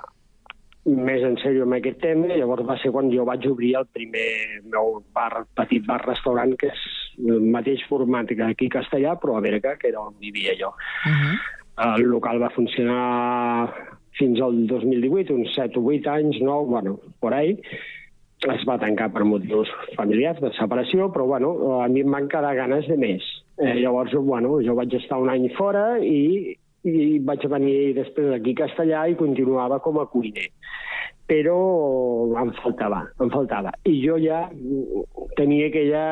més 0.87 1.23
en 1.23 1.35
sèrio 1.41 1.65
amb 1.65 1.75
aquest 1.77 1.99
tema, 2.03 2.27
llavors 2.31 2.65
va 2.67 2.77
ser 2.79 2.91
quan 2.95 3.11
jo 3.11 3.25
vaig 3.27 3.45
obrir 3.49 3.73
el 3.79 3.87
primer 3.95 4.29
meu 4.71 4.85
bar, 5.15 5.43
petit 5.59 5.83
bar-restaurant, 5.87 6.53
que 6.59 6.67
és 6.71 6.81
el 7.19 7.43
mateix 7.55 7.83
format 7.89 8.29
que 8.31 8.43
aquí 8.43 8.67
a 8.71 8.75
Castellà, 8.79 9.11
però 9.19 9.31
a 9.37 9.43
Berga, 9.43 9.75
que 9.79 9.87
era 9.91 10.03
on 10.03 10.15
vivia 10.19 10.53
jo. 10.59 10.69
Uh 11.03 11.11
-huh. 11.11 11.35
El 11.97 12.03
local 12.09 12.41
va 12.41 12.49
funcionar 12.49 13.73
fins 14.17 14.41
al 14.41 14.67
2018, 14.67 15.33
uns 15.33 15.53
7 15.53 15.79
o 15.79 15.83
8 15.83 16.09
anys, 16.09 16.37
9, 16.41 16.65
bueno, 16.67 16.99
por 17.19 17.33
ahí. 17.33 17.59
Es 18.45 18.63
va 18.69 18.77
tancar 18.77 19.09
per 19.09 19.25
motius 19.25 19.69
familiars, 19.95 20.37
de 20.43 20.51
separació, 20.53 21.07
però 21.13 21.25
bueno, 21.25 21.53
a 21.81 21.87
mi 21.89 22.03
em 22.05 22.13
van 22.13 22.27
quedar 22.29 22.53
ganes 22.55 22.85
de 22.85 22.97
més. 23.01 23.25
Eh, 23.57 23.79
llavors, 23.81 24.13
bueno, 24.13 24.59
jo 24.61 24.75
vaig 24.77 24.93
estar 24.93 25.17
un 25.17 25.31
any 25.33 25.47
fora 25.57 25.97
i, 25.97 26.53
i 26.85 27.17
vaig 27.25 27.47
venir 27.49 27.95
després 27.97 28.35
aquí 28.35 28.53
a 28.53 28.61
Castellà 28.67 29.07
i 29.09 29.17
continuava 29.17 29.81
com 29.81 29.97
a 29.97 30.05
cuiner 30.11 30.51
però 31.27 31.57
em 32.39 32.53
faltava, 32.61 33.01
em 33.19 33.31
faltava. 33.33 33.73
I 33.83 33.97
jo 33.99 34.15
ja 34.21 34.45
tenia 35.35 35.67
aquella 35.67 36.05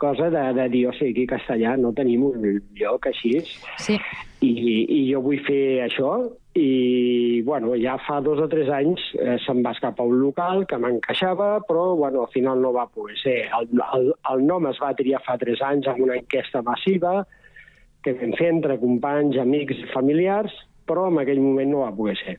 cosa 0.00 0.30
de, 0.32 0.44
de 0.56 0.68
dir, 0.72 0.86
o 0.88 0.94
sigui, 0.96 1.10
aquí 1.12 1.26
a 1.26 1.34
Castellà 1.34 1.76
no 1.76 1.92
tenim 1.92 2.24
un 2.30 2.46
lloc 2.78 3.10
així, 3.10 3.34
sí. 3.82 3.98
i, 4.40 4.52
i 4.86 5.00
jo 5.10 5.20
vull 5.26 5.42
fer 5.44 5.84
això, 5.84 6.14
i 6.56 6.68
bueno, 7.48 7.72
ja 7.80 7.96
fa 8.04 8.20
dos 8.20 8.38
o 8.44 8.46
tres 8.52 8.68
anys 8.68 9.00
eh, 9.16 9.38
se'm 9.46 9.62
va 9.64 9.72
escapar 9.76 10.04
un 10.06 10.18
local 10.20 10.66
que 10.68 10.76
m'encaixava, 10.78 11.62
però 11.68 11.94
bueno, 11.96 12.22
al 12.26 12.32
final 12.34 12.60
no 12.60 12.74
va 12.76 12.86
poder 12.92 13.16
ser. 13.22 13.38
El, 13.58 13.68
el, 13.96 14.10
el 14.34 14.44
nom 14.46 14.66
es 14.68 14.78
va 14.82 14.92
triar 14.98 15.22
fa 15.24 15.38
tres 15.40 15.62
anys 15.64 15.88
amb 15.88 16.04
una 16.06 16.16
enquesta 16.20 16.60
massiva 16.66 17.22
que 18.04 18.12
vam 18.20 18.34
fer 18.38 18.50
entre 18.52 18.76
companys, 18.78 19.38
amics 19.42 19.80
i 19.80 19.88
familiars, 19.94 20.52
però 20.88 21.08
en 21.10 21.18
aquell 21.24 21.40
moment 21.42 21.72
no 21.72 21.86
va 21.86 21.94
poder 21.96 22.16
ser 22.20 22.36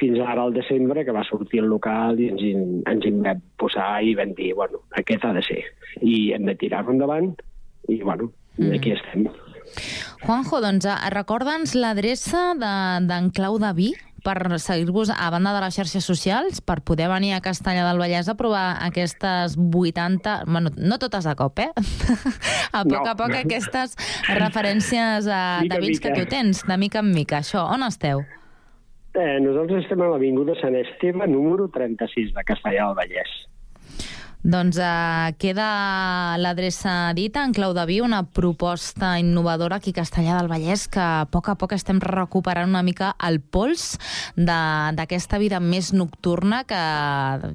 fins 0.00 0.18
ara 0.18 0.42
al 0.42 0.52
desembre, 0.56 1.04
que 1.06 1.12
va 1.14 1.22
sortir 1.22 1.60
el 1.62 1.68
local 1.70 2.18
i 2.18 2.26
ens, 2.32 2.40
ens 2.90 3.04
hi 3.06 3.12
vam 3.22 3.38
posar 3.62 4.00
i 4.02 4.16
vam 4.18 4.32
dir, 4.34 4.48
bueno, 4.58 4.80
aquest 4.98 5.22
ha 5.24 5.30
de 5.36 5.42
ser. 5.46 5.60
I 6.02 6.32
hem 6.34 6.48
de 6.50 6.56
tirar-ho 6.58 6.90
endavant 6.96 7.30
i, 7.88 8.00
bueno, 8.02 8.32
Mm. 8.54 8.70
aquí 8.76 8.92
estem. 8.94 9.24
Juanjo, 10.22 10.60
doncs 10.62 10.86
recorda'ns 11.10 11.72
l'adreça 11.74 12.52
de- 12.54 13.06
d'en 13.08 13.32
Clau 13.34 13.56
de 13.58 13.72
Vi 13.74 13.88
per 14.24 14.58
seguir-vos 14.58 15.12
a 15.12 15.28
banda 15.30 15.52
de 15.54 15.60
les 15.62 15.76
xarxes 15.76 16.06
socials, 16.08 16.62
per 16.64 16.80
poder 16.86 17.10
venir 17.12 17.34
a 17.36 17.42
Castellà 17.44 17.84
del 17.86 18.00
Vallès 18.00 18.30
a 18.32 18.36
provar 18.40 18.78
aquestes 18.86 19.58
80... 19.60 20.44
Bueno, 20.48 20.72
no 20.76 20.98
totes 20.98 21.28
de 21.28 21.34
cop, 21.36 21.60
eh? 21.60 21.70
a 22.78 22.82
poc 22.82 23.04
No. 23.04 23.10
a 23.10 23.14
poc 23.18 23.36
aquestes 23.36 23.98
referències 24.32 25.28
a, 25.28 25.60
Mica 25.62 25.74
de 25.74 25.80
vins 25.84 26.00
que 26.00 26.14
tu 26.16 26.24
tens, 26.30 26.64
de 26.64 26.78
mica 26.80 27.04
en 27.04 27.12
mica. 27.12 27.42
Això, 27.44 27.66
on 27.68 27.84
esteu? 27.86 28.24
Eh, 29.14 29.38
nosaltres 29.44 29.84
estem 29.84 30.00
a 30.02 30.08
l'Avinguda 30.10 30.56
Sant 30.58 30.74
Esteve, 30.74 31.28
número 31.30 31.68
36 31.70 32.32
de 32.34 32.44
Castellà 32.48 32.88
del 32.88 32.96
Vallès. 32.98 33.34
Doncs 34.44 34.76
uh, 34.76 35.32
queda 35.40 36.36
l'adreça 36.36 37.14
dita 37.16 37.46
en 37.48 37.54
Clau 37.56 37.72
de 37.72 37.86
Vi, 37.88 38.02
una 38.04 38.26
proposta 38.28 39.14
innovadora 39.16 39.78
aquí 39.80 39.94
a 39.94 40.02
Castellà 40.02 40.34
del 40.36 40.50
Vallès 40.52 40.82
que 40.92 41.00
a 41.00 41.24
poc 41.32 41.48
a 41.48 41.54
poc 41.56 41.72
estem 41.72 41.96
recuperant 42.04 42.68
una 42.68 42.82
mica 42.84 43.14
el 43.24 43.40
pols 43.40 43.94
d'aquesta 44.36 45.40
vida 45.40 45.62
més 45.64 45.94
nocturna 45.96 46.60
que 46.68 46.82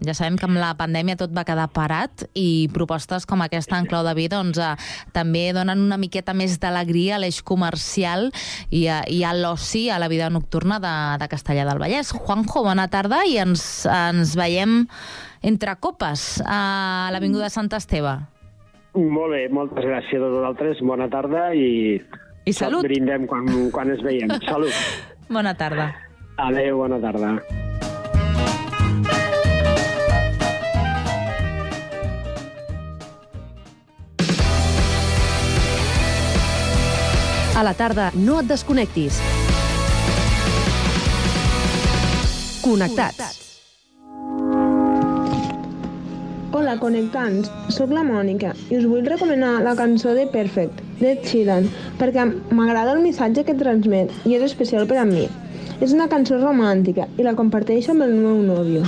ja 0.01 0.17
sabem 0.17 0.41
que 0.41 0.49
amb 0.49 0.57
la 0.57 0.71
pandèmia 0.81 1.19
tot 1.21 1.29
va 1.29 1.45
quedar 1.45 1.69
parat 1.69 2.25
i 2.33 2.65
propostes 2.73 3.29
com 3.29 3.45
aquesta 3.45 3.77
en 3.77 3.85
Clau 3.85 4.01
de 4.01 4.17
Vi 4.17 4.25
doncs, 4.33 4.57
uh, 4.57 4.73
també 5.13 5.51
donen 5.53 5.85
una 5.85 6.01
miqueta 6.01 6.33
més 6.33 6.57
d'alegria 6.57 7.19
a 7.19 7.21
l'eix 7.21 7.43
comercial 7.45 8.31
i 8.73 8.87
a, 8.89 9.03
i 9.05 9.21
a 9.21 9.37
l'oci, 9.37 9.91
a 9.93 10.01
la 10.01 10.09
vida 10.09 10.33
nocturna 10.33 10.81
de, 10.81 10.97
de 11.21 11.29
Castellà 11.29 11.69
del 11.69 11.85
Vallès. 11.85 12.17
Juanjo, 12.17 12.65
bona 12.65 12.89
tarda 12.89 13.27
i 13.29 13.37
ens, 13.45 13.85
ens 13.85 14.33
veiem 14.33 14.87
entre 15.41 15.75
copes 15.79 16.41
a 16.45 17.09
l'Avinguda 17.13 17.49
Sant 17.49 17.71
Esteve. 17.75 18.17
Molt 18.97 19.35
bé, 19.35 19.45
moltes 19.53 19.85
gràcies 19.85 20.21
a 20.21 20.31
vosaltres, 20.33 20.81
bona 20.81 21.09
tarda 21.11 21.49
i... 21.53 21.99
I 22.49 22.53
salut. 22.55 22.83
Brindem 22.87 23.27
quan, 23.29 23.45
quan 23.71 23.91
es 23.93 23.99
veiem. 24.01 24.31
Salut. 24.49 24.73
Bona 25.29 25.53
tarda. 25.53 25.91
Adéu, 26.39 26.79
bona 26.79 26.97
tarda. 27.03 27.35
A 37.59 37.63
la 37.67 37.75
tarda, 37.75 38.07
no 38.15 38.39
et 38.39 38.47
desconnectis. 38.47 39.19
Connectats. 42.63 43.48
Hola, 46.49 46.79
connectants. 46.81 47.51
Soc 47.69 47.91
la 47.93 48.01
Mònica 48.01 48.55
i 48.73 48.79
us 48.79 48.87
vull 48.89 49.05
recomanar 49.05 49.51
la 49.61 49.75
cançó 49.77 50.15
de 50.17 50.23
Perfect, 50.31 50.79
d'Ed 50.97 51.27
Sheeran, 51.29 51.67
perquè 51.99 52.23
m'agrada 52.57 52.95
el 52.95 53.03
missatge 53.03 53.43
que 53.45 53.55
transmet 53.59 54.15
i 54.25 54.33
és 54.39 54.47
especial 54.47 54.89
per 54.89 54.97
a 54.97 55.05
mi. 55.11 55.27
És 55.77 55.93
una 55.93 56.09
cançó 56.09 56.41
romàntica 56.41 57.05
i 57.21 57.27
la 57.29 57.35
comparteixo 57.37 57.93
amb 57.93 58.07
el 58.07 58.17
meu 58.17 58.41
nòvio. 58.49 58.81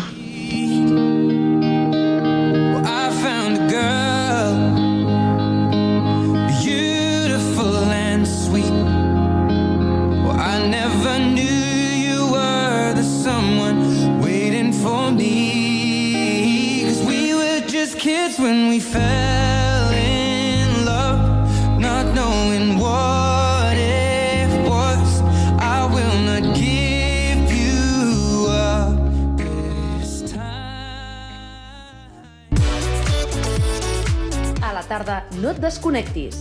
Tarda, 34.92 35.24
no 35.40 35.52
et 35.52 35.62
desconnectis. 35.62 36.36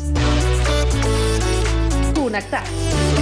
Connectats. 2.15 3.20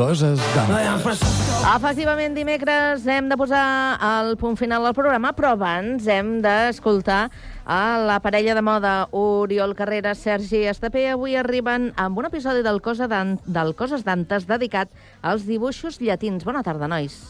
Coses 0.00 0.40
d'antes. 0.54 1.20
Efectivament, 1.60 2.32
dimecres 2.32 3.02
hem 3.04 3.26
de 3.28 3.36
posar 3.36 3.98
el 4.00 4.30
punt 4.40 4.56
final 4.56 4.86
al 4.88 4.94
programa, 4.96 5.34
però 5.36 5.50
abans 5.52 6.06
hem 6.08 6.38
d'escoltar 6.40 7.26
a 7.68 7.80
la 8.08 8.16
parella 8.24 8.54
de 8.56 8.62
moda 8.64 8.94
Oriol 9.12 9.74
Carreras, 9.76 10.22
Sergi 10.24 10.62
Estapé. 10.70 11.10
Avui 11.12 11.36
arriben 11.36 11.90
amb 12.00 12.16
un 12.16 12.30
episodi 12.30 12.64
del, 12.64 12.80
Cosa 12.80 13.10
d'An- 13.12 13.36
del 13.44 13.74
Coses 13.76 14.06
d'Antes 14.06 14.48
dedicat 14.48 14.88
als 15.20 15.44
dibuixos 15.44 16.00
llatins. 16.00 16.48
Bona 16.48 16.64
tarda, 16.64 16.88
nois. 16.88 17.20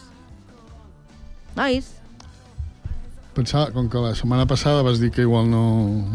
Nois. 1.59 1.91
Pensava, 3.35 3.67
com 3.75 3.91
que 3.91 3.99
la 3.99 4.15
setmana 4.15 4.47
passada 4.47 4.79
vas 4.83 5.03
dir 5.03 5.11
que 5.11 5.27
igual 5.27 5.51
no, 5.51 5.65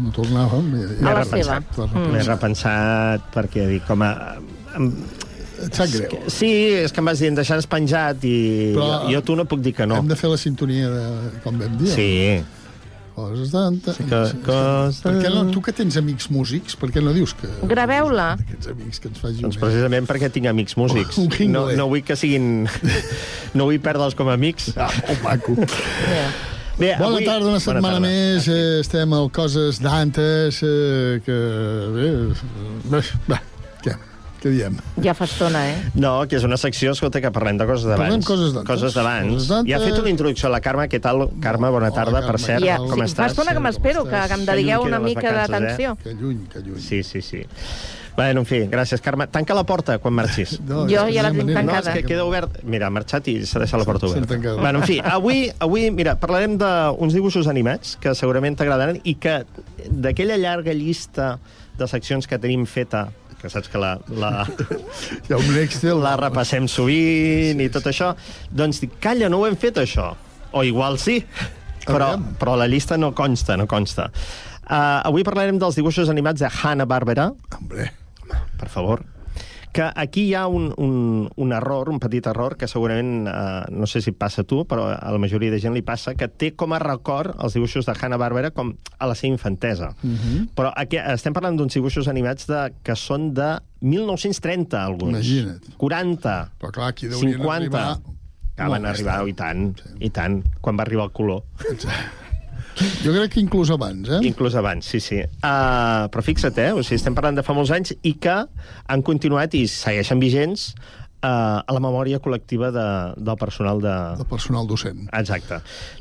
no 0.01 0.09
tornàvem... 0.09 0.73
A 1.05 1.15
la 1.21 1.23
seva. 1.25 1.61
Mm. 1.61 2.09
M'he 2.17 2.25
repensat 2.25 3.29
perquè 3.33 3.69
dic, 3.69 3.85
home, 3.93 4.09
em, 4.77 4.91
Et 5.65 5.73
sap 5.73 5.89
greu. 5.89 6.19
Sí, 6.29 6.51
és 6.83 6.93
que 6.93 7.01
em 7.01 7.09
vas 7.09 7.19
dir, 7.23 7.31
em 7.31 7.37
deixaràs 7.39 7.65
penjat 7.69 8.21
i 8.27 8.35
Però- 8.75 9.01
jo, 9.07 9.15
jo 9.15 9.23
a 9.23 9.25
tu 9.25 9.35
no 9.39 9.45
puc 9.49 9.63
dir 9.65 9.73
que 9.73 9.87
no. 9.89 9.97
Hem 10.03 10.07
de 10.11 10.15
fer 10.19 10.29
la 10.29 10.37
sintonia 10.37 10.89
de, 10.93 11.03
com 11.43 11.57
vam 11.57 11.77
dir. 11.81 11.89
Sí. 11.95 12.09
Coses 13.17 13.49
tanta... 13.49 13.95
Sí, 13.97 14.03
que, 14.05 14.17
coses... 14.45 14.99
Per 15.01 15.15
què 15.17 15.29
no, 15.33 15.47
tu 15.49 15.61
que 15.65 15.73
tens 15.73 15.95
amics 15.97 16.27
músics, 16.29 16.75
per 16.77 16.91
què 16.93 17.01
no 17.01 17.15
dius 17.15 17.33
que 17.33 17.49
Graveu-la. 17.65 18.27
aquests 18.37 18.69
amics 18.75 19.01
que 19.01 19.09
ens 19.09 19.23
facin... 19.23 19.41
Doncs 19.47 19.57
precisament 19.57 20.05
perquè 20.05 20.29
tinc 20.35 20.45
amics 20.51 20.77
músics. 20.77 21.17
Un 21.23 21.31
No, 21.49 21.63
no 21.73 21.87
vull 21.89 22.03
que 22.05 22.13
siguin... 22.19 22.67
No 23.57 23.65
vull 23.71 23.79
perdre'ls 23.81 24.13
com 24.13 24.29
a 24.29 24.35
amics. 24.37 24.69
Ah, 24.77 24.91
oh, 25.09 25.17
maco. 25.23 25.55
Bé, 26.77 26.91
Bona 26.99 27.15
avui... 27.15 27.25
tarda, 27.25 27.47
una 27.49 27.59
setmana 27.59 27.95
tarda. 27.97 28.05
més. 28.05 28.45
Eh, 28.53 28.79
estem 28.83 29.13
al 29.17 29.31
Coses 29.33 29.81
d'Antes, 29.81 30.59
eh, 30.61 31.17
que... 31.25 31.37
Bé, 31.97 32.09
bé, 32.93 33.01
bé, 33.31 33.39
què? 34.41 34.51
Diem? 34.53 34.77
Ja 35.03 35.13
fa 35.17 35.25
estona, 35.27 35.63
eh? 35.71 35.75
No, 35.95 36.13
que 36.29 36.37
és 36.39 36.43
una 36.47 36.57
secció, 36.61 36.91
escolta, 36.95 37.21
que 37.23 37.31
parlem 37.35 37.57
de 37.59 37.65
coses 37.69 37.85
d'abans. 37.89 38.03
Parlem 38.07 38.23
coses 38.27 38.53
d'abans. 38.55 38.69
Coses 38.69 38.95
d'antes. 39.49 39.69
Ja 39.71 39.77
ha 39.77 39.83
fet 39.85 39.99
una 39.99 40.09
introducció 40.13 40.47
a 40.49 40.53
la 40.53 40.61
Carme. 40.61 40.87
Què 40.91 41.01
tal, 41.01 41.27
Carme? 41.43 41.69
Bona 41.73 41.91
tarda, 41.91 42.21
per 42.25 42.39
cert. 42.39 42.63
Ja, 42.65 42.77
Com 42.77 42.93
sí, 42.95 42.99
fa 43.03 43.11
estàs? 43.11 43.31
estona 43.35 43.53
que 43.57 43.63
m'espero, 43.65 44.05
que, 44.07 44.23
que 44.29 44.33
em 44.41 44.45
dedigueu 44.47 44.87
una 44.87 44.99
mica 45.03 45.31
d'atenció. 45.41 45.97
Que 46.03 46.13
lluny, 46.13 46.45
que 46.53 46.59
lluny. 46.65 46.81
Sí, 46.81 47.03
sí, 47.03 47.21
sí. 47.21 47.43
Bueno, 48.17 48.41
en 48.41 48.47
fi, 48.49 48.63
gràcies, 48.65 48.97
Carme. 49.05 49.27
Tanca 49.29 49.53
la 49.53 49.61
porta 49.63 49.99
quan 50.01 50.15
marxis. 50.17 50.55
No, 50.67 50.87
Jo 50.89 51.03
ja 51.13 51.21
la 51.21 51.29
tinc 51.35 51.43
No, 51.51 51.53
tancada. 51.53 51.91
és 51.91 51.99
que 51.99 52.07
queda 52.07 52.23
obert. 52.25 52.63
Mira, 52.65 52.87
ha 52.87 52.89
marxat 52.89 53.27
i 53.29 53.35
s'ha 53.45 53.59
deixat 53.61 53.77
la 53.77 53.85
porta 53.85 54.07
oberta. 54.09 54.39
Bueno, 54.57 54.79
en 54.81 54.85
fi, 54.89 54.97
avui, 55.05 55.51
avui 55.61 55.91
mira, 55.93 56.15
parlarem 56.17 56.55
d'uns 56.57 57.13
dibuixos 57.13 57.45
animats 57.47 57.93
que 58.01 58.15
segurament 58.17 58.57
t'agradaran 58.57 58.97
i 59.05 59.13
que 59.21 59.43
d'aquella 59.91 60.37
llarga 60.41 60.73
llista 60.73 61.35
de 61.77 61.85
seccions 61.87 62.25
que 62.25 62.39
tenim 62.41 62.65
feta 62.65 63.05
que 63.41 63.49
saps 63.53 63.69
que 63.69 63.79
la, 63.81 63.95
la, 64.17 64.31
Hi 65.27 65.33
ha 65.33 65.37
un 65.37 65.59
Excel. 65.61 65.99
la 66.01 66.15
repassem 66.19 66.67
sovint 66.71 67.61
i 67.61 67.69
tot 67.73 67.89
això, 67.89 68.13
doncs 68.49 68.81
dic, 68.83 68.97
calla, 69.03 69.29
no 69.29 69.41
ho 69.41 69.47
hem 69.49 69.57
fet, 69.59 69.79
això. 69.83 70.13
O 70.57 70.63
igual 70.65 70.97
sí, 71.01 71.19
però, 71.85 72.15
però 72.39 72.55
la 72.57 72.67
llista 72.71 72.97
no 72.97 73.13
consta, 73.15 73.57
no 73.59 73.67
consta. 73.69 74.09
Uh, 74.67 74.99
avui 75.07 75.23
parlarem 75.23 75.59
dels 75.61 75.77
dibuixos 75.79 76.09
animats 76.11 76.43
de 76.43 76.49
Hanna-Barbera. 76.51 77.29
Hombre. 77.59 77.91
Per 78.57 78.67
favor. 78.73 79.05
Que 79.75 79.85
aquí 79.95 80.23
hi 80.29 80.33
ha 80.33 80.47
un, 80.47 80.71
un, 80.77 81.29
un 81.35 81.53
error, 81.53 81.89
un 81.89 81.99
petit 81.99 82.25
error, 82.25 82.55
que 82.57 82.67
segurament, 82.67 83.27
eh, 83.27 83.65
no 83.69 83.85
sé 83.85 84.01
si 84.01 84.11
passa 84.11 84.41
a 84.41 84.47
tu, 84.47 84.63
però 84.65 84.87
a 84.95 85.11
la 85.13 85.21
majoria 85.21 85.51
de 85.53 85.59
gent 85.61 85.75
li 85.75 85.83
passa, 85.85 86.15
que 86.17 86.27
té 86.27 86.53
com 86.57 86.73
a 86.73 86.79
record 86.81 87.35
els 87.43 87.57
dibuixos 87.57 87.85
de 87.85 87.93
Hanna-Barbera 87.93 88.51
com 88.55 88.73
a 88.97 89.09
la 89.11 89.15
seva 89.15 89.33
infantesa. 89.35 89.93
Uh 90.01 90.09
-huh. 90.09 90.47
Però 90.55 90.73
aquí 90.75 90.97
estem 90.97 91.33
parlant 91.33 91.57
d'uns 91.57 91.73
dibuixos 91.73 92.07
animats 92.07 92.47
de, 92.47 92.73
que 92.83 92.95
són 92.95 93.33
de 93.33 93.59
1930, 93.81 94.83
alguns. 94.83 95.13
Imagina't. 95.13 95.75
40. 95.77 96.51
Però 96.59 96.71
clar, 96.71 96.87
aquí 96.89 97.07
deurien 97.07 97.37
50. 97.37 97.55
arribar 97.55 98.17
molt 98.57 98.71
van 98.71 98.85
arribar, 98.85 99.17
tard. 99.19 99.27
i 99.29 99.33
tant, 99.33 99.75
i 99.99 100.09
tant, 100.09 100.43
quan 100.61 100.77
va 100.77 100.83
arribar 100.87 101.05
el 101.05 101.11
color. 101.11 101.43
Jo 103.03 103.13
crec 103.15 103.33
que 103.33 103.41
inclús 103.41 103.71
abans, 103.73 104.09
eh? 104.09 104.19
Inclús 104.27 104.55
abans, 104.59 104.85
sí, 104.85 104.99
sí. 105.01 105.21
Uh, 105.41 106.05
però 106.13 106.21
fixa't, 106.25 106.57
eh? 106.61 106.71
O 106.75 106.83
sigui, 106.85 106.99
estem 106.99 107.15
parlant 107.17 107.39
de 107.39 107.43
fa 107.45 107.55
molts 107.57 107.73
anys 107.73 107.95
i 108.05 108.13
que 108.21 108.37
han 108.87 109.03
continuat 109.05 109.55
i 109.57 109.65
segueixen 109.71 110.21
vigents 110.21 110.69
uh, 111.23 111.63
a 111.65 111.73
la 111.73 111.81
memòria 111.83 112.19
col·lectiva 112.23 112.69
de, 112.75 112.85
del 113.17 113.37
personal 113.41 113.81
de... 113.81 113.93
El 114.21 114.27
personal 114.29 114.69
docent. 114.69 115.07
Exacte. 115.17 115.59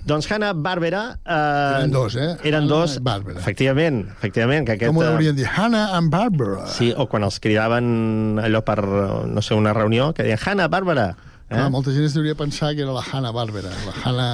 Doncs 0.09 0.29
Hanna-Barbera... 0.31 1.03
Uh, 1.25 1.81
Eren 1.81 1.95
dos, 1.97 2.17
eh? 2.21 2.29
Eren 2.45 2.69
dos, 2.69 2.99
Barbera. 3.03 3.41
efectivament, 3.41 4.05
efectivament. 4.19 4.69
Que 4.69 4.77
aquest, 4.77 4.93
Com 4.93 5.01
ho 5.01 5.09
haurien 5.09 5.37
dit? 5.39 5.49
Hannah 5.49 5.97
and 5.97 6.13
Barbara. 6.13 6.67
Sí, 6.73 6.93
o 6.93 7.09
quan 7.09 7.25
els 7.27 7.41
cridaven 7.41 8.41
allò 8.45 8.61
per, 8.67 8.81
no 8.85 9.45
sé, 9.45 9.57
una 9.57 9.73
reunió, 9.77 10.13
que 10.13 10.29
deien 10.29 10.41
Hanna-Barbara. 10.45 11.11
Eh? 11.47 11.55
Clar, 11.55 11.71
molta 11.71 11.93
gent 11.95 12.09
es 12.09 12.17
hauria 12.19 12.35
pensar 12.35 12.75
que 12.75 12.83
era 12.85 12.93
la 12.93 13.05
Hanna 13.07 13.31
Barbera, 13.33 13.71
la 13.87 13.95
Hanna 14.03 14.31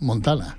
Montana. 0.00 0.54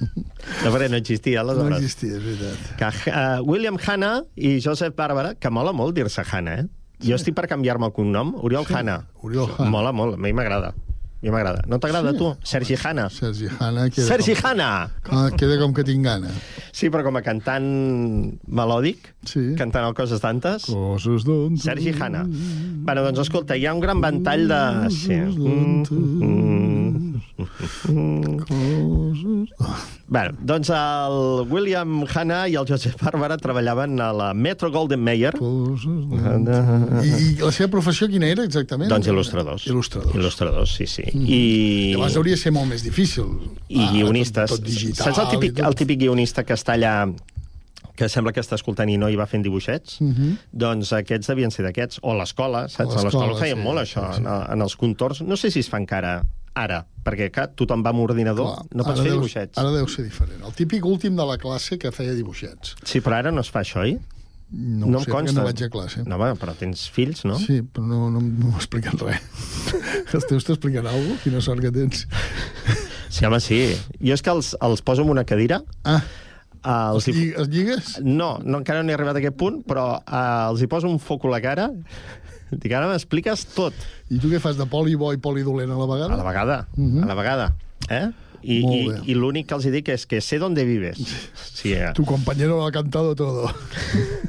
No, 0.00 0.70
perquè 0.72 0.88
no 0.90 0.96
existia, 1.00 1.42
No 1.42 1.50
aleshores. 1.50 1.78
existia, 1.82 2.16
és 2.16 2.22
veritat. 2.22 2.76
Que, 2.78 3.10
uh, 3.10 3.42
William 3.48 3.76
Hanna 3.84 4.22
i 4.36 4.58
Joseph 4.62 4.94
Barbara, 4.96 5.34
que 5.34 5.50
mola 5.50 5.72
molt 5.72 5.94
dir-se 5.96 6.22
Hanna, 6.30 6.60
eh? 6.62 6.66
Jo 7.02 7.16
estic 7.18 7.34
per 7.36 7.46
canviar-me 7.50 7.86
el 7.90 7.92
cognom, 7.92 8.34
Oriol 8.40 8.64
Sí, 8.66 8.74
Hanna. 8.74 9.02
Oriol 9.22 9.50
Hanna. 9.58 9.70
Mola 9.70 9.92
molt, 9.92 10.14
a 10.14 10.16
mi 10.22 10.32
m'agrada. 10.32 10.68
A 10.72 11.18
mi 11.26 11.30
m'agrada. 11.32 11.62
No 11.66 11.78
t'agrada 11.80 12.12
Sí. 12.12 12.18
tu? 12.18 12.30
Sergi 12.44 12.76
Hanna. 12.76 13.08
Sergi 13.10 13.48
Hanna 13.58 13.88
queda, 13.90 14.06
Sergi 14.06 14.34
com, 14.36 14.46
Hanna! 14.50 14.90
ah, 15.10 15.30
queda 15.36 15.58
com 15.58 15.72
que 15.74 15.82
tinc 15.84 16.04
gana. 16.04 16.28
Sí, 16.72 16.88
però 16.92 17.02
com 17.04 17.16
a 17.16 17.22
cantant 17.22 17.66
melòdic, 18.46 19.14
Sí. 19.24 19.54
cantant 19.58 19.86
el 19.88 19.94
Coses 19.94 20.20
Tantes, 20.20 20.66
Coses 20.70 21.24
d'on... 21.24 21.56
Sergi 21.58 21.92
Hanna. 21.98 22.24
Bueno, 22.28 23.02
doncs 23.02 23.18
escolta, 23.26 23.56
hi 23.56 23.66
ha 23.66 23.74
un 23.74 23.80
gran 23.80 24.00
ventall 24.00 24.46
de... 24.48 24.90
Sí. 24.92 25.16
Mm, 25.16 25.82
mm, 25.90 26.45
Coses... 27.36 28.46
Bueno, 30.08 30.32
doncs 30.40 30.70
el 30.70 31.46
William 31.50 32.04
Hanna 32.06 32.46
i 32.48 32.54
el 32.56 32.66
Joseph 32.68 32.96
Barbara 33.02 33.36
treballaven 33.38 33.98
a 34.00 34.12
la 34.14 34.28
Metro 34.34 34.70
Golden 34.70 35.00
Mayer. 35.02 35.34
I, 35.36 37.36
la 37.42 37.50
seva 37.52 37.68
professió 37.72 38.06
quina 38.10 38.28
era 38.30 38.44
exactament? 38.46 38.90
Doncs 38.92 39.08
il·lustradors. 39.10 39.66
Il·lustradors. 39.68 40.14
Il·lustradors, 40.16 40.76
sí, 40.78 40.86
sí. 40.90 41.04
Mm. 41.12 41.26
I... 41.26 41.40
Llavors 41.96 42.16
hauria 42.20 42.36
de 42.38 42.42
ser 42.42 42.52
molt 42.54 42.70
més 42.70 42.82
difícil. 42.86 43.26
i 43.68 43.82
Ah, 43.82 43.90
guionistes. 43.92 44.50
Tot, 44.50 44.60
tot 44.62 44.66
digital. 44.68 45.10
Saps 45.10 45.18
el 45.24 45.28
típic, 45.34 45.58
el 45.66 45.74
típic 45.78 45.98
guionista 46.06 46.44
que 46.46 46.54
està 46.56 46.72
allà 46.78 46.94
que 47.96 48.10
sembla 48.12 48.32
que 48.36 48.42
està 48.44 48.54
escoltant 48.58 48.90
i 48.92 48.98
no 49.00 49.08
hi 49.08 49.16
va 49.16 49.24
fent 49.26 49.40
dibuixets, 49.42 50.00
Uh 50.04 50.08
-huh. 50.12 50.32
doncs 50.52 50.92
aquests 50.92 51.26
devien 51.28 51.50
ser 51.50 51.64
d'aquests. 51.64 51.98
O 52.02 52.12
l'escola, 52.14 52.68
saps? 52.68 52.96
A 52.96 53.02
l'escola, 53.04 53.34
feien 53.40 53.56
sí, 53.56 53.62
molt, 53.64 53.78
això, 53.80 54.12
sí. 54.14 54.20
En, 54.20 54.26
en 54.52 54.62
els 54.62 54.76
contorns. 54.76 55.20
No 55.22 55.36
sé 55.36 55.50
si 55.50 55.60
es 55.60 55.68
fa 55.68 55.78
encara 55.78 56.22
ara, 56.56 56.80
perquè, 57.04 57.28
clar, 57.34 57.50
tothom 57.58 57.82
va 57.84 57.92
amb 57.92 58.00
ordinador, 58.06 58.48
Clar, 58.54 58.66
no 58.74 58.84
pots 58.86 59.00
fer 59.02 59.10
deu- 59.10 59.18
dibuixets. 59.20 59.58
Ara 59.60 59.70
deu 59.74 59.86
ser 59.92 60.04
diferent. 60.06 60.40
El 60.48 60.54
típic 60.56 60.84
últim 60.88 61.16
de 61.18 61.26
la 61.28 61.36
classe 61.38 61.78
que 61.78 61.92
feia 61.92 62.14
dibuixets. 62.16 62.74
Sí, 62.82 63.00
però 63.04 63.18
ara 63.20 63.30
no 63.34 63.44
es 63.44 63.50
fa 63.52 63.60
això, 63.62 63.82
oi? 63.84 63.98
No, 64.56 64.86
No 64.86 65.00
sé, 65.02 65.10
consta. 65.10 65.34
no 65.40 65.44
vaig 65.44 65.62
a 65.64 65.68
classe. 65.68 66.04
No, 66.06 66.16
bueno, 66.18 66.36
però 66.38 66.52
tens 66.54 66.84
fills, 66.88 67.24
no? 67.26 67.34
Sí, 67.38 67.60
però 67.62 67.82
no, 67.86 68.04
no, 68.14 68.20
no 68.22 68.50
m'ho 68.52 68.56
expliquen 68.56 68.94
res. 69.02 69.20
Els 70.14 70.26
teus 70.30 70.44
t'expliquen 70.46 70.86
alguna 70.86 71.16
cosa? 71.16 71.22
Quina 71.24 71.40
sort 71.42 71.60
que 71.64 71.72
tens. 71.74 72.06
Sí, 73.10 73.24
home, 73.26 73.40
sí. 73.40 73.58
Jo 74.00 74.14
és 74.14 74.22
que 74.22 74.30
els, 74.30 74.54
els 74.62 74.82
poso 74.86 75.02
en 75.06 75.10
una 75.16 75.24
cadira, 75.26 75.62
Ah, 75.84 76.00
Uh, 76.66 76.96
els, 76.96 77.04
els, 77.06 77.16
hi... 77.20 77.24
els 77.38 77.48
lligues? 77.52 77.88
No, 78.02 78.40
no, 78.42 78.58
encara 78.58 78.80
no 78.82 78.90
he 78.90 78.94
arribat 78.96 79.14
a 79.14 79.20
aquest 79.20 79.36
punt, 79.38 79.60
però 79.68 79.84
uh, 80.00 80.48
els 80.50 80.64
hi 80.64 80.66
poso 80.66 80.88
un 80.90 80.96
foc 80.98 81.22
a 81.28 81.30
la 81.30 81.38
cara. 81.44 81.68
Dic, 82.62 82.72
ara 82.72 82.86
m'expliques 82.88 83.44
tot. 83.54 83.74
I 84.10 84.18
tu 84.22 84.28
què 84.30 84.40
fas, 84.40 84.56
de 84.56 84.66
polibo 84.70 85.12
i 85.12 85.18
polidolent 85.18 85.70
a 85.70 85.78
la 85.78 85.86
vegada? 85.90 86.14
A 86.14 86.20
la 86.22 86.28
vegada, 86.28 86.58
Mhm. 86.76 86.86
uh 86.86 87.00
-huh. 87.00 87.04
a 87.04 87.06
la 87.06 87.14
vegada. 87.14 87.46
Eh? 87.90 88.06
I, 88.46 88.58
i, 88.62 88.80
i 89.10 89.16
l'únic 89.18 89.48
que 89.50 89.56
els 89.58 89.66
dic 89.74 89.90
és 89.94 90.06
que 90.06 90.20
sé 90.22 90.38
dónde 90.42 90.64
vives. 90.68 91.02
Sí, 91.56 91.72
eh? 91.72 91.88
Tu 91.96 92.04
compañero 92.04 92.58
lo 92.58 92.66
ha 92.66 92.72
cantado 92.72 93.14
todo. 93.16 93.48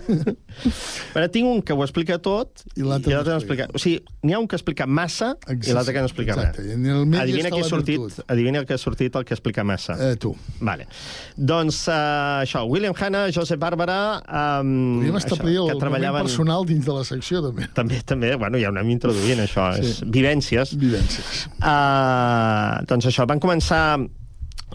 Però 1.14 1.28
tinc 1.30 1.46
un 1.46 1.60
que 1.62 1.76
ho 1.76 1.84
explica 1.84 2.18
tot 2.24 2.64
I 2.80 2.86
l'altre 2.88 3.18
no 3.18 3.36
explica... 3.36 3.68
O 3.76 3.82
sigui, 3.82 4.00
n'hi 4.24 4.34
ha 4.34 4.40
un 4.40 4.48
que 4.50 4.56
explica 4.58 4.88
massa 4.88 5.34
i 5.52 5.76
l'altre 5.76 5.94
que 5.94 6.04
no 6.04 6.10
explica 6.10 6.38
Exacte, 6.38 6.64
res. 6.64 6.78
el 6.78 7.20
Adivina 7.20 7.52
qui 7.52 7.62
ha 7.62 7.68
sortit, 7.68 8.00
virtut. 8.00 8.26
adivina 8.32 8.62
el 8.64 8.68
que 8.70 8.78
ha 8.78 8.82
sortit 8.82 9.16
el 9.20 9.26
que 9.28 9.36
explica 9.36 9.66
massa. 9.68 9.98
Eh, 10.00 10.16
tu. 10.22 10.32
Vale. 10.64 10.88
Doncs 11.36 11.84
uh, 11.92 11.98
això, 12.46 12.64
William 12.70 12.96
Hanna, 12.98 13.28
Joseph 13.34 13.60
Barbara... 13.62 14.00
Um, 14.26 14.98
Podríem 15.02 15.20
establir 15.20 15.58
el 15.58 15.58
que 15.58 15.76
moment 15.76 15.84
treballaven... 15.84 16.28
personal 16.30 16.66
dins 16.70 16.88
de 16.88 16.98
la 16.98 17.06
secció, 17.08 17.44
també. 17.46 17.68
També, 17.78 18.02
també, 18.08 18.34
bueno, 18.40 18.62
ja 18.62 18.72
ho 18.72 18.74
anem 18.76 18.96
introduint, 18.96 19.44
això. 19.46 19.70
Sí. 19.78 19.86
És 19.86 20.02
vivències. 20.18 20.74
Vivències. 20.80 21.46
Uh, 21.60 22.67
doncs 22.88 23.06
això, 23.10 23.26
van 23.28 23.40
començar 23.40 24.00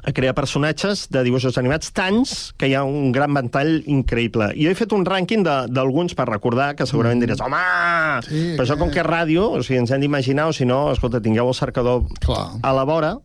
a 0.03 0.11
crear 0.17 0.33
personatges 0.35 1.05
de 1.13 1.21
dibuixos 1.23 1.59
animats 1.61 1.93
tants 1.93 2.53
que 2.59 2.67
hi 2.71 2.75
ha 2.75 2.83
un 2.83 3.13
gran 3.13 3.33
ventall 3.37 3.83
increïble. 3.87 4.49
I 4.57 4.67
he 4.71 4.75
fet 4.75 4.93
un 4.97 5.05
rànquing 5.05 5.45
de- 5.45 5.67
d'alguns 5.69 6.15
per 6.17 6.27
recordar 6.31 6.75
que 6.75 6.87
segurament 6.87 7.21
Mm. 7.21 7.27
diràs 7.27 7.41
home, 7.45 8.23
Sí, 8.27 8.57
però 8.57 8.65
això 8.65 8.79
com 8.79 8.91
que 8.91 9.01
és 9.01 9.07
ràdio, 9.07 9.51
o 9.53 9.63
sigui, 9.63 9.79
ens 9.79 9.91
hem 9.91 10.01
d'imaginar, 10.01 10.49
o 10.49 10.53
si 10.53 10.65
no, 10.65 10.91
escolta, 10.93 11.21
tingueu 11.21 11.47
el 11.49 11.55
cercador 11.55 12.05
Clar. 12.21 12.53
a 12.63 12.73
la 12.73 12.85
vora 12.85 13.19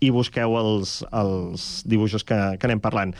i 0.00 0.10
busqueu 0.10 0.56
els, 0.58 1.04
els 1.12 1.82
dibuixos 1.86 2.22
que, 2.24 2.56
que 2.58 2.66
anem 2.66 2.80
parlant. 2.80 3.14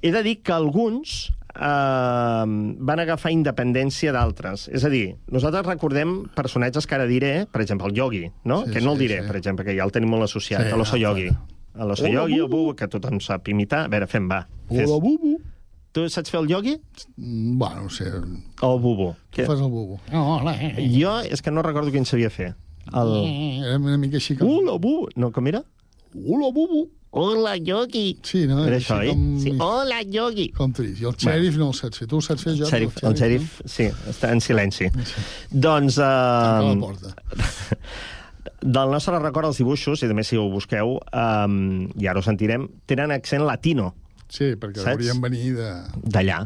He 0.00 0.12
de 0.12 0.22
dir 0.22 0.42
que 0.42 0.52
alguns 0.52 1.32
eh, 1.58 2.44
van 2.78 3.00
agafar 3.02 3.32
independència 3.34 4.12
d'altres. 4.14 4.68
És 4.72 4.84
a 4.86 4.90
dir, 4.92 5.16
nosaltres 5.32 5.66
recordem 5.66 6.22
personatges 6.36 6.86
que 6.86 6.94
ara 6.96 7.06
diré, 7.10 7.46
per 7.50 7.62
exemple, 7.64 7.88
el 7.90 7.94
Yogi, 7.98 8.24
no? 8.44 8.64
Sí, 8.66 8.72
que 8.72 8.80
no 8.80 8.92
el 8.94 8.98
sí, 8.98 9.06
diré, 9.08 9.20
sí. 9.22 9.26
per 9.28 9.36
exemple, 9.40 9.64
que 9.66 9.76
ja 9.76 9.84
el 9.84 9.92
tenim 9.94 10.10
molt 10.14 10.28
associat, 10.28 10.66
Sí, 10.66 10.72
a 10.72 10.76
l'Oso 10.80 10.96
no, 10.96 11.02
Yogi. 11.02 11.28
A 11.78 11.84
l'Oso 11.86 12.06
Yogi, 12.08 12.38
el 12.40 12.48
Bubu. 12.48 12.74
Que 12.78 12.88
tothom 12.88 13.20
sap 13.20 13.48
imitar. 13.48 13.84
A 13.86 13.88
veure, 13.92 14.06
fem, 14.10 14.28
va. 14.30 14.44
Fes. 14.68 14.86
Hola, 14.88 14.98
bubu. 15.02 15.36
Tu 15.94 16.02
saps 16.12 16.30
fer 16.30 16.40
el 16.42 16.48
Yogi 16.50 16.74
Mm, 17.16 17.56
Bueno, 17.58 17.84
no 17.84 17.90
sé. 17.90 18.04
o 18.60 18.74
el 18.74 18.80
Bubu? 18.82 19.14
Tu 19.30 19.44
fas 19.44 19.58
el 19.60 19.70
bubu. 19.70 19.98
Hola. 20.12 20.54
Jo 20.78 21.20
és 21.20 21.40
que 21.42 21.50
no 21.50 21.62
recordo 21.62 21.90
quin 21.90 22.04
sabia 22.04 22.30
fer. 22.30 22.54
El... 22.92 23.14
Era 23.64 23.76
una 23.78 23.96
mica 23.98 24.16
així 24.16 24.36
com... 24.36 24.48
Hola, 24.48 24.78
Bubu! 24.78 25.08
No, 25.16 25.30
com 25.32 25.46
era? 25.46 25.62
Hola, 26.14 26.50
bubu. 26.52 26.88
Hola, 27.10 27.56
Yogi. 27.56 28.18
Sí, 28.22 28.46
no? 28.46 28.64
Era 28.66 28.76
això, 28.76 28.98
eh? 29.02 29.08
com- 29.14 29.38
Sí. 29.40 29.54
Hola, 29.58 30.02
Yogi. 30.04 30.50
Com 30.52 30.72
trist. 30.76 31.00
I 31.00 31.06
el 31.08 31.14
xèrif 31.16 31.56
no 31.56 31.68
el 31.68 31.74
saps 31.74 31.98
fer. 32.02 32.06
Tu 32.08 32.16
el 32.16 32.22
saps 32.22 32.42
fer, 32.44 32.52
El 32.52 32.58
jo? 32.58 32.66
xèrif, 32.68 32.98
el 33.02 33.14
xèrif, 33.16 33.46
sí, 33.64 33.86
està 34.10 34.32
en 34.32 34.40
silenci. 34.44 34.90
Doncs... 35.50 35.96
Uh, 35.98 36.92
del 38.62 38.90
nostre 38.90 39.18
record, 39.22 39.46
els 39.46 39.56
dibuixos, 39.60 40.02
i 40.02 40.08
també 40.10 40.24
si 40.26 40.36
ho 40.36 40.48
busqueu, 40.50 40.98
um, 41.12 41.88
i 41.96 42.06
ara 42.10 42.18
ho 42.20 42.22
sentirem, 42.26 42.68
tenen 42.86 43.10
accent 43.14 43.44
latino. 43.46 43.94
Sí, 44.28 44.52
perquè 44.60 44.82
Saps? 44.82 44.92
haurien 44.92 45.20
venir 45.24 45.54
de... 45.56 45.72
D'allà. 46.04 46.42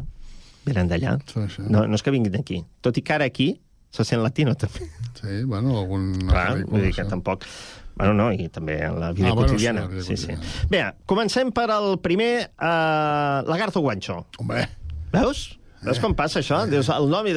Venen 0.63 0.87
d'allà. 0.87 1.17
Sí, 1.27 1.41
sí. 1.57 1.65
No, 1.67 1.83
no 1.87 1.95
és 1.99 2.03
que 2.05 2.11
vinguin 2.15 2.31
d'aquí. 2.31 2.61
Tot 2.81 2.95
i 2.97 3.01
que 3.03 3.13
ara 3.17 3.25
aquí 3.27 3.49
se 3.91 4.05
sent 4.07 4.23
latino, 4.23 4.55
també. 4.55 4.87
Sí, 5.19 5.43
bueno, 5.43 5.75
algun... 5.81 6.13
Clar, 6.29 6.63
vull 6.69 6.81
dir 6.87 6.93
que 6.95 7.03
tampoc... 7.09 7.43
Bueno, 7.95 8.13
no, 8.17 8.31
i 8.33 8.47
també 8.49 8.79
en 8.87 8.99
la 8.99 9.11
vida 9.13 9.29
Ah, 9.29 9.33
bueno, 9.33 9.51
quotidiana. 9.53 9.87
sí, 10.01 10.15
sí, 10.17 10.25
sí. 10.25 10.67
Bé, 10.69 10.83
comencem 11.05 11.51
per 11.53 11.69
al 11.71 11.99
primer 12.01 12.49
uh, 12.57 13.43
Lagarto 13.49 13.81
Guancho. 13.81 14.25
Home. 14.39 14.63
Veus? 15.13 15.59
Veus 15.83 15.99
com 15.99 16.15
passa 16.15 16.39
això? 16.41 16.63
Dius 16.69 16.89
el 16.89 17.09
nom 17.11 17.27
i... 17.27 17.35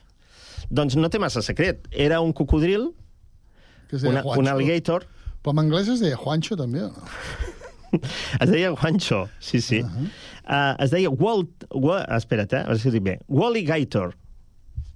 doncs 0.70 0.94
no 0.96 1.08
té 1.10 1.18
massa 1.18 1.42
secret. 1.42 1.88
Era 1.90 2.20
un 2.20 2.32
cocodril, 2.32 2.90
una, 4.02 4.22
Juancho. 4.22 4.40
un 4.40 4.48
alligator, 4.48 5.06
Però 5.40 5.54
en 5.56 5.62
anglès 5.62 5.88
es 5.88 6.00
deia 6.04 6.18
Juancho, 6.20 6.54
també, 6.60 6.82
o 6.84 6.90
no? 6.92 7.04
es 8.44 8.50
deia 8.50 8.70
Juancho, 8.76 9.22
sí, 9.40 9.60
sí. 9.64 9.80
Uh 9.80 9.88
-huh. 9.88 10.08
uh, 10.44 10.74
es 10.84 10.90
deia 10.90 11.08
Walt... 11.10 11.64
Wa, 11.72 12.02
espera't, 12.16 12.52
eh? 12.52 12.60
A 12.60 12.66
veure 12.68 12.78
si 12.78 12.88
ho 12.88 12.92
dic 12.92 13.02
bé. 13.02 13.18
Walligator. 13.28 14.12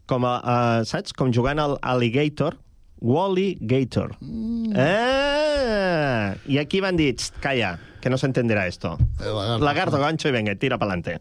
Com 0.07 0.25
a, 0.29 0.35
uh, 0.45 0.85
saps? 0.85 1.13
Com 1.17 1.33
jugant 1.33 1.59
al 1.59 1.79
alligator. 1.81 2.59
Wally 3.05 3.59
Gator. 3.61 4.17
Mm. 4.21 4.73
Ah! 4.81 6.35
I 6.49 6.57
aquí 6.59 6.81
van 6.81 6.97
dir, 6.97 7.15
"Txt, 7.15 7.37
calla, 7.39 7.79
que 8.01 8.09
no 8.09 8.17
se 8.17 8.25
entenderá 8.27 8.67
esto. 8.67 8.97
lagarto. 9.21 9.65
lagarto 9.65 9.99
gancho 9.99 10.29
i 10.29 10.33
venga, 10.33 10.55
tira 10.55 10.79
pa'lante. 10.79 11.19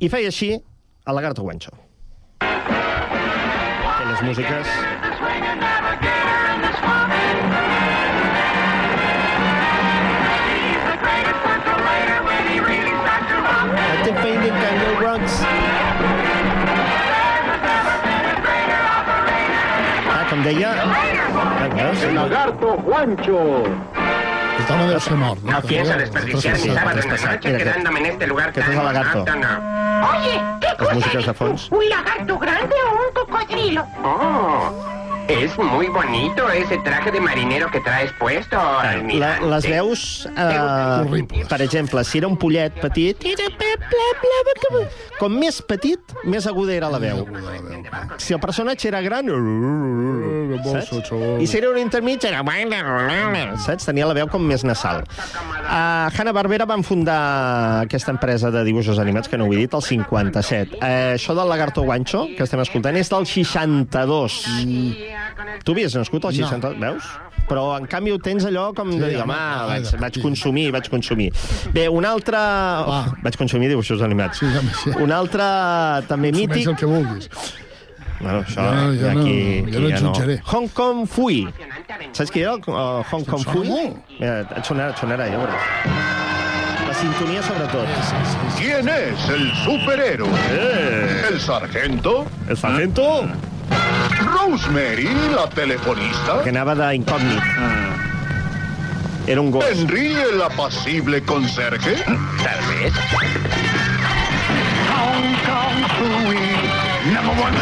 I 0.00 0.08
feia 0.08 0.28
així 0.28 0.52
el 0.52 1.14
lagarto 1.14 1.42
guancho. 1.42 1.72
Aquelles 2.40 4.22
músiques... 4.22 4.66
Ah, 20.48 20.50
com 20.50 20.54
deia... 20.54 20.70
Ah, 20.72 21.68
veus? 21.74 22.02
El 22.02 22.14
lagarto 22.14 22.76
Juancho. 22.84 23.40
Aquest 24.58 24.70
home 24.70 24.86
deu 24.90 25.00
ser 25.00 25.14
mort, 25.16 25.42
no? 25.44 25.52
No 25.52 25.60
pienso 25.62 25.92
desperdiciar 25.98 26.54
mi 26.58 26.74
sábado 26.74 27.00
en 27.00 27.08
la 27.08 27.16
noche 27.32 27.48
Mira, 27.52 27.58
quedándome 27.58 28.00
en 28.00 28.06
este 28.06 28.26
lugar 28.26 28.48
Aquest 28.48 28.66
és 28.66 28.72
el 28.72 28.76
tan 28.76 28.84
lagarto. 28.86 29.18
monótono. 29.18 29.48
Oye, 30.10 30.40
¿qué 30.60 30.84
Les 30.84 30.94
músiques 30.94 31.26
de 31.26 31.34
fons. 31.34 31.68
¿Un 31.70 31.88
lagarto 31.88 32.38
grande 32.38 32.74
o 32.86 32.92
un 32.94 33.14
cocodrilo? 33.14 33.86
Oh, 34.02 34.72
es 35.28 35.56
muy 35.58 35.88
bonito 35.88 36.48
ese 36.50 36.78
traje 36.78 37.10
de 37.10 37.20
marinero 37.20 37.70
que 37.70 37.80
traes 37.80 38.10
puesto, 38.18 38.56
La, 39.18 39.38
les 39.40 39.68
veus, 39.68 40.28
eh, 40.36 41.44
per 41.48 41.62
exemple, 41.62 42.02
si 42.04 42.18
era 42.18 42.26
un 42.26 42.36
pollet 42.36 42.72
petit, 42.80 43.24
era 43.24 43.48
bla, 43.48 43.74
bla, 43.78 44.08
bla, 44.20 44.78
bla, 44.78 44.88
com 45.18 45.34
més 45.34 45.60
petit, 45.62 46.00
més 46.24 46.46
aguda 46.46 46.72
era 46.74 46.88
la 46.88 47.00
veu. 47.02 47.26
Si 48.16 48.32
el 48.32 48.40
personatge 48.40 48.88
era 48.88 49.02
gran, 49.04 49.28
saps? 50.64 51.12
I 51.42 51.46
si 51.46 51.58
era 51.58 51.70
un 51.70 51.78
intermig, 51.78 52.24
era... 52.24 52.42
Saps? 53.66 53.88
Tenia 53.90 54.08
la 54.08 54.16
veu 54.16 54.30
com 54.32 54.42
més 54.42 54.64
nasal. 54.64 55.04
Uh, 55.68 56.08
Hanna-Barbera 56.14 56.64
van 56.68 56.84
fundar 56.86 57.18
aquesta 57.84 58.14
empresa 58.14 58.52
de 58.54 58.64
dibuixos 58.64 58.98
animats, 59.02 59.28
que 59.28 59.38
no 59.40 59.48
ho 59.48 59.52
he 59.52 59.64
dit, 59.64 59.74
el 59.74 59.84
57. 59.84 60.78
Uh, 60.78 60.92
això 61.18 61.36
del 61.36 61.50
Lagarto 61.50 61.84
Guancho, 61.84 62.26
que 62.36 62.46
estem 62.46 62.64
escoltant, 62.64 62.96
és 62.96 63.12
del 63.12 63.28
62. 63.28 64.42
Tu 65.64 65.72
havies 65.74 65.94
nascut 65.98 66.24
al 66.28 66.32
62, 66.36 66.78
veus? 66.80 67.04
Però, 67.48 67.62
en 67.78 67.86
canvi, 67.88 68.12
ho 68.12 68.18
tens 68.20 68.44
allò 68.44 68.66
com 68.76 68.90
de 68.92 69.06
dir, 69.08 69.20
home, 69.22 69.36
vaig, 69.70 69.86
vaig 70.02 70.18
consumir, 70.20 70.66
vaig 70.74 70.88
consumir. 70.92 71.30
Bé, 71.72 71.86
un 71.88 72.04
altre... 72.04 72.36
Oh, 72.36 73.04
vaig 73.24 73.38
consumir 73.40 73.70
dibuixos 73.72 74.02
animats. 74.04 74.42
Un 75.00 75.12
altre 75.16 75.46
també 76.10 76.30
mític... 76.36 76.66
el 76.68 76.76
que 76.76 76.86
vulguis. 76.90 77.30
Bueno, 78.18 78.40
això, 78.42 78.64
no- 78.66 78.92
jo 78.98 79.12
no- 79.14 79.20
aquí, 79.22 79.38
jo 79.72 79.80
no 79.80 79.88
et 79.88 79.94
ja 79.94 80.02
jutjaré. 80.02 80.36
Hong 80.52 80.68
Kong 80.74 81.04
Fui. 81.08 81.44
Saps 82.12 82.32
qui 82.34 82.42
era 82.42 82.56
el 82.58 82.64
uh, 82.66 83.00
Hong 83.12 83.24
Kong 83.24 83.44
Fui? 83.46 83.70
Mira, 84.18 84.40
et 84.42 84.64
sonarà, 84.66 84.90
et 84.90 84.98
sonarà, 85.00 85.28
ja 85.30 85.38
veuràs. 85.38 85.68
La 86.88 86.94
sintonia, 86.98 87.42
sobretot. 87.46 87.86
¿Quién 88.58 88.88
es 88.90 89.28
el 89.30 89.46
superhéroe? 89.62 90.40
¿El 91.30 91.38
sargento? 91.40 92.26
¿El 92.48 92.56
sargento? 92.58 93.06
¿Rosemary, 94.24 95.08
la 95.34 95.46
telefonista? 95.54 96.40
Que 96.42 96.50
anava 96.50 96.74
d'incògnit. 96.74 97.42
Era 99.28 99.40
un 99.42 99.50
gos. 99.52 99.64
¿Henry, 99.68 100.12
el 100.14 100.40
apacible 100.42 101.20
conserje? 101.22 101.96
Tal 102.06 102.60
vez. 102.72 102.92
Hong 104.88 105.34
Kong 105.44 105.78
Fooey, 105.98 107.12
number 107.12 107.34
one 107.44 107.56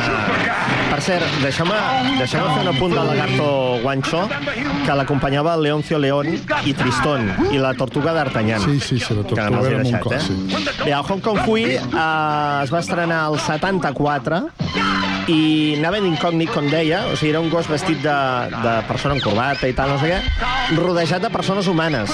Per 0.87 1.01
cert, 1.03 1.25
deixeu-me 1.43 1.75
deixeu 2.17 2.41
fer 2.55 2.61
un 2.63 2.69
apunt 2.71 2.95
del 2.95 3.09
lagarto 3.11 3.47
guancho 3.83 4.23
que 4.87 4.95
l'acompanyava 4.97 5.57
el 5.59 5.65
Leoncio 5.67 5.99
León 6.01 6.31
i 6.65 6.73
Tristón 6.79 7.27
i 7.53 7.59
la 7.61 7.75
tortuga 7.75 8.15
d'Artagnan. 8.17 8.63
Sí, 8.63 8.79
sí, 8.81 8.99
sí, 9.03 9.13
la 9.13 9.25
tortuga 9.27 9.49
era 9.51 9.57
molt 9.59 9.83
deixat, 9.83 10.07
clàssic. 10.07 10.55
eh? 10.55 10.85
Bé, 10.87 10.93
el 10.95 11.03
Hong 11.11 11.21
Kong 11.21 11.43
Fui 11.45 11.65
eh, 11.67 11.81
es 12.63 12.73
va 12.73 12.81
estrenar 12.81 13.25
al 13.27 13.37
74 13.43 14.41
i 15.29 15.75
anava 15.79 15.99
d'incògnit, 16.03 16.51
com 16.55 16.69
deia, 16.71 17.01
o 17.11 17.17
sigui, 17.19 17.33
era 17.33 17.41
un 17.43 17.49
gos 17.51 17.67
vestit 17.71 17.99
de, 18.05 18.17
de 18.53 18.75
persona 18.87 19.17
amb 19.17 19.25
corbata 19.25 19.67
i 19.69 19.75
tal, 19.75 19.91
no 19.95 19.99
sé 19.99 20.13
què, 20.13 20.77
rodejat 20.79 21.25
de 21.25 21.31
persones 21.35 21.67
humanes. 21.67 22.13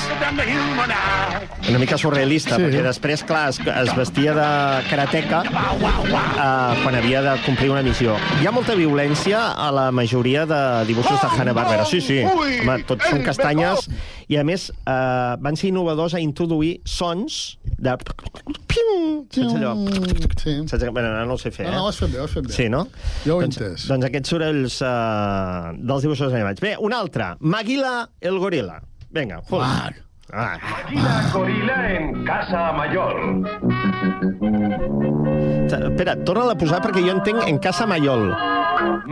Una 1.69 1.79
mica 1.79 1.97
surrealista, 1.99 2.57
Sí. 2.57 2.63
perquè 2.65 2.83
després, 2.83 3.23
clar, 3.25 3.49
es, 3.53 3.59
es 3.61 3.93
vestia 3.97 4.33
de 4.35 4.47
karateca 4.91 5.43
eh, 5.47 6.83
quan 6.83 6.97
havia 6.99 7.23
de 7.23 7.37
complir 7.47 7.71
una 7.71 7.83
missió. 7.87 8.17
Hi 8.43 8.49
ha 8.49 8.53
molta 8.55 8.75
violència 8.79 9.43
a 9.57 9.71
la 9.75 9.91
majoria 9.95 10.45
de 10.49 10.63
dibuixos 10.89 11.21
de 11.23 11.29
Hanna-Barbera. 11.37 11.85
Sí, 11.87 12.01
sí. 12.01 12.21
Home, 12.27 12.81
tots 12.89 13.09
són 13.13 13.23
castanyes. 13.27 13.89
I, 14.33 14.39
a 14.41 14.45
més, 14.49 14.71
eh, 14.73 15.37
van 15.45 15.57
ser 15.61 15.69
innovadors 15.71 16.15
a 16.17 16.21
introduir 16.25 16.81
sons 16.89 17.59
de... 17.79 17.95
Saps 19.33 19.55
allò? 19.55 19.73
Sí. 20.41 20.55
Saps? 20.69 20.85
Bueno, 20.93 21.13
no 21.27 21.35
ho 21.37 21.39
sé 21.41 21.51
fer, 21.55 21.67
eh? 21.67 21.71
No, 21.71 21.77
no, 21.77 21.85
ho 21.87 21.91
has 21.93 21.99
fet 22.01 22.11
bé, 22.13 22.21
ho 22.21 22.25
has 22.27 22.33
fet 22.35 22.47
bé. 22.49 22.55
Sí, 22.57 22.69
no? 22.73 22.87
Jo 23.25 23.37
ho 23.37 23.43
he 23.43 23.47
doncs, 23.47 23.59
entès. 23.59 23.89
Doncs 23.91 24.09
aquests 24.09 24.35
sorolls 24.35 24.79
uh, 24.83 25.73
dels 25.79 26.07
dibuixos 26.07 26.33
animats. 26.33 26.63
Bé, 26.63 26.77
un 26.81 26.95
altre. 26.97 27.35
Maguila 27.41 28.09
el 28.21 28.41
gorila. 28.43 28.81
Vinga, 29.13 29.43
Jul. 29.51 29.63
Ah. 30.33 30.57
La 30.97 31.29
gorila 31.33 31.91
en 31.93 32.25
Casa 32.25 32.73
Mayor. 32.73 33.19
Espera, 35.73 36.17
torna-la 36.25 36.55
a 36.55 36.59
posar 36.59 36.81
perquè 36.85 37.03
jo 37.05 37.13
entenc 37.19 37.45
en 37.45 37.59
Casa 37.61 37.85
Mayol. 37.89 38.31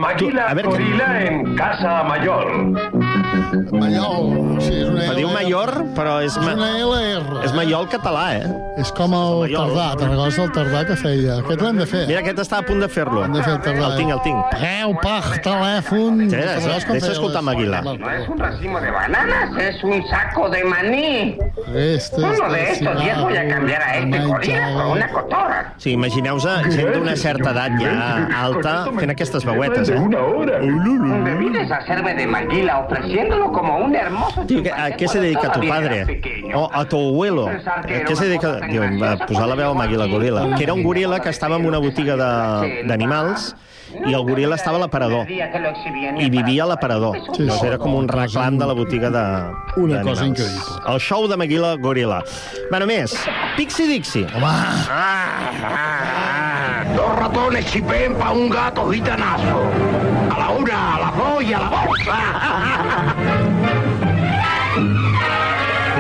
Maguila 0.00 0.48
a 0.48 0.54
veure, 0.56 0.72
gorila 0.72 1.08
en 1.26 1.54
Casa 1.58 2.00
Mayor. 2.08 2.48
Mallol, 3.50 4.60
sí, 4.62 4.72
és 4.80 4.88
una 4.88 5.06
Se 5.08 5.14
diu 5.16 5.28
L. 5.28 5.34
Mayor, 5.34 5.72
però 5.96 6.18
és... 6.22 6.36
És 6.36 6.50
una 6.54 6.68
LR. 6.78 7.40
És 7.46 7.54
Mallol 7.56 7.88
català, 7.90 8.24
eh? 8.38 8.50
És 8.80 8.92
com 8.96 9.14
el 9.16 9.40
Mallol. 9.42 9.72
Tardà, 9.74 9.86
te'n 10.00 10.12
recordes 10.12 10.38
del 10.40 10.52
Tardà 10.54 10.82
que 10.88 10.96
feia? 11.00 11.38
Aquest 11.42 11.64
l'hem 11.64 11.80
de 11.82 11.86
fer. 11.90 12.04
Mira, 12.10 12.22
aquest 12.22 12.42
està 12.44 12.60
a 12.60 12.66
punt 12.66 12.84
de 12.84 12.88
fer-lo. 12.92 13.24
Hem 13.26 13.34
de 13.34 13.42
fer 13.42 13.54
el 13.56 13.62
Tardà. 13.66 13.88
El 13.90 13.96
tinc, 13.98 14.12
el 14.14 14.22
tinc. 14.26 14.44
Pagueu, 14.54 14.94
pag, 15.02 15.30
telèfon... 15.46 16.22
Deixa- 16.30 17.10
escoltar 17.10 17.42
Maguila. 17.42 17.80
No 17.82 17.94
es 18.10 18.28
un 18.28 18.38
racimo 18.38 18.80
de 18.80 18.90
bananas, 18.90 19.56
es 19.58 19.82
un 19.84 20.02
saco 20.08 20.48
de 20.48 20.62
maní. 20.64 21.36
Este 21.74 22.20
Uno 22.22 22.52
de 22.52 22.70
estos 22.72 23.00
días 23.02 23.20
voy 23.20 23.36
a 23.36 23.48
cambiar 23.48 23.82
a 23.82 23.96
este 23.98 24.18
gorila 24.24 24.68
por 24.74 24.86
una 24.96 25.08
cotorra. 25.08 25.74
Sí, 25.76 25.92
imagineu-vos 25.92 26.46
gent 26.70 26.92
d'una 26.94 27.16
certa 27.16 27.50
edat 27.50 27.76
ja 27.80 28.28
alta 28.40 28.74
fent 28.96 29.10
aquestes 29.14 29.44
veuetes, 29.44 29.90
eh? 29.90 29.98
Debí 31.24 31.72
hacerme 31.72 32.14
de 32.14 32.26
Maguila 32.26 32.78
ofreciéndolo 33.40 33.52
como 33.52 33.78
un 33.84 33.94
hermoso 33.94 34.46
que- 34.46 34.70
¿a 34.72 34.90
qué 34.96 35.08
se 35.08 35.20
dedica 35.20 35.52
tu 35.52 35.66
padre? 35.66 36.20
O 36.54 36.68
a 36.72 36.84
tu 36.84 36.96
abuelo? 36.98 37.48
¿A 37.48 37.82
què 37.82 38.14
se 38.14 38.26
dedica? 38.26 38.60
Diu, 38.68 38.82
a 39.04 39.16
posar 39.26 39.48
la 39.48 39.54
veu 39.54 39.70
a 39.70 39.74
Maguila 39.74 40.06
Gorila. 40.06 40.54
Que 40.56 40.64
era 40.64 40.72
un 40.74 40.82
gorila 40.82 41.20
que 41.20 41.28
estava 41.30 41.56
en 41.56 41.66
una 41.66 41.78
botiga 41.78 42.16
de- 42.16 42.84
d'animals 42.86 43.54
i 44.06 44.12
el 44.14 44.22
gorila 44.22 44.54
estava 44.54 44.76
a 44.76 44.80
l'aparador. 44.80 45.26
I 45.28 46.30
vivia 46.30 46.62
a 46.64 46.66
l'aparador. 46.66 47.16
Sí, 47.34 47.42
doncs 47.46 47.62
era 47.64 47.78
com 47.78 47.94
un 47.94 48.06
reclam 48.08 48.58
de 48.58 48.66
la 48.66 48.72
botiga 48.72 49.10
de 49.10 49.80
Una 49.80 50.02
cosa 50.02 50.26
increïble. 50.26 50.62
El 50.86 51.00
show 51.00 51.26
de 51.28 51.36
Maguila 51.36 51.74
Gorila. 51.76 52.22
Bueno, 52.70 52.86
més, 52.86 53.14
Pixie 53.56 53.86
Dixie. 53.86 54.26
Dos 54.26 54.40
ratones 57.50 57.66
chipeen 57.72 58.14
pa' 58.14 58.32
un 58.32 58.48
gato 58.48 58.90
gitanazo. 58.90 59.58
A 60.30 60.38
la 60.38 60.50
una, 60.50 60.94
a 60.94 61.00
la 61.00 61.10
dos 61.16 61.42
y 61.42 61.52
a 61.52 61.58
la 61.58 61.70
bolsa. 61.70 62.18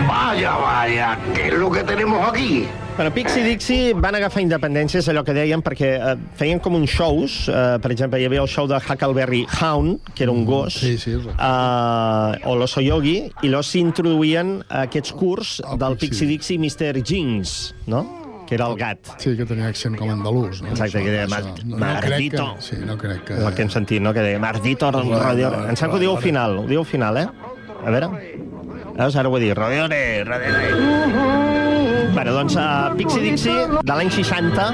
Vaya, 0.08 0.56
vaya. 0.56 1.18
¿qué 1.34 1.48
es 1.48 1.54
lo 1.54 1.70
que 1.70 1.82
tenemos 1.82 2.28
aquí? 2.28 2.66
Bueno, 2.96 3.12
Pixie 3.12 3.42
Dixie 3.42 3.94
van 3.94 4.14
agafar 4.14 4.42
independència, 4.42 5.00
és 5.00 5.08
allò 5.10 5.24
que 5.26 5.34
deien, 5.34 5.62
perquè 5.64 5.90
eh, 5.98 6.14
feien 6.38 6.60
com 6.62 6.76
uns 6.78 6.90
shows. 6.94 7.48
Eh, 7.48 7.78
per 7.82 7.90
exemple, 7.92 8.20
hi 8.20 8.28
havia 8.28 8.42
el 8.44 8.48
show 8.48 8.68
de 8.70 8.78
Huckleberry 8.78 9.46
Hound, 9.60 9.98
que 10.14 10.24
era 10.24 10.32
un 10.32 10.44
gos, 10.46 10.78
Sí, 10.80 10.96
sí, 10.98 11.16
eh, 11.16 12.46
o 12.46 12.56
l'Oso 12.56 12.80
Yogi, 12.80 13.18
i 13.42 13.50
llavors 13.50 13.74
s'introduïen 13.74 14.60
aquests 14.84 15.12
curs 15.18 15.58
del 15.80 15.98
Pixie 16.00 16.30
Dixie 16.30 16.56
i 16.56 16.62
Mr. 16.62 17.02
Jinx, 17.02 17.74
no? 17.90 18.19
Que 18.50 18.56
era 18.56 18.66
el 18.66 18.76
gat. 18.76 18.98
Sí, 19.22 19.36
que 19.38 19.46
tenia 19.46 19.68
accent 19.70 19.94
com 19.94 20.10
andalús, 20.10 20.58
no? 20.64 20.72
Exacte, 20.74 21.04
que 21.04 21.12
deia 21.14 21.28
Mar 21.30 21.44
no, 21.46 21.54
no 21.70 21.78
Mardito. 21.78 22.48
que, 22.56 22.62
sí, 22.66 22.78
no 22.82 22.98
crec 22.98 23.22
que... 23.28 23.36
El 23.38 23.54
que 23.54 23.62
hem 23.62 23.70
sentit, 23.70 24.02
no? 24.02 24.10
Que 24.12 24.24
deia 24.26 24.40
Mardito 24.42 24.90
Rodeo... 24.90 25.52
Em 25.70 25.78
sembla 25.78 25.94
que 25.94 26.00
ho 26.00 26.02
diu 26.02 26.16
al 26.16 26.22
final, 26.24 26.58
ho 26.64 26.66
diu 26.66 26.82
al 26.82 26.88
final, 26.90 27.22
eh? 27.22 27.28
A 27.78 27.94
veure... 27.94 28.10
Veus, 28.96 29.14
ara 29.16 29.30
ho 29.30 29.38
he 29.38 29.40
dit. 29.44 29.54
Rodeore, 29.54 30.00
rodeore. 30.26 32.10
Bueno, 32.10 32.32
doncs, 32.34 32.56
uh, 32.58 32.90
Pixie 32.98 33.22
Dixie, 33.22 33.54
de 33.86 33.94
l'any 33.94 34.10
60, 34.10 34.66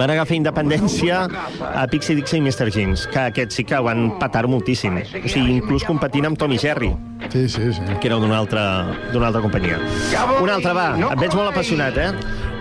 van 0.00 0.12
agafar 0.14 0.38
independència 0.40 1.20
a 1.68 1.84
Pixie 1.92 2.16
Dixie 2.16 2.40
i 2.40 2.42
Mr. 2.42 2.72
Jeans, 2.72 3.04
que 3.12 3.26
aquests 3.28 3.60
sí 3.60 3.66
que 3.68 3.78
van 3.84 4.08
patar 4.18 4.46
moltíssim. 4.48 4.96
O 4.96 5.28
sigui, 5.28 5.58
inclús 5.60 5.84
competint 5.84 6.32
amb 6.32 6.40
Tom 6.40 6.56
i 6.56 6.58
Jerry. 6.64 6.90
Sí, 7.32 7.48
sí, 7.48 7.72
sí. 7.72 7.80
Que 8.00 8.08
era 8.08 8.16
d'una 8.16 8.38
altra, 8.38 8.62
d'una 9.12 9.28
altra 9.28 9.40
companyia. 9.42 9.78
Una 10.42 10.54
altra, 10.56 10.72
va. 10.76 10.88
Et 11.12 11.18
veig 11.20 11.34
molt 11.34 11.50
apassionat, 11.50 11.96
eh? 11.98 12.10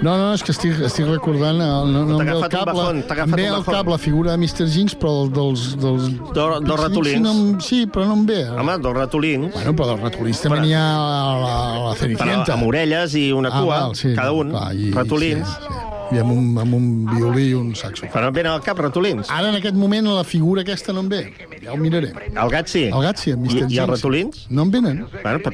No, 0.04 0.18
no, 0.20 0.34
és 0.36 0.42
que 0.44 0.52
estic, 0.52 0.74
estic 0.84 1.06
recordant... 1.08 1.60
el- 1.64 1.92
No, 1.94 2.02
no 2.06 2.18
T'ha 2.18 2.24
em 2.24 2.28
ve 2.28 2.34
el 2.34 2.44
agafat 2.44 2.54
un 2.54 2.60
cap, 2.60 2.68
la, 2.68 2.74
bajón, 2.74 2.98
em 2.98 3.32
ve 3.38 3.46
bajón. 3.52 3.64
cap 3.78 3.88
la 3.94 3.98
figura 3.98 4.32
de 4.36 4.38
Mr. 4.42 4.68
Jinx, 4.68 4.96
però 5.00 5.14
del- 5.24 5.32
dels... 5.38 5.64
dels 5.80 6.10
Dos, 6.34 6.60
dos 6.68 6.80
ratolins. 6.82 7.22
No, 7.24 7.32
em- 7.32 7.60
sí, 7.64 7.86
però 7.88 8.06
no 8.10 8.14
em 8.20 8.26
ve. 8.28 8.42
Home, 8.50 8.78
dos 8.84 8.94
ratolins. 8.98 9.54
Bueno, 9.54 9.74
però 9.76 9.88
dels 9.94 10.02
ratolins 10.10 10.42
també 10.44 10.60
n'hi 10.66 10.74
ha 10.76 10.84
a 10.84 11.40
la, 11.40 11.56
la 11.90 11.96
Cenicienta. 11.96 12.44
Però 12.44 12.58
amb 12.60 12.68
orelles 12.68 13.16
i 13.16 13.30
una 13.32 13.50
Ah, 13.54 13.62
cua, 13.64 13.80
val, 13.86 13.96
sí, 13.96 14.14
cada 14.16 14.32
un, 14.36 14.52
clar, 14.52 14.74
i- 14.76 14.92
ratolins. 14.92 15.48
Sí, 15.48 15.68
sí. 15.70 15.82
I 16.14 16.20
amb 16.22 16.30
un, 16.36 16.52
amb 16.62 16.74
un 16.78 16.84
violí 17.16 17.48
i 17.50 17.54
un 17.58 17.72
saxo. 17.74 18.06
Però 18.14 18.22
no 18.22 18.28
em 18.30 18.36
venen 18.36 18.52
al 18.52 18.60
cap 18.62 18.78
ratolins. 18.78 19.26
Ara, 19.34 19.50
en 19.50 19.56
aquest 19.58 19.74
moment, 19.74 20.06
la 20.06 20.24
figura 20.24 20.62
aquesta 20.62 20.94
no 20.94 21.00
em 21.02 21.08
ve. 21.10 21.22
Ja 21.64 21.72
ho 21.74 21.78
miraré. 21.82 22.12
El 22.30 22.50
gat 22.54 22.68
sí. 22.70 22.84
El 22.92 23.02
gat 23.02 23.18
sí, 23.18 23.32
el 23.32 23.40
Mr. 23.42 23.64
I, 23.72 23.74
i 23.74 23.80
els 23.82 23.90
ratolins? 23.90 24.45
No 24.50 24.64
em 24.64 24.72
venen. 24.72 25.08
Bueno, 25.24 25.40
per... 25.40 25.54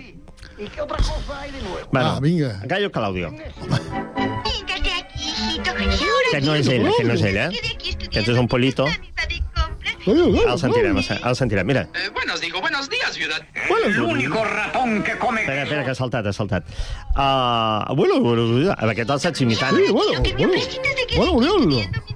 Bueno, 1.92 2.10
Ah, 2.10 2.20
vinga. 2.22 2.62
Gallo 2.66 2.92
Claudio. 2.92 3.34
Aquest 6.32 6.46
no 6.46 6.56
és 6.56 6.68
ell, 6.68 6.86
aquest 6.88 7.08
no 7.08 7.14
és 7.14 7.24
ell, 7.28 7.38
eh? 7.38 7.50
Aquest 8.08 8.30
és 8.30 8.38
un 8.38 8.48
pollito. 8.48 8.86
El 10.06 10.58
sentirem, 10.58 10.98
el 10.98 11.36
sentirem. 11.36 11.68
Mira. 11.68 11.88
buenos, 12.14 12.42
digo, 12.42 12.60
buenos 12.62 12.90
días, 12.90 13.14
ciudad. 13.14 13.42
Buenos 13.70 13.96
El 13.96 14.02
único 14.02 14.44
ratón 14.44 15.04
que 15.04 15.18
come 15.18 15.42
Espera, 15.42 15.64
espera, 15.64 15.84
que 15.84 15.92
ha 15.92 15.96
saltat, 15.96 16.26
ha 16.26 16.34
saltat. 16.34 16.64
Uh, 17.16 17.94
bueno, 17.96 18.20
bueno, 18.20 18.72
aquest 18.78 19.10
el 19.10 19.20
saps 19.20 19.42
imitant. 19.42 19.78
Sí, 19.78 19.92
bueno, 19.92 20.22
bueno. 20.38 20.54
Bueno, 21.18 21.34
Oriol. 21.34 21.74
I 21.74 21.76
bueno, 21.76 21.76
bueno, 21.76 21.76
bueno, 21.76 21.76
bueno. 21.76 22.11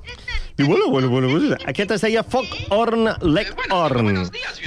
Aquest 1.67 1.91
es 1.91 2.01
deia 2.05 2.23
Foc 2.23 2.45
Horn 2.71 3.09
Leghorn, 3.21 4.07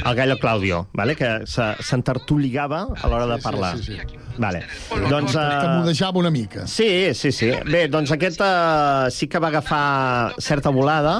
el 0.04 0.14
gallo 0.14 0.38
Claudio, 0.38 0.86
vale? 0.92 1.16
que 1.16 1.30
se- 1.46 1.74
s'entertuligava 1.82 2.88
a 3.00 3.08
l'hora 3.08 3.26
de 3.26 3.38
parlar. 3.40 3.76
Sí, 3.78 3.84
sí, 3.84 3.96
sí. 3.96 4.18
Vale. 4.38 4.62
Doncs, 5.10 5.34
Que 5.34 5.66
uh, 5.66 5.80
mudejava 5.82 6.18
una 6.20 6.30
mica. 6.30 6.66
Sí, 6.70 7.14
sí, 7.14 7.32
sí. 7.34 7.50
Bé, 7.66 7.86
doncs 7.90 8.12
aquest 8.14 8.40
uh, 8.44 9.08
sí 9.14 9.28
que 9.30 9.40
va 9.42 9.50
agafar 9.52 10.34
certa 10.42 10.70
volada 10.74 11.18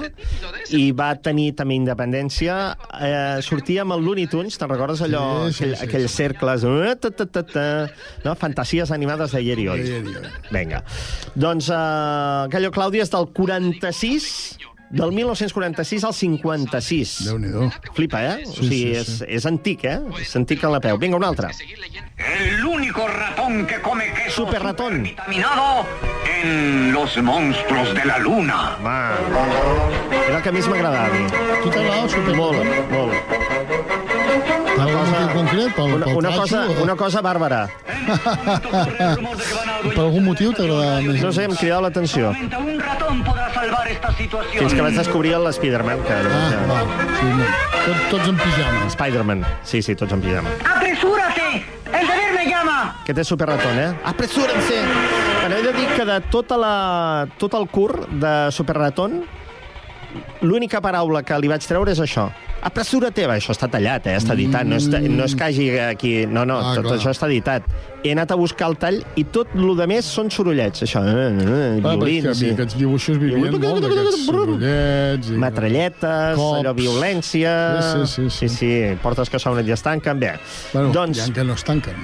i 0.75 0.91
va 0.97 1.11
tenir 1.23 1.51
també 1.59 1.77
independència. 1.79 2.59
Eh, 2.99 3.41
sortia 3.45 3.83
amb 3.85 3.97
el 3.97 4.05
Looney 4.07 4.29
Tunes, 4.31 4.59
te'n 4.59 4.71
recordes 4.71 5.03
allò? 5.07 5.25
Sí, 5.49 5.59
sí, 5.59 5.65
aquell, 5.65 5.77
sí, 5.77 5.89
aquells 5.89 6.17
cercles... 6.23 6.67
eh, 6.69 6.95
ta, 7.01 7.11
ta, 7.11 7.27
ta, 7.27 7.45
ta, 7.47 7.67
no? 8.25 8.37
Fantasies 8.39 8.93
animades 8.95 9.35
de 9.35 9.43
Ieri 9.45 9.69
Oi. 9.75 9.85
Vinga. 10.55 10.83
Doncs 11.35 11.71
uh, 11.73 12.47
Gallo 12.53 12.73
Claudia 12.75 13.07
és 13.07 13.13
del 13.15 13.31
46 13.35 14.33
del 14.91 15.13
1946 15.13 16.05
al 16.05 16.15
56. 16.15 17.25
Déu-n'hi-do. 17.27 17.71
Flipa, 17.95 18.23
eh? 18.25 18.45
o 18.47 18.53
Sí, 18.53 18.63
sigui, 18.63 18.69
sí, 18.79 18.93
és, 18.97 19.07
sí. 19.19 19.25
és 19.29 19.47
antic, 19.47 19.85
eh? 19.85 19.99
És 20.21 20.35
antic 20.37 20.65
en 20.65 20.73
la 20.73 20.81
peu. 20.81 20.99
Vinga, 20.99 21.17
un 21.17 21.25
altre. 21.25 21.51
El 22.19 22.65
único 22.67 23.07
ratón 23.07 23.67
que 23.67 23.81
come 23.81 24.13
queso 24.13 24.45
Super 24.45 24.63
ratón. 24.63 25.03
vitaminado 25.05 25.87
en 26.43 26.93
los 26.93 27.17
monstruos 27.23 27.95
de 27.95 28.05
la 28.05 28.19
luna. 28.19 28.77
Va. 28.85 29.17
Era 30.29 30.37
el 30.39 30.43
que 30.43 30.53
més 30.53 30.67
m'agradava. 30.69 31.09
Tu 31.63 31.71
t'agrada 31.71 32.03
el 32.05 32.11
super 32.11 32.35
Molt, 32.37 32.91
molt. 32.91 33.48
Per 34.99 35.19
algun 35.23 35.45
motiu 35.45 35.63
concret? 35.69 35.75
Pel, 35.77 35.93
Una, 35.95 36.07
pel 36.07 36.17
una, 36.19 36.31
cosa, 36.37 36.63
o- 36.67 36.83
una 36.83 36.97
cosa 36.97 37.21
bàrbara. 37.23 37.61
Per 39.89 40.03
algun 40.03 40.25
motiu 40.25 40.53
t'agrada 40.57 41.01
més? 41.05 41.21
No 41.23 41.31
sé, 41.33 41.45
em 41.49 41.55
cridava 41.57 41.83
l'atenció. 41.87 42.33
Fins 44.59 44.75
que 44.75 44.83
vaig 44.83 44.97
descobrir 44.97 45.33
el 45.39 45.47
Spider-Man. 45.53 46.03
Que, 46.07 46.13
Ah, 46.13 46.21
que... 46.51 46.57
va. 46.69 46.81
Sí, 47.19 47.27
no. 47.39 47.45
Tot, 47.87 48.03
tots 48.11 48.29
en 48.29 48.37
pijama. 48.37 48.87
Spider-Man. 48.93 49.45
Sí, 49.63 49.83
sí, 49.83 49.95
tots 49.95 50.13
en 50.13 50.21
pijama. 50.21 50.51
¡Apresúrate! 50.75 51.49
¡El 51.89 52.07
deber 52.07 52.33
me 52.35 52.45
llama! 52.51 52.79
Aquest 53.03 53.19
és 53.23 53.29
Superratón, 53.29 53.79
eh? 53.79 53.95
Apresúrense! 54.05 54.83
Bueno, 55.41 55.57
he 55.57 55.63
de 55.63 55.73
dir 55.73 55.89
que 55.97 56.05
de 56.05 56.21
tota 56.33 56.57
la, 56.61 57.27
tot 57.39 57.55
el 57.55 57.69
curt 57.69 58.09
de 58.11 58.35
Superratón, 58.53 59.23
l'única 60.43 60.81
paraula 60.85 61.23
que 61.23 61.39
li 61.41 61.49
vaig 61.49 61.65
treure 61.65 61.93
és 61.93 62.01
això. 62.05 62.29
Apresura-te! 62.63 63.27
Va, 63.31 63.37
Això 63.39 63.53
està 63.55 63.69
tallat, 63.71 64.07
eh? 64.11 64.17
Està 64.19 64.35
editat. 64.35 64.67
No 64.67 64.77
és, 64.81 64.89
no 64.91 65.25
és 65.29 65.35
que 65.39 65.45
hagi 65.47 65.67
aquí... 65.79 66.13
No, 66.27 66.43
no, 66.49 66.57
Ah, 66.59 66.73
tot 66.75 66.89
clar. 66.89 66.97
això 66.99 67.13
està 67.15 67.29
editat. 67.31 67.63
He 68.03 68.13
anat 68.15 68.33
a 68.35 68.39
buscar 68.39 68.69
el 68.71 68.77
tall 68.79 68.99
i 69.19 69.25
tot 69.35 69.55
el 69.55 69.71
de 69.79 69.87
més 69.91 70.05
són 70.07 70.31
sorollets, 70.35 70.83
això. 70.87 71.03
Eh, 71.07 71.29
eh, 71.45 71.81
Ah, 71.85 71.95
violins... 71.97 72.43
i- 72.43 72.51
Aquests 72.57 72.77
dibuixos 72.79 73.19
vivien 73.23 73.55
molt 73.55 73.83
d'aquests 73.85 74.25
sorollets. 74.27 75.31
I... 75.31 75.39
Metralletes, 75.45 76.37
Cops. 76.39 76.59
allò, 76.61 76.75
violència... 76.79 77.55
Sí, 77.79 78.07
sí, 78.07 78.07
sí, 78.07 78.31
sí. 78.31 78.49
sí, 78.49 78.55
sí 78.57 78.73
portes 79.03 79.31
que 79.31 79.39
sonen 79.39 79.67
i 79.69 79.73
es 79.79 79.83
tanquen. 79.87 80.19
Bé, 80.19 80.35
Bueno, 80.73 80.91
doncs... 80.93 81.19
hi 81.23 81.31
ha 81.31 81.35
que 81.35 81.45
no 81.47 81.55
es 81.55 81.65
tanquen. 81.65 81.95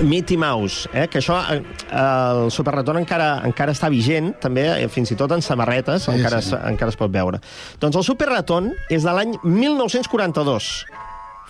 Mickey 0.00 0.36
Mouse, 0.36 0.88
eh? 0.92 1.06
que 1.10 1.18
això, 1.20 1.36
eh, 1.52 1.60
el 1.96 2.50
Superretorn 2.54 3.00
encara, 3.02 3.40
encara 3.46 3.72
està 3.76 3.90
vigent, 3.92 4.32
també, 4.42 4.64
eh, 4.82 4.88
fins 4.92 5.10
i 5.12 5.16
tot 5.18 5.32
en 5.36 5.42
samarretes, 5.42 6.04
Sí, 6.06 6.14
encara, 6.16 6.40
sí. 6.42 6.54
Es, 6.54 6.64
encara 6.72 6.92
es 6.94 6.98
pot 7.00 7.12
veure. 7.12 7.40
Doncs 7.80 7.96
el 8.00 8.04
Superretorn 8.06 8.72
és 8.88 9.04
de 9.06 9.14
l'any 9.16 9.36
1942. 9.42 10.70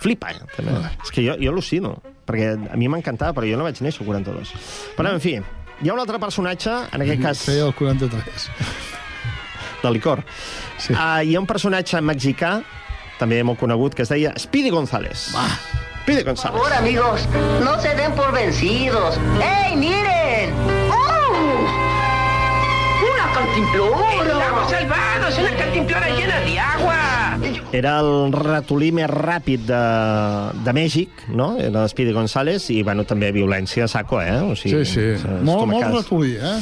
Flipa, 0.01 0.31
eh? 0.33 0.41
També. 0.55 0.73
És 1.03 1.11
que 1.13 1.21
jo, 1.25 1.35
jo 1.37 1.51
al·lucino, 1.53 1.95
perquè 2.25 2.55
a 2.73 2.77
mi 2.79 2.87
m'encantava, 2.89 3.35
però 3.37 3.45
jo 3.49 3.59
no 3.59 3.67
vaig 3.67 3.81
néixer 3.85 4.01
al 4.01 4.07
42. 4.09 4.53
Però, 4.97 5.11
en 5.13 5.21
fi, 5.21 5.35
hi 5.37 5.89
ha 5.89 5.93
un 5.93 6.01
altre 6.01 6.19
personatge, 6.21 6.73
en 6.91 7.05
aquest 7.05 7.21
cas... 7.27 7.45
Feia 7.45 7.67
el 7.69 7.75
43. 7.77 8.49
De 9.83 9.91
licor. 9.93 10.23
Sí. 10.77 10.93
Uh, 10.93 11.21
hi 11.25 11.35
ha 11.37 11.41
un 11.41 11.47
personatge 11.49 12.01
mexicà, 12.01 12.59
també 13.21 13.43
molt 13.45 13.61
conegut, 13.61 13.93
que 13.97 14.05
es 14.05 14.09
deia 14.09 14.33
Speedy 14.41 14.73
González. 14.73 15.29
Va. 15.35 15.45
Speedy 16.03 16.23
González. 16.23 16.59
Por 16.59 16.69
favor, 16.69 16.73
amigos, 16.73 17.27
no 17.63 17.79
se 17.81 17.95
den 17.95 18.11
por 18.13 18.31
vencidos. 18.33 19.17
¡Ey, 19.41 19.75
miren! 19.75 20.53
¡Oh! 20.89 21.67
¡Una 23.13 23.33
cantimplora! 23.33 24.23
¡Estamos 24.25 24.71
salvados! 24.71 25.37
¡Una 25.37 25.55
cantimplora 25.55 26.09
llena 26.09 26.39
de 26.41 26.59
agua! 26.59 26.97
Era 27.71 27.99
el 28.03 28.33
ratolí 28.35 28.89
més 28.91 29.07
ràpid 29.09 29.61
de, 29.63 29.77
de 30.65 30.73
Mèxic, 30.75 31.21
no? 31.31 31.53
Era 31.57 31.85
l'Speedy 31.85 32.11
González, 32.13 32.65
i, 32.75 32.81
bueno, 32.83 33.05
també 33.07 33.29
violència 33.31 33.85
a 33.87 33.87
saco, 33.87 34.19
eh? 34.21 34.35
O 34.43 34.57
Sí, 34.59 34.73
sí. 34.85 35.05
és 35.15 35.23
Molt, 35.47 35.69
molt 35.71 35.87
ratolí, 35.87 36.33
eh? 36.35 36.57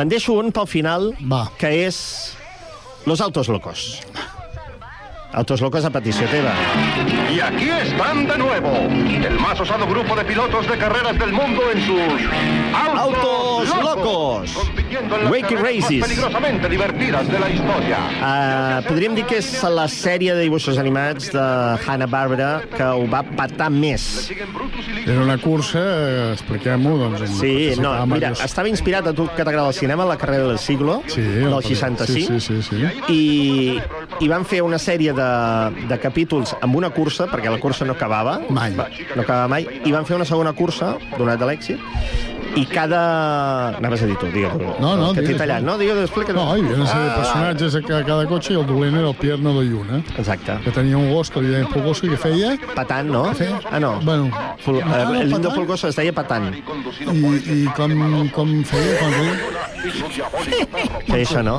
Me'n 0.00 0.08
deixo 0.08 0.38
un 0.40 0.48
pel 0.56 0.66
final, 0.70 1.10
Va. 1.30 1.44
que 1.60 1.68
és 1.84 2.00
Los 3.04 3.20
Autos 3.20 3.48
Locos. 3.52 4.00
Autos 5.32 5.60
Locos 5.60 5.84
a 5.84 5.90
petició 5.90 6.26
teva. 6.26 6.50
Y 7.32 7.38
aquí 7.38 7.68
están 7.70 8.26
de 8.26 8.36
nuevo, 8.36 8.72
el 8.74 9.38
más 9.38 9.60
osado 9.60 9.86
grupo 9.86 10.16
de 10.16 10.24
pilotos 10.24 10.68
de 10.68 10.76
carreras 10.76 11.16
del 11.18 11.32
mundo 11.32 11.62
en 11.72 11.80
sus 11.86 12.00
Autos 12.96 13.68
Locos! 13.80 14.50
en 14.90 15.08
las 15.08 15.30
Wakey 15.30 15.42
carreras 15.56 15.62
Races. 15.82 16.02
peligrosamente 16.02 16.68
divertidas 16.68 17.28
de 17.30 17.38
la 17.38 17.48
historia. 17.48 17.98
Uh, 18.20 18.88
podríem 18.88 19.14
dir 19.14 19.24
que 19.24 19.38
és 19.38 19.48
la 19.70 19.86
sèrie 19.88 20.34
de 20.34 20.42
dibuixos 20.42 20.78
animats 20.82 21.30
de 21.32 21.44
Hanna-Barbera 21.86 22.48
que 22.74 22.82
ho 22.84 23.06
va 23.08 23.22
patar 23.22 23.70
més. 23.70 24.28
Era 25.06 25.20
una 25.22 25.38
cursa, 25.38 25.78
eh, 25.80 26.32
expliquem-ho, 26.34 26.96
doncs... 26.98 27.22
on 27.22 27.38
Sí, 27.38 27.54
no, 27.78 27.94
mira, 28.06 28.32
diversos- 28.34 28.44
estava 28.50 28.68
inspirat 28.68 29.06
a 29.06 29.14
tu 29.14 29.28
que 29.30 29.44
t'agrada 29.46 29.68
el 29.70 29.74
cinema, 29.78 30.04
la 30.04 30.18
carrera 30.18 30.48
del 30.50 30.58
siglo, 30.58 31.02
Sí, 31.06 31.22
del 31.22 31.52
el- 31.52 31.62
65, 31.62 32.40
Sí, 32.40 32.40
sí, 32.40 32.62
sí. 32.62 32.76
sí. 33.06 33.12
i, 33.14 33.80
i 34.20 34.28
van 34.28 34.44
fer 34.44 34.60
una 34.66 34.78
sèrie 34.82 35.14
de, 35.14 35.19
de 35.90 35.98
capítols 36.02 36.54
amb 36.60 36.78
una 36.80 36.90
cursa, 36.94 37.28
perquè 37.30 37.52
la 37.52 37.60
cursa 37.62 37.86
no 37.88 37.96
acabava. 37.96 38.38
Mai. 38.50 38.74
No 38.76 39.22
acabava 39.22 39.48
mai. 39.52 39.68
I 39.84 39.94
van 39.94 40.08
fer 40.08 40.18
una 40.18 40.28
segona 40.28 40.54
cursa, 40.56 40.94
donat 41.16 41.40
de 41.40 41.48
l'èxit, 41.50 41.82
I 42.56 42.64
cada... 42.66 43.76
Anaves 43.78 44.02
a 44.02 44.06
dir 44.06 44.16
tu, 44.18 44.26
digue 44.26 44.48
tu. 44.50 44.58
No, 44.82 44.96
no, 44.96 45.12
que 45.14 45.22
t'he 45.22 45.34
tallat. 45.38 45.62
no. 45.62 45.72
No, 45.72 45.78
digue, 45.78 45.94
explica. 46.02 46.32
No, 46.32 46.48
hi 46.56 46.60
havia 46.64 46.74
una 46.74 46.86
sèrie 46.86 47.04
de 47.04 47.10
Ah, 47.10 47.16
personatges 47.20 47.74
a 47.76 47.80
ca- 47.86 48.02
cada 48.04 48.26
cotxe 48.26 48.52
i 48.52 48.56
el 48.58 48.66
dolent 48.66 48.96
era 48.98 49.08
el 49.08 49.14
Pierno 49.14 49.52
de 49.60 49.66
Lluna. 49.68 50.00
Exacte. 50.18 50.56
Que 50.64 50.70
tenia 50.74 50.96
un 50.98 51.12
gos 51.14 51.30
que 51.30 51.40
li 51.44 51.48
deien 51.54 51.68
Pulgoso 51.70 52.06
i 52.06 52.10
que 52.10 52.16
feia... 52.18 52.56
Patant, 52.74 53.08
no? 53.12 53.22
Feia... 53.38 53.60
Ah, 53.70 53.78
no. 53.78 53.92
Bueno, 54.02 54.30
Ful, 54.64 54.80
Ah, 54.82 55.04
no, 55.04 55.14
eh, 55.14 55.20
el 55.22 55.30
lindo. 55.30 55.50
Fulgoso 55.52 55.88
es 55.88 55.96
deia 55.96 56.12
Patant. 56.12 56.50
i, 56.54 56.58
i 57.54 57.64
com, 57.76 57.94
com 58.34 58.56
feia? 58.64 58.98
Com 58.98 59.12
feia? 59.14 59.60
Feia 61.06 61.22
això, 61.24 61.42
no? 61.46 61.54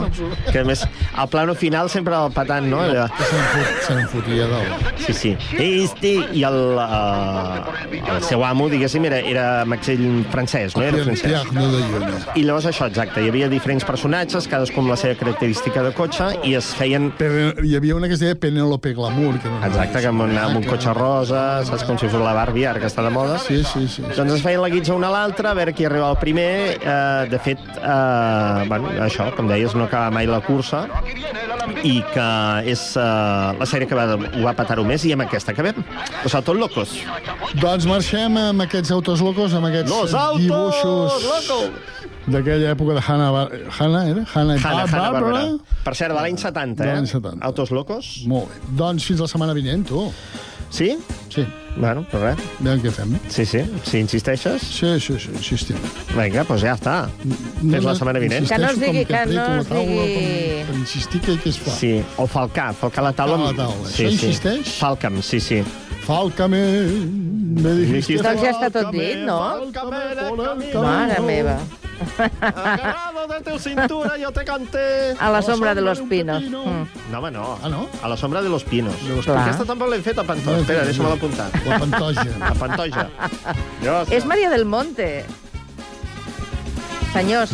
Que 0.51 0.59
a 0.59 0.65
més, 0.67 0.83
al 1.15 1.29
plano 1.31 1.55
final 1.55 1.89
sempre 1.89 2.15
el 2.19 2.31
Patant, 2.35 2.67
no? 2.69 2.81
Allò. 2.83 3.07
Se 3.87 3.95
n'en 3.95 4.07
fotia 4.11 4.47
dalt. 4.51 4.91
Sí, 5.07 5.13
sí. 5.13 5.31
Este, 5.57 6.13
I 6.35 6.43
el, 6.43 6.59
uh, 6.75 7.63
el 8.15 8.21
seu 8.27 8.43
amo, 8.45 8.67
diguéssim, 8.69 9.05
era, 9.09 9.19
era 9.19 9.47
Maxell 9.65 10.25
francès, 10.31 10.75
no? 10.75 10.80
De 10.81 11.81
Lluna. 11.91 12.11
I 12.35 12.43
llavors 12.47 12.67
això, 12.71 12.87
exacte, 12.89 13.21
hi 13.21 13.29
havia 13.31 13.49
diferents 13.51 13.85
personatges, 13.87 14.47
cadascun 14.51 14.85
amb 14.85 14.93
la 14.93 14.97
seva 14.99 15.17
característica 15.19 15.83
de 15.85 15.93
cotxe, 15.97 16.31
i 16.47 16.55
es 16.57 16.71
feien... 16.77 17.11
Però 17.19 17.51
hi 17.61 17.75
havia 17.77 17.97
una 17.97 18.09
que 18.09 18.17
es 18.17 18.23
deia 18.23 18.37
Penélope 18.39 18.95
Glamour. 18.97 19.37
Que 19.43 19.51
no 19.51 19.61
Exacte, 19.67 20.01
que 20.01 20.11
amb 20.11 20.25
amb 20.25 20.57
un 20.57 20.65
cotxe 20.67 20.95
rosa, 20.97 21.43
saps 21.67 21.85
com 21.87 21.99
si 22.01 22.09
fos 22.09 22.23
la 22.23 22.33
Barbie, 22.37 22.65
ara 22.69 22.81
que 22.81 22.89
està 22.89 23.05
de 23.05 23.13
moda. 23.13 23.37
Sí, 23.45 23.61
sí, 23.67 23.85
sí. 23.91 24.05
Doncs 24.17 24.37
es 24.39 24.45
feien 24.45 24.63
la 24.63 24.71
guitza 24.73 24.95
una 24.97 25.11
a 25.11 25.15
l'altra, 25.15 25.51
a 25.51 25.57
veure 25.57 25.75
qui 25.77 25.85
arribava 25.87 26.15
el 26.15 26.21
primer. 26.23 26.51
Eh, 26.81 27.29
de 27.31 27.39
fet, 27.43 27.61
eh, 27.77 28.65
bueno, 28.71 28.91
això, 29.05 29.29
com 29.37 29.49
deies, 29.51 29.75
no 29.77 29.87
acaba 29.89 30.11
mai 30.13 30.29
la 30.29 30.41
cursa 30.45 30.87
i 31.87 31.95
que 32.13 32.27
és 32.71 32.83
eh, 32.99 33.05
la 33.59 33.67
sèrie 33.69 33.87
que 33.89 33.97
va, 33.97 34.05
ho 34.17 34.43
va 34.43 34.53
patar-ho 34.57 34.83
més 34.87 35.05
i 35.07 35.13
amb 35.15 35.25
aquesta 35.25 35.53
acabem. 35.55 35.79
Los 36.23 36.35
Autos 36.37 36.57
Locos. 36.59 36.93
Doncs 37.61 37.87
marxem 37.89 38.37
amb 38.41 38.65
aquests 38.67 38.91
autos 38.95 39.23
locos, 39.25 39.55
amb 39.57 39.69
aquests 39.71 39.91
Los 39.91 40.13
Autos 40.13 40.43
dibuixos 40.43 41.25
Locos! 41.25 41.97
d'aquella 42.31 42.75
època 42.75 42.93
de 42.93 43.01
Hanna... 43.01 43.31
Bar 43.33 43.47
Hanna, 43.79 44.03
era? 44.11 44.23
Hanna, 44.35 44.55
Hanna, 44.61 44.85
Hanna 44.85 45.09
Barbera. 45.15 45.43
Per 45.85 45.95
cert, 45.97 46.13
de 46.13 46.19
l'any 46.21 46.37
70, 46.37 46.83
De 46.83 46.89
eh? 46.89 46.95
l'any 46.99 47.09
70. 47.09 47.41
Autos 47.47 47.73
Locos. 47.73 48.11
Molt 48.29 48.51
bé. 48.51 48.61
Doncs 48.77 49.07
fins 49.09 49.23
la 49.23 49.29
setmana 49.31 49.55
vinent, 49.57 49.87
tu. 49.89 50.05
Sí? 50.71 50.97
Sí. 51.29 51.45
Bueno, 51.75 52.05
pues 52.11 52.23
res. 52.23 52.39
Veiem 52.59 52.81
què 52.83 52.91
fem. 52.91 53.13
Sí, 53.31 53.45
sí. 53.47 53.61
Si 53.87 53.99
insisteixes... 54.03 54.63
Sí, 54.63 54.89
sí, 54.99 55.17
sí, 55.19 55.31
insistim. 55.35 55.77
Vinga, 56.15 56.43
doncs 56.47 56.63
ja 56.65 56.73
està. 56.75 56.95
Fins 57.21 57.85
la 57.87 57.95
setmana 57.95 58.23
vinent. 58.23 58.47
Que 58.49 58.59
no 58.59 58.71
es 58.71 58.79
digui, 58.81 59.05
que 59.07 59.13
no 59.13 59.21
aprieto 59.21 59.45
la 59.51 59.61
es 59.61 59.69
taula 59.69 59.85
digui... 59.85 60.17
Com, 60.17 60.71
per 60.71 60.79
insistir 60.81 61.21
que, 61.27 61.37
que 61.43 61.53
es 61.53 61.59
fa. 61.61 61.75
Sí, 61.77 61.93
o 62.17 62.27
falcar, 62.27 62.71
falcar 62.79 63.05
la 63.07 63.13
taula. 63.15 63.37
Falcar 63.37 63.55
la 63.55 63.69
taula. 63.69 63.93
Sí, 63.93 64.07
Això 64.07 64.09
sí. 64.09 64.17
insisteix? 64.17 64.73
Falca'm, 64.81 65.21
sí, 65.23 65.39
sí. 65.43 65.61
Falcame, 66.01 66.59
me 67.61 67.75
dijiste... 67.77 68.19
Doncs 68.25 68.41
ja 68.41 68.55
està 68.55 68.71
tot 68.73 68.91
dit, 68.95 69.21
no? 69.27 69.37
Mare 70.81 71.21
meva. 71.27 71.59
Agarrado 72.41 73.27
de 73.27 73.41
tu 73.41 73.59
cintura 73.59 74.17
yo 74.17 74.31
te 74.31 74.43
canté. 74.45 75.15
A 75.19 75.29
la 75.29 75.41
sombra 75.41 75.75
de 75.75 75.81
los 75.81 76.01
pinos. 76.01 76.43
Mm. 76.43 77.11
No, 77.11 77.19
home, 77.19 77.31
no. 77.31 77.57
Ah, 77.63 77.69
no? 77.69 77.87
A 78.01 78.09
la 78.09 78.17
sombra 78.17 78.41
de 78.41 78.49
los 78.49 78.63
pinos. 78.63 78.95
De 79.07 79.19
Clar. 79.21 79.45
Aquesta 79.47 79.65
tampoc 79.65 79.91
l'hem 79.91 80.03
fet 80.03 80.17
a 80.17 80.25
Pantoja. 80.25 80.57
No, 80.57 80.63
Espera, 80.63 80.85
sí, 80.85 80.91
deixa'm-la 80.91 81.13
sí. 81.13 81.19
apuntar. 81.19 81.49
La 81.65 81.79
pantoja. 81.79 82.27
A 82.41 82.53
Pantoja. 82.55 83.07
És 84.09 84.25
Maria 84.25 84.49
del 84.49 84.65
Monte. 84.65 85.25
Senyors, 87.13 87.51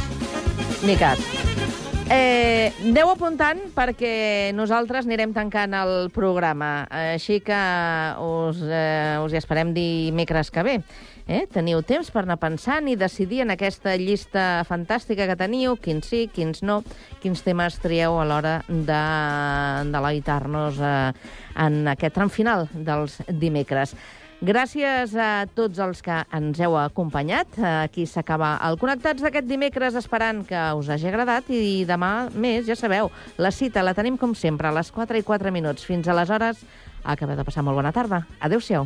ni 0.85 0.95
cas. 0.99 1.19
Eh, 2.07 2.71
aneu 2.87 3.09
apuntant 3.11 3.59
perquè 3.75 4.53
nosaltres 4.55 5.07
anirem 5.09 5.33
tancant 5.35 5.73
el 5.75 6.07
programa. 6.15 6.85
Així 6.87 7.41
que 7.43 7.57
us, 8.23 8.61
eh, 8.63 9.17
us 9.19 9.33
hi 9.33 9.39
esperem 9.41 9.73
dimecres 9.75 10.51
que 10.51 10.63
ve. 10.63 10.77
Eh? 11.27 11.43
Teniu 11.51 11.81
temps 11.83 12.07
per 12.11 12.23
anar 12.23 12.37
pensant 12.39 12.87
i 12.87 12.95
decidir 12.95 13.41
en 13.43 13.51
aquesta 13.51 13.97
llista 13.99 14.63
fantàstica 14.67 15.27
que 15.27 15.35
teniu 15.39 15.75
quins 15.75 16.07
sí, 16.07 16.21
quins 16.31 16.63
no, 16.63 16.79
quins 17.19 17.43
temes 17.43 17.81
trieu 17.83 18.15
a 18.15 18.23
l'hora 18.27 18.61
de 18.67 19.01
deleitar-nos 19.91 20.79
eh, 20.79 20.93
en 21.67 21.83
aquest 21.91 22.15
tram 22.15 22.31
final 22.31 22.69
dels 22.71 23.19
dimecres. 23.27 23.95
Gràcies 24.37 25.15
a 25.17 25.47
tots 25.57 25.79
els 25.81 26.03
que 26.05 26.19
ens 26.37 26.59
heu 26.61 26.75
acompanyat. 26.77 27.57
Aquí 27.57 28.05
s'acaba 28.05 28.51
el 28.67 28.77
Connectats 28.77 29.25
d'aquest 29.25 29.49
dimecres, 29.49 29.97
esperant 29.97 30.43
que 30.45 30.61
us 30.77 30.91
hagi 30.93 31.09
agradat 31.09 31.49
i 31.49 31.81
demà 31.89 32.29
més, 32.37 32.67
ja 32.69 32.77
sabeu, 32.77 33.09
la 33.41 33.51
cita 33.51 33.81
la 33.81 33.97
tenim 33.97 34.15
com 34.21 34.37
sempre 34.37 34.69
a 34.69 34.75
les 34.77 34.93
4 34.93 35.17
i 35.17 35.25
4 35.25 35.51
minuts. 35.51 35.89
Fins 35.89 36.07
aleshores, 36.07 36.61
acabeu 37.03 37.35
de 37.35 37.49
passar 37.49 37.65
molt 37.65 37.81
bona 37.81 37.95
tarda. 37.95 38.27
Adéu-siau. 38.39 38.85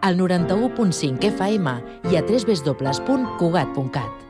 Al 0.00 0.18
91.5 0.18 1.24
FM 1.34 1.82
i 2.10 2.16
a 2.16 2.22
www.cugat.cat. 2.22 4.29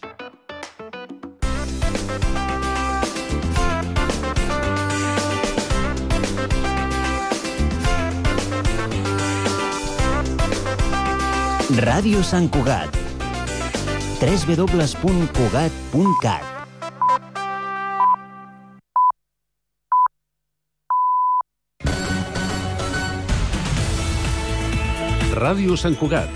Ràdio 11.71 12.19
Sant 12.19 12.51
Cugat. 12.51 12.91
www.cugat.cat 14.19 16.43
Ràdio 25.39 25.79
Sant 25.79 25.95
Cugat, 25.95 26.35